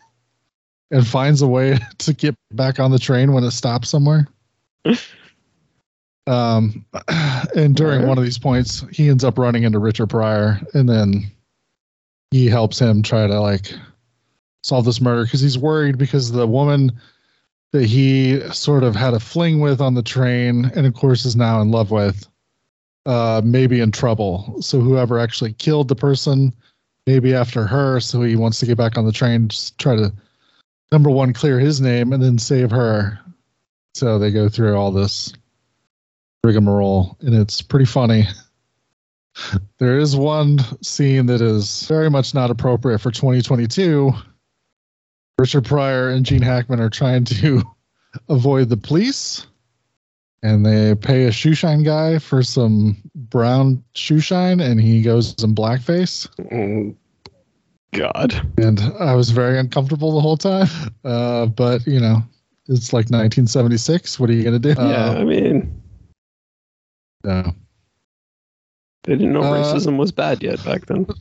[0.90, 4.28] and finds a way to get back on the train when it stops somewhere.
[6.28, 6.84] um,
[7.56, 11.32] and during one of these points, he ends up running into Richard Pryor, and then
[12.32, 13.72] he helps him try to like
[14.64, 16.92] solve this murder because he's worried because the woman
[17.72, 21.36] that he sort of had a fling with on the train and of course is
[21.36, 22.28] now in love with
[23.06, 24.62] uh may be in trouble.
[24.62, 26.54] So whoever actually killed the person
[27.06, 30.12] maybe after her so he wants to get back on the train just try to
[30.92, 33.20] number one clear his name and then save her.
[33.94, 35.34] So they go through all this
[36.44, 38.28] rigmarole and it's pretty funny.
[39.78, 44.12] There is one scene that is very much not appropriate for 2022
[45.40, 47.64] Richard Pryor and Gene Hackman are trying to
[48.30, 49.48] avoid the police,
[50.44, 55.34] and they pay a shoe shine guy for some brown shoe shine, and he goes
[55.42, 56.28] in blackface.
[56.52, 56.94] Oh,
[57.94, 58.34] God.
[58.58, 60.68] And I was very uncomfortable the whole time.
[61.06, 62.18] Uh, but you know,
[62.68, 64.20] it's like 1976.
[64.20, 64.76] What are you gonna do?
[64.78, 65.82] yeah, I mean,
[67.26, 67.52] Uh,
[69.04, 71.08] they didn't know Uh, racism was bad yet back then.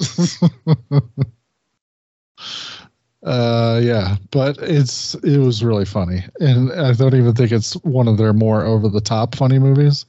[3.24, 6.24] uh yeah but it's it was really funny.
[6.40, 10.06] And i don't even think it's one of their more over the top funny movies.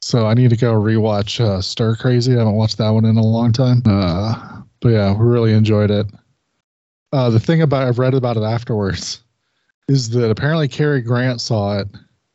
[0.00, 2.34] So i need to go rewatch uh stir crazy.
[2.34, 3.82] I haven't watched that one in a long time.
[3.86, 6.06] Uh but yeah we really enjoyed it.
[7.12, 9.22] Uh the thing about i've read about it afterwards
[9.88, 11.88] is that apparently Cary grant saw it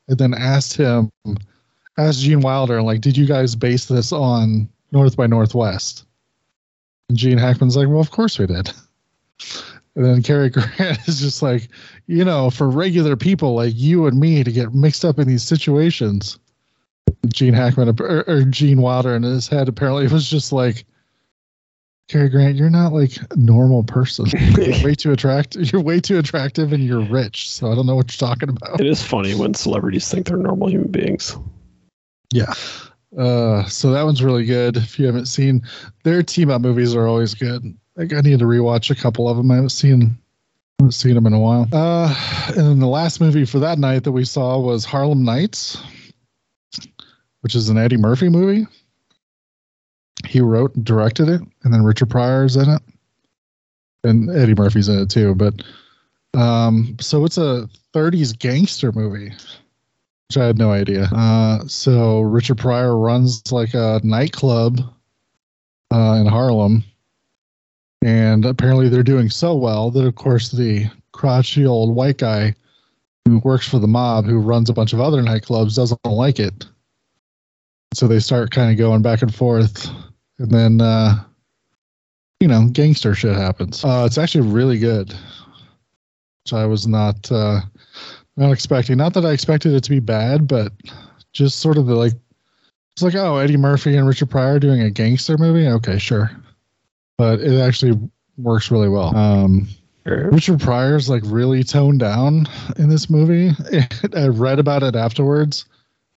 [0.07, 1.09] and then asked him
[1.97, 6.05] asked gene wilder like did you guys base this on north by northwest?
[7.09, 8.71] And gene hackman's like well of course we did
[9.97, 11.69] and then Cary Grant is just like,
[12.05, 15.43] you know, for regular people like you and me to get mixed up in these
[15.43, 16.37] situations.
[17.33, 20.85] Gene Hackman or, or Gene Wilder in his head apparently was just like,
[22.09, 24.27] Cary Grant, you're not like a normal person.
[24.55, 25.73] You're way too attractive.
[25.73, 27.51] You're way too attractive, and you're rich.
[27.51, 28.79] So I don't know what you're talking about.
[28.79, 31.35] It is funny when celebrities think they're normal human beings.
[32.31, 32.53] Yeah.
[33.17, 34.77] Uh, so that one's really good.
[34.77, 35.63] If you haven't seen,
[36.03, 37.75] their team up movies are always good.
[37.97, 39.51] Like I need to rewatch a couple of them.
[39.51, 40.17] I haven't seen,
[40.79, 41.67] haven't seen them in a while.
[41.73, 42.13] Uh,
[42.49, 45.81] and then the last movie for that night that we saw was Harlem Nights,
[47.41, 48.67] which is an Eddie Murphy movie.
[50.25, 52.81] He wrote and directed it, and then Richard Pryor's in it,
[54.03, 55.35] and Eddie Murphy's in it too.
[55.35, 55.63] But
[56.33, 59.33] um, so it's a 30s gangster movie
[60.27, 61.03] which I had no idea.
[61.03, 64.81] Uh, so Richard Pryor runs like a nightclub
[65.91, 66.83] uh, in Harlem,
[68.01, 72.53] and apparently they're doing so well that, of course, the crotchety old white guy
[73.25, 76.65] who works for the mob, who runs a bunch of other nightclubs, doesn't like it.
[77.93, 79.89] So they start kind of going back and forth,
[80.39, 81.23] and then uh,
[82.39, 83.83] you know, gangster shit happens.
[83.83, 85.13] Uh, it's actually really good,
[86.43, 87.31] which I was not.
[87.31, 87.61] Uh,
[88.37, 88.97] not expecting.
[88.97, 90.71] Not that I expected it to be bad, but
[91.33, 92.13] just sort of the like.
[92.95, 95.67] It's like, oh, Eddie Murphy and Richard Pryor doing a gangster movie.
[95.67, 96.31] Okay, sure,
[97.17, 97.99] but it actually
[98.37, 99.15] works really well.
[99.15, 99.67] Um,
[100.05, 102.45] Richard Pryor's like really toned down
[102.77, 103.51] in this movie.
[104.15, 105.65] I read about it afterwards,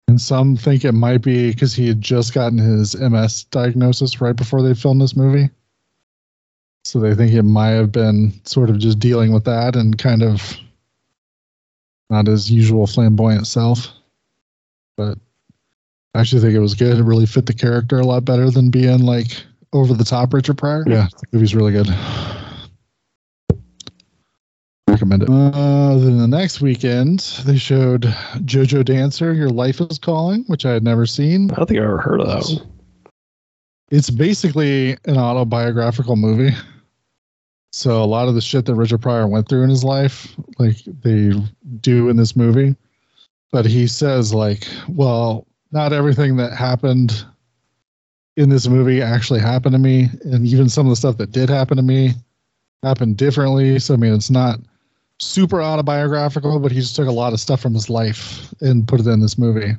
[0.08, 4.36] and some think it might be because he had just gotten his MS diagnosis right
[4.36, 5.50] before they filmed this movie.
[6.84, 10.24] So they think it might have been sort of just dealing with that and kind
[10.24, 10.58] of
[12.10, 13.90] not his usual flamboyant self.
[14.96, 15.18] But
[16.14, 16.98] I actually think it was good.
[16.98, 19.44] It really fit the character a lot better than being like
[19.80, 20.84] over the top Richard Pryor.
[20.88, 21.88] Yeah, the movie's really good.
[24.88, 25.30] Recommend it.
[25.30, 30.72] Uh, then the next weekend, they showed JoJo Dancer, Your Life is Calling, which I
[30.72, 31.52] had never seen.
[31.52, 32.72] I don't think I ever heard of that one.
[33.90, 36.56] It's basically an autobiographical movie.
[37.72, 40.78] So a lot of the shit that Richard Pryor went through in his life, like
[41.04, 41.34] they
[41.82, 42.76] do in this movie.
[43.52, 47.26] But he says, like, well, not everything that happened
[48.38, 50.10] in this movie actually happened to me.
[50.24, 52.12] And even some of the stuff that did happen to me
[52.84, 53.80] happened differently.
[53.80, 54.60] So I mean it's not
[55.20, 59.00] super autobiographical, but he just took a lot of stuff from his life and put
[59.00, 59.76] it in this movie.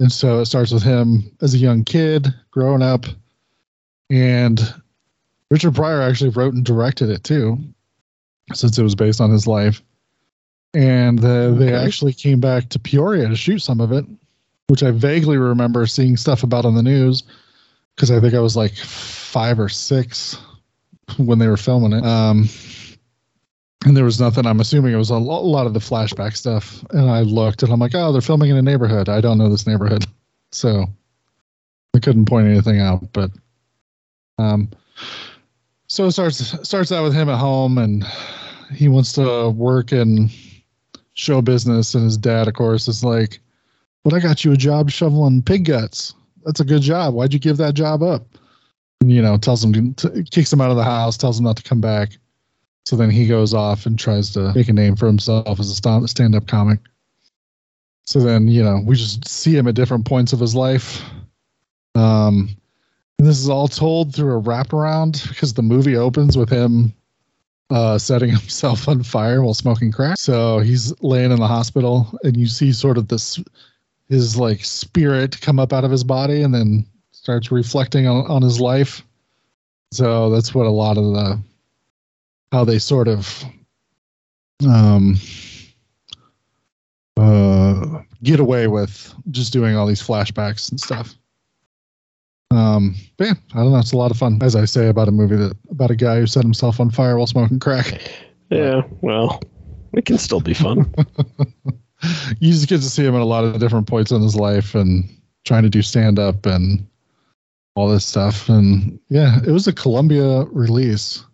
[0.00, 3.04] And so it starts with him as a young kid, growing up,
[4.10, 4.60] and
[5.50, 7.58] Richard Pryor actually wrote and directed it too,
[8.54, 9.82] since it was based on his life.
[10.74, 14.06] And uh, they actually came back to Peoria to shoot some of it,
[14.68, 17.22] which I vaguely remember seeing stuff about on the news
[17.94, 20.38] because I think I was like five or six
[21.18, 22.04] when they were filming it.
[22.04, 22.48] Um,
[23.84, 24.46] and there was nothing.
[24.46, 26.84] I'm assuming it was a lo- a lot of the flashback stuff.
[26.90, 29.08] And I looked and I'm like, oh, they're filming in a neighborhood.
[29.08, 30.06] I don't know this neighborhood.
[30.54, 30.84] So
[31.96, 33.10] I couldn't point anything out.
[33.14, 33.30] But
[34.36, 34.68] um,
[35.86, 36.36] so it starts
[36.68, 38.04] starts out with him at home and
[38.70, 40.28] he wants to work in
[41.14, 41.94] show business.
[41.94, 43.40] And his dad, of course, is like,
[44.04, 46.12] but I got you a job shoveling pig guts.
[46.44, 47.14] That's a good job.
[47.14, 48.26] Why'd you give that job up?
[49.00, 51.56] And, you know, tells him, to, kicks him out of the house, tells him not
[51.56, 52.10] to come back.
[52.84, 56.08] So then he goes off and tries to make a name for himself as a
[56.08, 56.80] stand up comic.
[58.04, 61.02] So then, you know, we just see him at different points of his life.
[61.94, 62.48] Um,
[63.18, 66.92] and this is all told through a wraparound because the movie opens with him
[67.70, 70.18] uh, setting himself on fire while smoking crack.
[70.18, 73.38] So he's laying in the hospital, and you see sort of this
[74.12, 78.42] his like spirit come up out of his body, and then starts reflecting on, on
[78.42, 79.02] his life.
[79.90, 81.40] So that's what a lot of the
[82.52, 83.42] how they sort of
[84.68, 85.16] um
[87.16, 91.14] uh get away with just doing all these flashbacks and stuff.
[92.50, 93.78] Um, but yeah, I don't know.
[93.78, 96.20] It's a lot of fun, as I say about a movie that about a guy
[96.20, 97.98] who set himself on fire while smoking crack.
[98.50, 99.40] Yeah, well,
[99.94, 100.94] it can still be fun.
[102.40, 104.74] you just get to see him at a lot of different points in his life
[104.74, 105.08] and
[105.44, 106.86] trying to do stand up and
[107.74, 108.48] all this stuff.
[108.48, 111.24] And yeah, it was a Columbia release,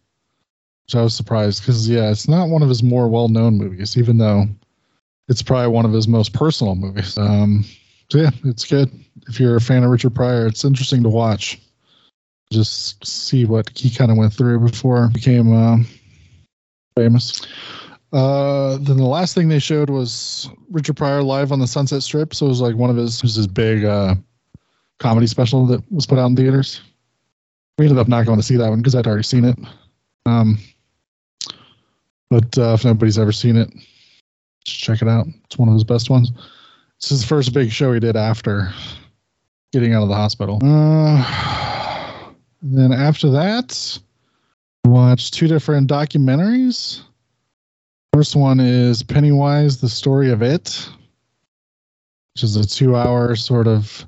[0.87, 3.97] which I was surprised because yeah, it's not one of his more well known movies,
[3.97, 4.47] even though
[5.29, 7.17] it's probably one of his most personal movies.
[7.19, 7.65] Um,
[8.11, 8.91] so yeah, it's good.
[9.29, 11.61] If you're a fan of Richard Pryor, it's interesting to watch.
[12.51, 15.77] Just see what he kind of went through before he became uh,
[16.97, 17.47] famous.
[18.13, 22.35] Uh, then the last thing they showed was Richard Pryor live on the Sunset Strip.
[22.35, 24.15] So it was like one of his, was his big uh,
[24.99, 26.81] comedy special that was put out in theaters.
[27.77, 29.59] We ended up not going to see that one because I'd already seen it.
[30.27, 30.59] Um,
[32.31, 33.71] but uh, if nobody's ever seen it,
[34.65, 35.27] just check it out.
[35.45, 36.33] It's one of his best ones.
[36.97, 38.73] It's his first big show he did after
[39.73, 40.59] getting out of the hospital.
[40.63, 43.99] Uh, then after that,
[44.85, 47.03] watched two different documentaries.
[48.13, 50.89] First one is Pennywise, the story of it,
[52.35, 54.07] which is a two hour sort of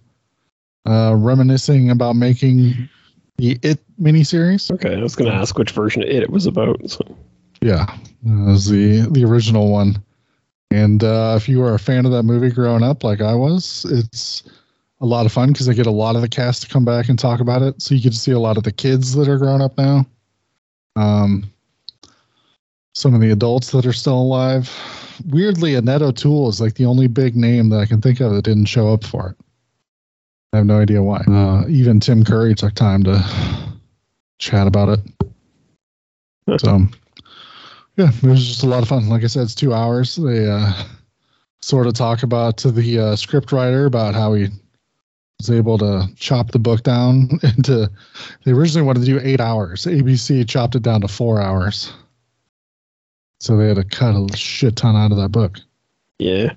[0.86, 2.88] uh, reminiscing about making
[3.36, 4.70] the It miniseries.
[4.70, 6.90] Okay, I was going to ask which version of it it was about.
[6.90, 7.16] So.
[7.60, 7.86] Yeah,
[8.24, 10.02] it was the the original one.
[10.70, 13.84] And uh, if you were a fan of that movie growing up, like I was,
[13.90, 14.44] it's
[15.00, 17.08] a lot of fun because they get a lot of the cast to come back
[17.08, 17.82] and talk about it.
[17.82, 20.06] So you get to see a lot of the kids that are grown up now.
[20.96, 21.50] Um,
[22.94, 24.70] some of the adults that are still alive.
[25.28, 28.42] Weirdly, Annette O'Toole is like the only big name that I can think of that
[28.42, 29.46] didn't show up for it.
[30.52, 31.18] I have no idea why.
[31.18, 33.24] Uh, even Tim Curry took time to
[34.38, 35.00] chat about it.
[36.58, 36.80] So,
[37.96, 39.08] yeah, it was just a lot of fun.
[39.08, 40.16] Like I said, it's two hours.
[40.16, 40.72] They uh,
[41.62, 44.48] sort of talk about to the uh, script writer about how he
[45.38, 47.88] was able to chop the book down into.
[48.44, 49.84] They originally wanted to do eight hours.
[49.84, 51.92] ABC chopped it down to four hours.
[53.40, 55.58] So they had to cut a shit ton out of that book.
[56.18, 56.52] Yeah.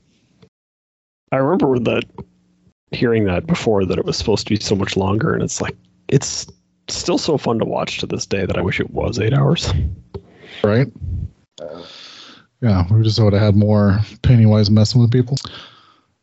[1.31, 2.03] I remember that
[2.91, 5.75] hearing that before that it was supposed to be so much longer and it's like
[6.09, 6.45] it's
[6.89, 9.73] still so fun to watch to this day that I wish it was 8 hours.
[10.63, 10.87] right?
[12.61, 15.37] Yeah, we just would have had more Pennywise messing with people.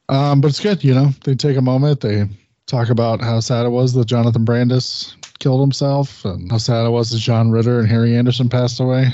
[0.08, 1.10] Um, but it's good, you know.
[1.24, 2.28] They take a moment, they
[2.66, 6.90] talk about how sad it was that Jonathan Brandis killed himself and how sad it
[6.90, 9.08] was that John Ritter and Harry Anderson passed away.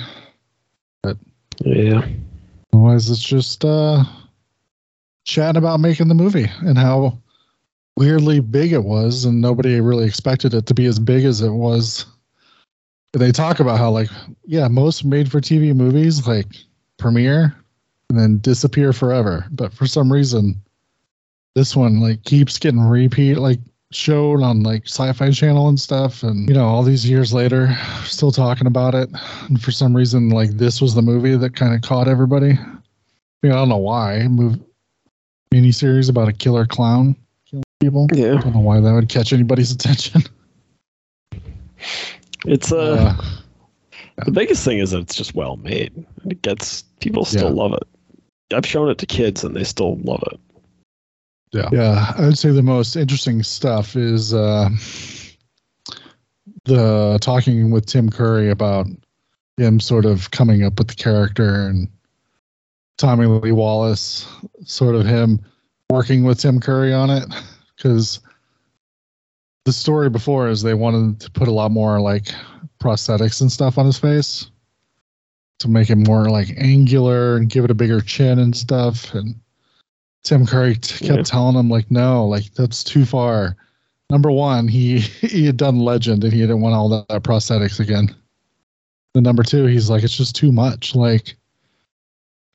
[1.61, 2.07] Yeah.
[2.73, 4.05] Otherwise, it's just uh,
[5.25, 7.19] chatting about making the movie and how
[7.97, 11.51] weirdly big it was, and nobody really expected it to be as big as it
[11.51, 12.07] was.
[13.13, 14.11] They talk about how, like,
[14.45, 16.49] yeah, most made for TV movies like
[16.99, 17.57] premiere
[18.11, 20.61] and then disappear forever, but for some reason,
[21.55, 23.59] this one like keeps getting repeat, like
[23.93, 28.33] showed on like Sci-Fi Channel and stuff, and you know, all these years later, still
[28.33, 29.09] talking about it.
[29.49, 32.53] And for some reason, like this was the movie that kind of caught everybody.
[32.53, 32.67] I
[33.43, 34.27] mean, I don't know why.
[34.29, 34.59] Move
[35.55, 37.15] miniseries about a killer clown
[37.49, 38.09] killing people.
[38.13, 40.23] yeah I don't know why that would catch anybody's attention.
[42.45, 45.93] It's uh, Uh, the biggest thing is that it's just well made.
[46.29, 47.63] It gets people still Yeah.
[47.63, 47.83] love it.
[48.55, 50.41] I've shown it to kids and they still love it.
[51.57, 51.69] Yeah.
[51.73, 52.13] Yeah.
[52.17, 54.69] I would say the most interesting stuff is uh,
[56.65, 58.87] the talking with Tim Curry about
[59.57, 61.89] him sort of coming up with the character and
[62.99, 64.27] Tommy Lee Wallace,
[64.65, 65.41] sort of him
[65.91, 67.25] working with Tim Curry on it.
[67.77, 68.21] Because
[69.65, 72.29] the story before is they wanted to put a lot more like
[72.81, 74.51] prosthetics and stuff on his face
[75.59, 79.15] to make him more like angular and give it a bigger chin and stuff.
[79.15, 79.35] And
[80.27, 81.23] Tim Curry t- kept Yeah.
[81.23, 83.57] telling him like, no, like that's too far.
[84.11, 87.79] Number one, he he had done Legend and he didn't want all that, that prosthetics
[87.79, 88.15] again.
[89.15, 90.95] The number two, he's like, it's just too much.
[90.97, 91.37] Like,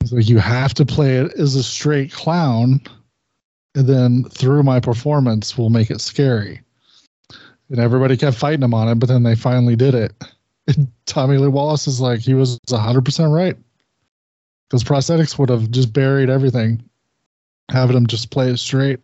[0.02, 2.82] he's like, you have to play it as a straight clown,
[3.74, 6.62] and then through my performance, we'll make it scary.
[7.70, 10.14] And everybody kept fighting him on it, but then they finally did it.
[10.68, 13.58] And Tommy Lee Wallace is like, he was 100% right.
[14.70, 16.84] Because prosthetics would have just buried everything
[17.72, 19.00] having him just play it straight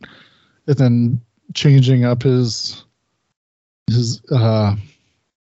[0.68, 1.22] and then
[1.54, 2.84] changing up his
[3.88, 4.76] his uh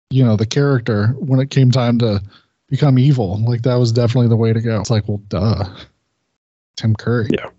[0.10, 2.22] you know the character when it came time to
[2.70, 5.64] become evil like that was definitely the way to go it's like well duh
[6.76, 7.50] tim curry Yeah.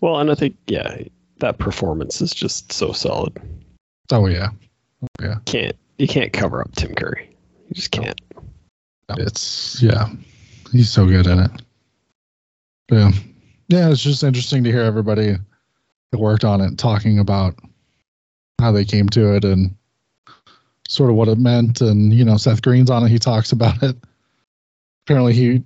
[0.00, 1.02] Well, and I think yeah,
[1.38, 3.38] that performance is just so solid.
[4.10, 4.48] oh yeah.
[5.20, 7.28] yeah Can't you can't cover up Tim Curry.
[7.68, 8.20] You just can't.
[9.18, 10.08] it's yeah
[10.72, 11.62] he's so good at it
[12.90, 13.10] yeah
[13.72, 15.36] yeah it's just interesting to hear everybody
[16.10, 17.58] that worked on it talking about
[18.60, 19.74] how they came to it and
[20.88, 21.80] sort of what it meant.
[21.80, 23.08] And you know seth green's on it.
[23.08, 23.96] He talks about it.
[25.04, 25.62] Apparently he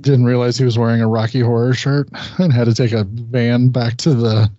[0.00, 2.08] didn't realize he was wearing a rocky horror shirt
[2.38, 4.50] and had to take a van back to the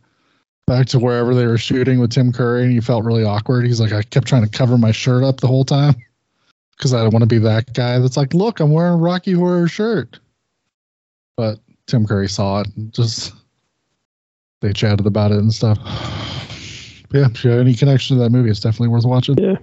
[0.68, 2.64] back to wherever they were shooting with tim curry.
[2.64, 3.66] And he felt really awkward.
[3.66, 5.96] He's like i kept trying to cover my shirt up the whole time
[6.78, 9.34] because I don't want to be that guy that's like, look, I'm wearing a Rocky
[9.34, 10.20] Horror shirt.
[11.36, 11.60] But
[11.92, 13.34] Tim Curry saw it and just
[14.62, 15.78] they chatted about it and stuff.
[17.14, 19.38] Yeah, if you have any connection to that movie, it's definitely worth watching.
[19.38, 19.58] Yeah.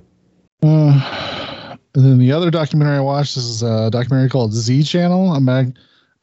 [0.62, 5.40] Uh, and then the other documentary I watched is a documentary called Z Channel, a
[5.40, 5.74] mag-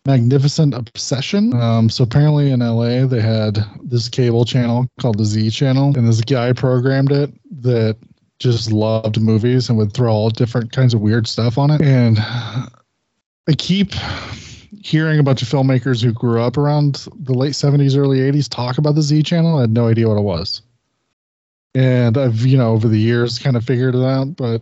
[0.05, 1.59] magnificent obsession.
[1.59, 6.07] Um, so apparently in LA they had this cable channel called the Z Channel, and
[6.07, 7.33] this guy programmed it
[7.63, 7.97] that
[8.37, 11.81] just loved movies and would throw all different kinds of weird stuff on it.
[11.81, 13.93] And I keep
[14.85, 18.77] hearing a bunch of filmmakers who grew up around the late 70s, early 80s talk
[18.77, 19.57] about the Z channel.
[19.57, 20.61] I had no idea what it was.
[21.73, 24.35] And I've, you know, over the years kind of figured it out.
[24.35, 24.61] But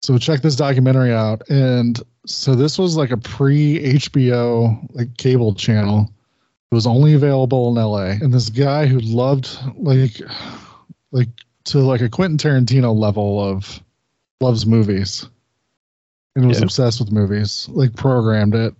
[0.00, 1.46] so check this documentary out.
[1.50, 6.10] And so this was like a pre HBO like cable channel.
[6.72, 8.16] It was only available in LA.
[8.24, 10.22] And this guy who loved like
[11.12, 11.28] like
[11.64, 13.78] to like a Quentin Tarantino level of
[14.40, 15.28] loves movies
[16.34, 16.64] and was Yeah.
[16.64, 18.74] obsessed with movies, like programmed it.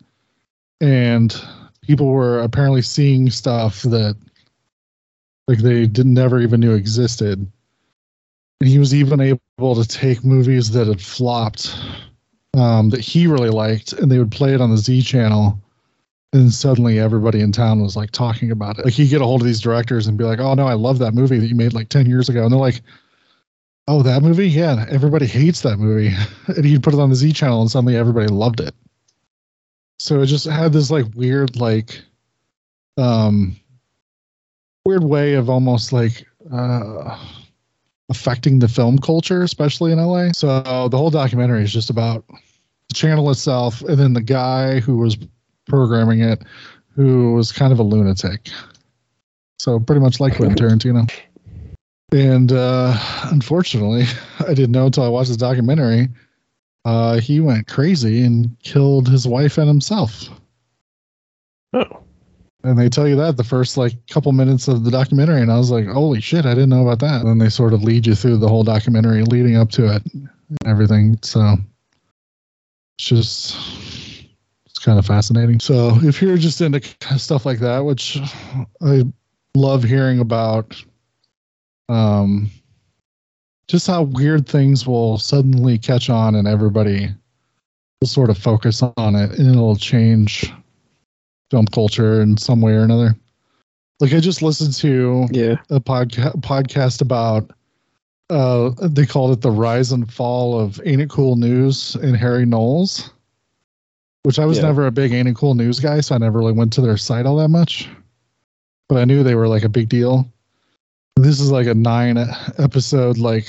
[0.80, 1.34] And
[1.82, 4.16] people were apparently seeing stuff that
[5.46, 7.46] like they didn't never even knew existed.
[8.60, 11.76] And he was even able to take movies that had flopped
[12.56, 15.60] um, that he really liked, and they would play it on the Z channel.
[16.32, 18.84] And suddenly everybody in town was like talking about it.
[18.84, 20.98] Like he'd get a hold of these directors and be like, Oh no, I love
[20.98, 22.42] that movie that you made like 10 years ago.
[22.42, 22.80] And they're like,
[23.86, 24.48] Oh, that movie?
[24.48, 26.12] Yeah, everybody hates that movie.
[26.48, 28.74] and he'd put it on the Z channel and suddenly everybody loved it.
[29.98, 32.02] So it just had this like weird, like
[32.96, 33.56] um
[34.84, 37.18] weird way of almost like uh
[38.10, 40.30] affecting the film culture, especially in LA.
[40.32, 42.24] So the whole documentary is just about
[42.88, 45.16] the channel itself and then the guy who was
[45.66, 46.42] programming it
[46.94, 48.50] who was kind of a lunatic.
[49.58, 51.10] So pretty much like Quentin Tarantino.
[52.12, 52.96] And uh
[53.32, 54.04] unfortunately,
[54.40, 56.08] I didn't know until I watched the documentary.
[56.84, 60.28] Uh he went crazy and killed his wife and himself.
[61.72, 62.00] Oh.
[62.62, 65.58] And they tell you that the first like couple minutes of the documentary, and I
[65.58, 68.06] was like, "Holy shit, I didn't know about that." And then they sort of lead
[68.06, 70.28] you through the whole documentary leading up to it, and
[70.64, 71.18] everything.
[71.22, 71.56] So
[72.96, 73.56] it's just
[74.64, 75.60] it's kind of fascinating.
[75.60, 76.80] So if you're just into
[77.18, 78.18] stuff like that, which
[78.82, 79.02] I
[79.54, 80.82] love hearing about,
[81.90, 82.50] um,
[83.68, 87.08] just how weird things will suddenly catch on, and everybody
[88.00, 90.52] will sort of focus on it, and it'll change
[91.50, 93.14] film culture in some way or another.
[94.00, 95.56] Like I just listened to Yeah.
[95.70, 97.50] a podca- podcast about
[98.30, 102.46] uh they called it the rise and fall of Ain't It Cool News and Harry
[102.46, 103.10] Knowles.
[104.24, 104.64] Which I was Yeah.
[104.64, 106.96] never a big Ain't It Cool News guy, so I never really went to their
[106.96, 107.88] site all that much.
[108.88, 110.26] But I knew they were like a big deal.
[111.16, 112.18] This is like a nine
[112.58, 113.46] episode like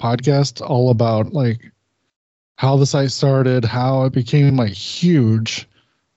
[0.00, 1.60] podcast all about like
[2.56, 5.68] how the site started, how it became like huge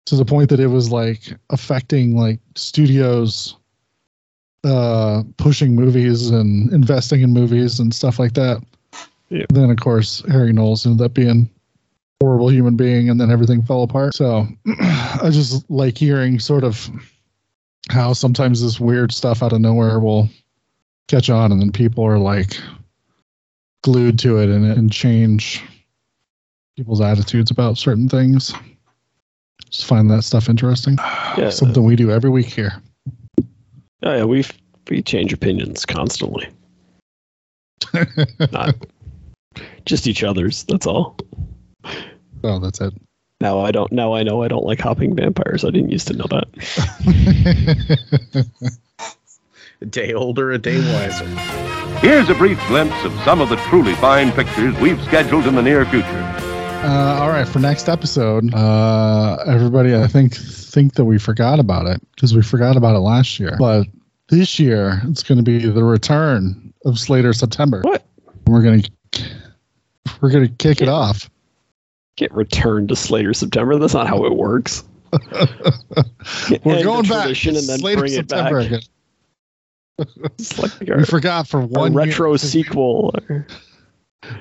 [0.05, 3.55] to the point that it was like affecting like studios
[4.63, 8.63] uh pushing movies and investing in movies and stuff like that.
[9.29, 9.45] Yeah.
[9.49, 11.49] Then of course Harry Knowles ended up being
[12.21, 14.15] horrible human being and then everything fell apart.
[14.15, 14.47] So
[14.79, 16.89] I just like hearing sort of
[17.89, 20.29] how sometimes this weird stuff out of nowhere will
[21.07, 22.57] catch on and then people are like
[23.83, 25.61] glued to it and, and change
[26.75, 28.53] people's attitudes about certain things.
[29.69, 30.97] Just find that stuff interesting.
[31.35, 31.49] Yeah.
[31.49, 32.73] Something we do every week here.
[34.03, 34.45] Oh, yeah, we
[34.87, 36.47] we change opinions constantly.
[38.51, 38.75] Not
[39.85, 40.63] just each other's.
[40.65, 41.17] That's all.
[42.43, 42.93] Oh, that's it.
[43.43, 43.91] Now I don't.
[43.91, 45.65] Now I know I don't like hopping vampires.
[45.65, 46.47] I didn't used to know that.
[49.81, 51.25] A day older, a day wiser.
[51.99, 55.61] Here's a brief glimpse of some of the truly fine pictures we've scheduled in the
[55.61, 56.07] near future.
[56.07, 61.85] Uh, all right, for next episode, uh, everybody, I think think that we forgot about
[61.85, 63.57] it because we forgot about it last year.
[63.59, 63.87] But
[64.29, 67.81] this year, it's going to be the return of Slater September.
[67.81, 68.05] What?
[68.47, 68.83] We're gonna
[70.21, 71.29] we're gonna kick it off.
[72.15, 73.77] Get returned to Slater September.
[73.79, 74.83] That's not how it works.
[76.63, 77.27] We're End going back.
[77.45, 78.51] and then Slater bring it back.
[78.51, 78.81] Again.
[80.39, 82.37] It's like We forgot for one retro year.
[82.37, 83.13] sequel.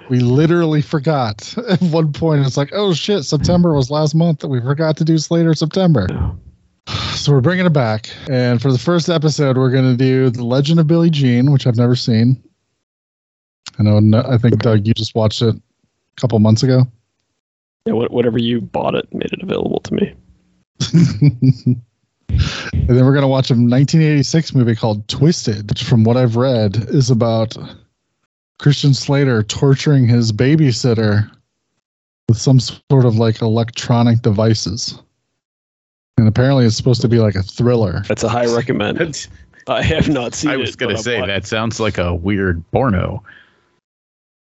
[0.09, 2.47] We literally forgot at one point.
[2.47, 6.07] It's like, oh shit, September was last month that we forgot to do Slater September.
[7.15, 10.45] So we're bringing it back, and for the first episode, we're going to do the
[10.45, 12.43] Legend of Billie Jean, which I've never seen.
[13.79, 14.23] I know.
[14.27, 16.85] I think Doug, you just watched it a couple months ago.
[17.85, 20.15] Yeah, whatever you bought it made it available to me.
[22.29, 26.37] and then we're going to watch a 1986 movie called Twisted, which, from what I've
[26.37, 27.57] read, is about
[28.59, 31.29] Christian Slater torturing his babysitter
[32.29, 35.01] with some sort of like electronic devices.
[36.17, 38.03] And apparently, it's supposed to be like a thriller.
[38.07, 38.99] That's a high recommend.
[38.99, 39.29] That's-
[39.69, 40.59] I have not seen I it.
[40.59, 43.23] was gonna say that sounds like a weird porno.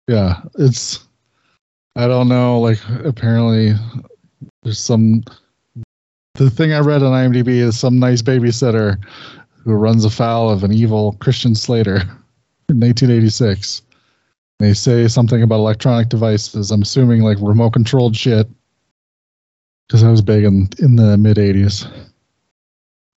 [0.09, 1.07] Yeah, it's.
[1.97, 2.61] I don't know.
[2.61, 3.75] Like, apparently,
[4.63, 5.23] there's some.
[6.35, 8.99] The thing I read on IMDb is some nice babysitter
[9.65, 11.97] who runs afoul of an evil Christian Slater
[12.69, 13.83] in 1986.
[14.59, 16.71] They say something about electronic devices.
[16.71, 18.49] I'm assuming like remote controlled shit
[19.87, 21.87] because I was big in in the mid 80s.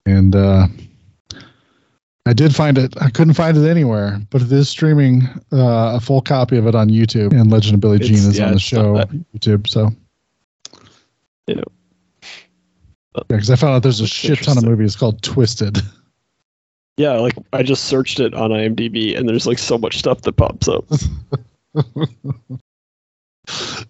[0.05, 0.67] And uh,
[2.27, 2.93] I did find it.
[3.01, 5.23] I couldn't find it anywhere, but it is streaming
[5.53, 7.31] uh, a full copy of it on YouTube.
[7.39, 8.95] And Legend of Billie Jean It's- is yeah, on the show
[9.35, 9.67] YouTube.
[9.67, 9.91] So
[11.47, 11.63] You know.
[13.15, 15.79] yeah, because I found out there's a shit ton of movies called Twisted.
[16.97, 20.37] Yeah, like I just searched it on IMDb, and there's like so much stuff that
[20.37, 20.85] pops up.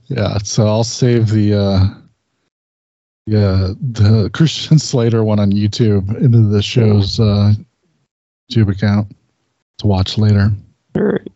[0.08, 1.86] yeah, so I'll save the uh,
[3.28, 7.54] yeah the Christian Slater one on YouTube into the show's uh,
[8.50, 9.16] YouTube account
[9.80, 10.52] to watch later.
[10.96, 11.28] All right.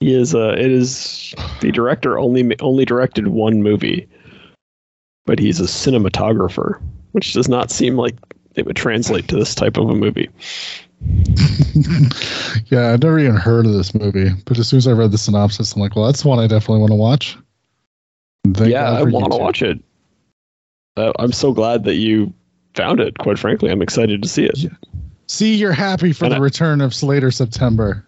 [0.00, 0.34] He is.
[0.34, 4.08] Uh, it is the director only only directed one movie,
[5.26, 6.80] but he's a cinematographer,
[7.12, 8.14] which does not seem like
[8.54, 10.28] it would translate to this type of a movie.
[12.66, 15.18] yeah, I've never even heard of this movie, but as soon as I read the
[15.18, 17.36] synopsis, I'm like, well, that's one I definitely want to watch.
[18.54, 19.78] Thank yeah, I want to watch it.
[20.96, 22.32] Uh, I'm so glad that you
[22.74, 23.18] found it.
[23.18, 24.58] Quite frankly, I'm excited to see it.
[25.28, 28.04] See, you're happy for And the I- return of Slater September.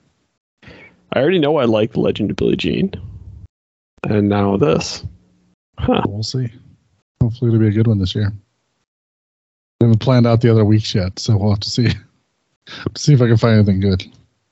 [1.13, 2.93] I already know I like The Legend of Billie Jean,
[4.05, 5.05] and now this.
[5.79, 6.03] Huh.
[6.07, 6.49] We'll see.
[7.21, 8.33] Hopefully, it'll be a good one this year.
[9.81, 11.89] I haven't planned out the other weeks yet, so we'll have to see.
[12.97, 14.05] see if I can find anything good.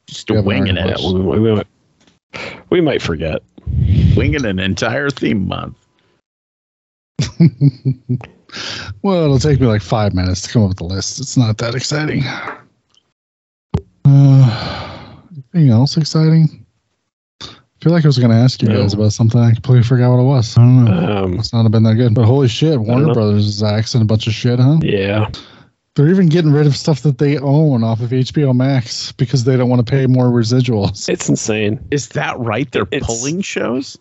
[0.09, 0.99] Just We haven't winging it.
[0.99, 1.67] We, we, we might,
[2.71, 3.43] we might forget.
[4.17, 5.77] Winging an entire theme month.
[9.03, 11.21] Well, it'll take me like five minutes to come up with the list.
[11.21, 12.23] It's not that exciting.
[14.05, 15.17] Uh,
[15.53, 16.65] anything else exciting?
[17.43, 17.47] I
[17.85, 18.81] feel like I was going to ask you No.
[18.83, 19.41] guys about something.
[19.41, 20.57] I completely forgot what it was.
[20.57, 21.25] I don't know.
[21.25, 22.15] Um, Must not have been that good.
[22.15, 23.13] But holy shit, Warner.
[23.15, 24.79] Brothers is axing a bunch of shit, huh?
[24.83, 25.31] yeah.
[25.95, 29.57] They're even getting rid of stuff that they own off of HBO Max because they
[29.57, 31.09] don't want to pay more residuals.
[31.09, 31.85] It's insane.
[31.91, 32.71] Is that right?
[32.71, 33.99] They're It's- pulling shows.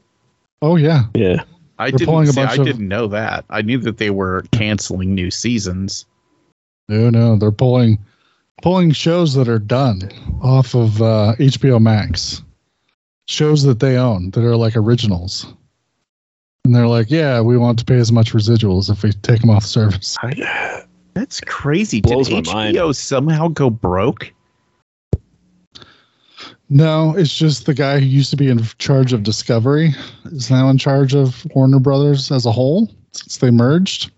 [0.61, 1.44] Oh yeah, Yeah.
[1.79, 2.37] I They're pulling didn't.
[2.43, 3.45] a See, I of- didn't know that.
[3.49, 6.05] I knew that they were canceling new seasons.
[6.89, 7.99] no, no, they're pulling
[8.63, 10.09] pulling shows that are done
[10.41, 12.41] off of uh, HBO Max,
[13.27, 15.45] shows that they own that are like originals,
[16.65, 19.49] and they're like, yeah, we want to pay as much residuals if we take them
[19.51, 20.17] off the service.
[20.23, 20.83] I,
[21.13, 22.01] that's crazy.
[22.01, 22.75] Blows Did my mind.
[22.77, 24.33] HBO somehow go broke?
[26.69, 29.94] No, it's just the guy who used to be in charge of Discovery
[30.26, 34.11] is now in charge of Warner Brothers as a whole since they merged.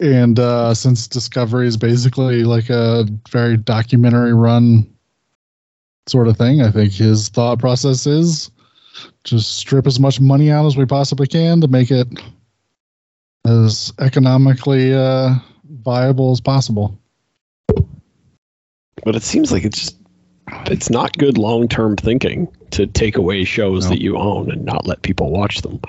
[0.00, 4.92] And uh, since Discovery is basically like a very documentary run
[6.08, 8.50] sort of thing, I think his thought process is
[9.22, 12.08] just strip as much money out as we possibly can to make it
[13.46, 15.34] as economically uh,
[15.64, 16.98] viable as possible.
[19.04, 20.03] But it seems like it's just
[20.66, 23.90] it's not good long term thinking to take away shows No.
[23.90, 25.80] that you own and not let people watch them.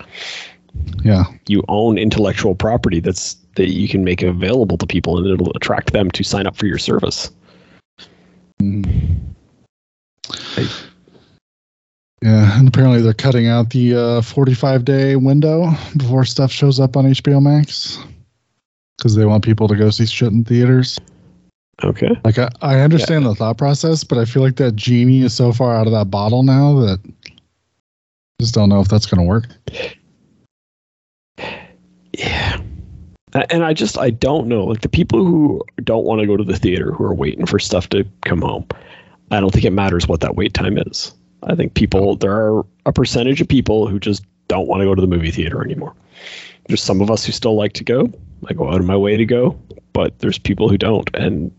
[1.03, 1.23] Yeah.
[1.47, 5.93] You own intellectual property that's that you can make available to people and it'll attract
[5.93, 7.31] them to sign up for your service.
[12.21, 16.97] Yeah, and apparently they're cutting out the uh, 45 day window before stuff shows up
[16.97, 17.99] on HBO Max
[18.97, 20.99] because they want people to go see shit in theaters.
[21.83, 22.09] Okay.
[22.23, 25.51] Like, I, I understand the thought process, but I feel like that genie is so
[25.51, 27.43] far out of that bottle now that I
[28.39, 29.45] just don't know if that's going to work.
[32.13, 32.61] Yeah.
[33.49, 34.63] And I just I don't know.
[34.63, 37.59] Like the people who don't want to go to the theater who are waiting for
[37.59, 38.65] stuff to come home.
[39.31, 41.13] I don't think it matters what that wait time is.
[41.43, 44.95] I think people there are a percentage of people who just don't want to go
[44.95, 45.93] to the movie theater anymore.
[46.67, 48.09] There's some of us who still like to go.
[48.47, 49.59] I go out of my way to go,
[49.91, 51.51] but there's people who don't and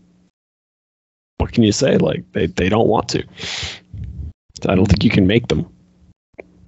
[1.37, 1.97] what can you say?
[1.97, 3.23] Like they, they don't want to.
[4.67, 5.67] I don't think you can make them.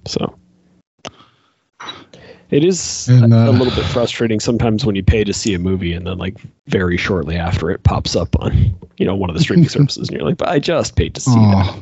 [0.06, 0.34] So
[2.50, 5.54] it is And, a, uh, a little bit frustrating sometimes when you pay to see
[5.54, 6.36] a movie and then like
[6.66, 10.18] very shortly after it pops up on you know one of the streaming services and
[10.18, 11.80] you're like, but I just paid to see that.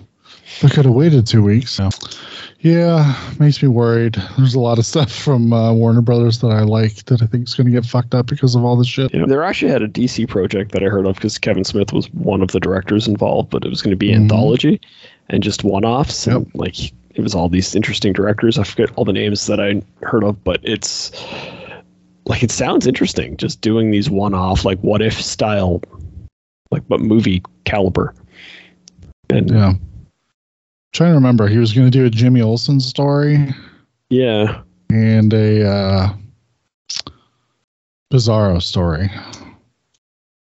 [0.62, 1.78] I could have waited two weeks.
[2.60, 4.16] Yeah, makes me worried.
[4.36, 7.47] There's a lot of stuff from uh, Warner Brothers that I like that I think
[7.47, 9.12] is going to get fucked up because of all this shit.
[9.14, 11.93] You know, there actually had a DC project that I heard of because Kevin Smith
[11.93, 14.22] was one of the directors involved, but it was going to be Mhm.
[14.22, 14.80] anthology
[15.28, 16.26] and just one-offs.
[16.26, 16.55] And Yep.
[16.56, 18.59] like it was all these interesting directors.
[18.59, 21.12] I forget all the names that I heard of, but it's
[22.26, 23.36] like it sounds interesting.
[23.36, 25.80] Just doing these one-off, like what if style,
[26.72, 28.14] like but movie caliber.
[29.30, 29.74] And Yeah.
[30.99, 33.55] Trying to remember, he was going to do a Jimmy Olsen story
[34.11, 36.15] yeah, and a uh,
[38.12, 39.09] Bizarro story.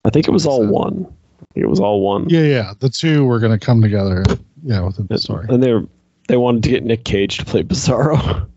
[0.06, 1.14] I think it was all one.
[1.56, 2.30] It was all one.
[2.30, 2.74] Yeah, yeah.
[2.80, 4.24] The two were going to come together.
[4.64, 5.46] Yeah, within the story.
[5.50, 5.86] And they were,
[6.30, 8.48] they wanted to get Nick Cage to play Bizarro.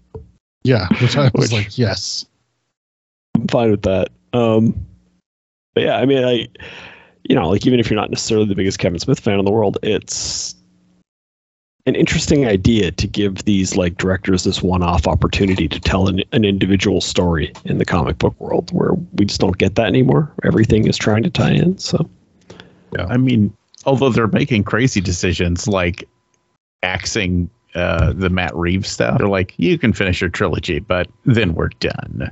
[0.62, 2.26] Yeah, which I was Which- like, yes.
[3.34, 4.10] I'm fine with that.
[4.32, 4.86] Um,
[5.74, 6.46] but yeah, I mean, I,
[7.24, 9.50] you know, like even if you're not necessarily the biggest Kevin Smith fan in the
[9.50, 10.54] world, it's
[11.88, 16.44] an interesting idea to give these like directors this one-off opportunity to tell an, an
[16.44, 20.32] individual story in the comic book world, where we just don't get that anymore.
[20.44, 21.78] Everything is trying to tie in.
[21.78, 22.08] So
[22.96, 23.06] Yeah.
[23.08, 23.52] I mean,
[23.84, 26.04] although they're making crazy decisions like
[26.82, 31.54] axing uh, the Matt Reeves stuff, they're like, you can finish your trilogy, but then
[31.54, 32.30] we're done.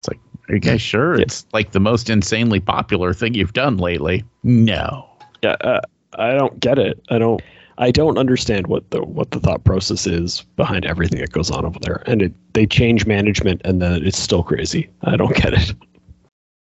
[0.00, 1.16] It's like, are you guys sure?
[1.16, 1.22] Yeah.
[1.22, 4.24] It's like the most insanely popular thing you've done lately.
[4.42, 5.08] No.
[5.42, 5.80] yeah, uh,
[6.18, 7.02] I don't get it.
[7.10, 7.40] I don't.
[7.78, 11.64] I don't understand what the what the thought process is behind everything that goes on
[11.64, 12.02] over there.
[12.06, 14.88] And it, they change management, and then it's still crazy.
[15.02, 15.74] I don't get it.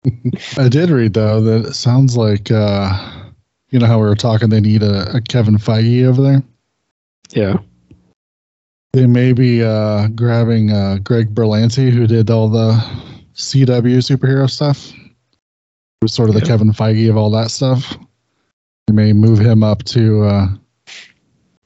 [0.59, 3.13] I did read, though, that it sounds like, uh,
[3.71, 6.43] you know how we were talking, they need a, a Kevin Feige over there?
[7.31, 7.59] Yeah.
[8.93, 12.73] They may be uh, grabbing uh, Greg Berlanti, who did all the
[13.35, 14.93] CW superhero stuff.
[14.93, 15.11] He
[16.03, 17.97] was sort of the Kevin Feige of all that stuff.
[18.87, 20.47] They may move him up to uh,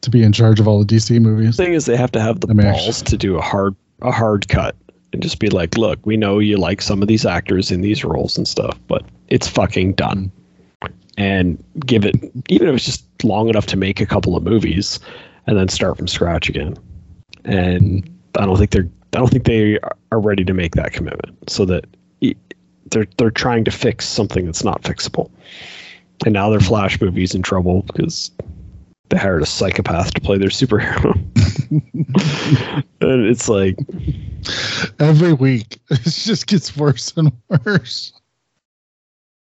[0.02, 1.56] to be in charge of all the DC movies.
[1.56, 3.74] The thing is they have to have the I mean, balls to do a hard
[4.02, 4.76] a hard cut
[5.12, 8.04] and just be like, look, we know you like some of these actors in these
[8.04, 10.30] roles and stuff, but it's fucking done.
[11.16, 12.14] And give it
[12.48, 15.00] even if it's just long enough to make a couple of movies
[15.46, 16.76] and then start from scratch again.
[17.44, 18.08] And
[18.38, 19.78] I don't think they're I don't think they
[20.12, 21.50] are ready to make that commitment.
[21.50, 21.86] So that
[22.90, 25.30] they're they're trying to fix something that's not fixable,
[26.24, 28.30] and now their Flash movie's in trouble because
[29.08, 31.14] they hired a psychopath to play their superhero,
[33.00, 33.76] and it's like
[34.98, 37.32] Every week, it just gets worse and
[37.64, 38.12] worse.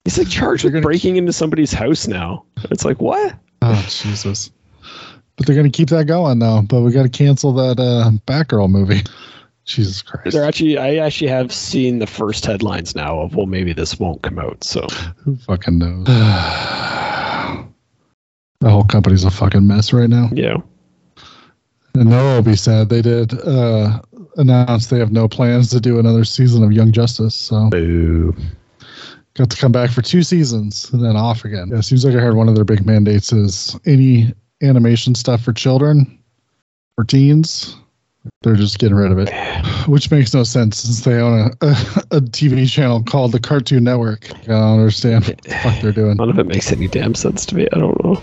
[0.05, 2.45] he's like charged They're with breaking into somebody's house now.
[2.71, 3.35] It's like what?
[3.63, 4.51] Oh Jesus!
[5.37, 6.63] But they're gonna keep that going though.
[6.63, 9.03] But we got to cancel that uh, Batgirl movie.
[9.65, 10.33] Jesus Christ!
[10.33, 14.23] They're actually I actually have seen the first headlines now of well maybe this won't
[14.23, 14.65] come out.
[14.65, 14.87] So
[15.25, 16.07] Who fucking knows?
[18.61, 20.29] the whole company's a fucking mess right now.
[20.33, 20.57] yeah.
[21.95, 22.89] And no, will be sad.
[22.89, 24.01] They did uh,
[24.37, 27.35] announce they have no plans to do another season of Young Justice.
[27.35, 28.33] So Boo.
[29.35, 31.69] got to come back for two seasons and then off again.
[31.73, 34.33] Yeah, it seems like I heard one of their big mandates is any
[34.63, 36.17] animation stuff for children
[36.97, 37.77] or teens.
[38.43, 39.31] They're just getting rid of it,
[39.89, 41.71] which makes no sense since they own a, a,
[42.19, 44.31] a TV channel called the Cartoon Network.
[44.43, 46.19] I don't understand what the fuck they're doing.
[46.19, 47.67] None of it makes any damn sense to me.
[47.73, 48.23] I don't know.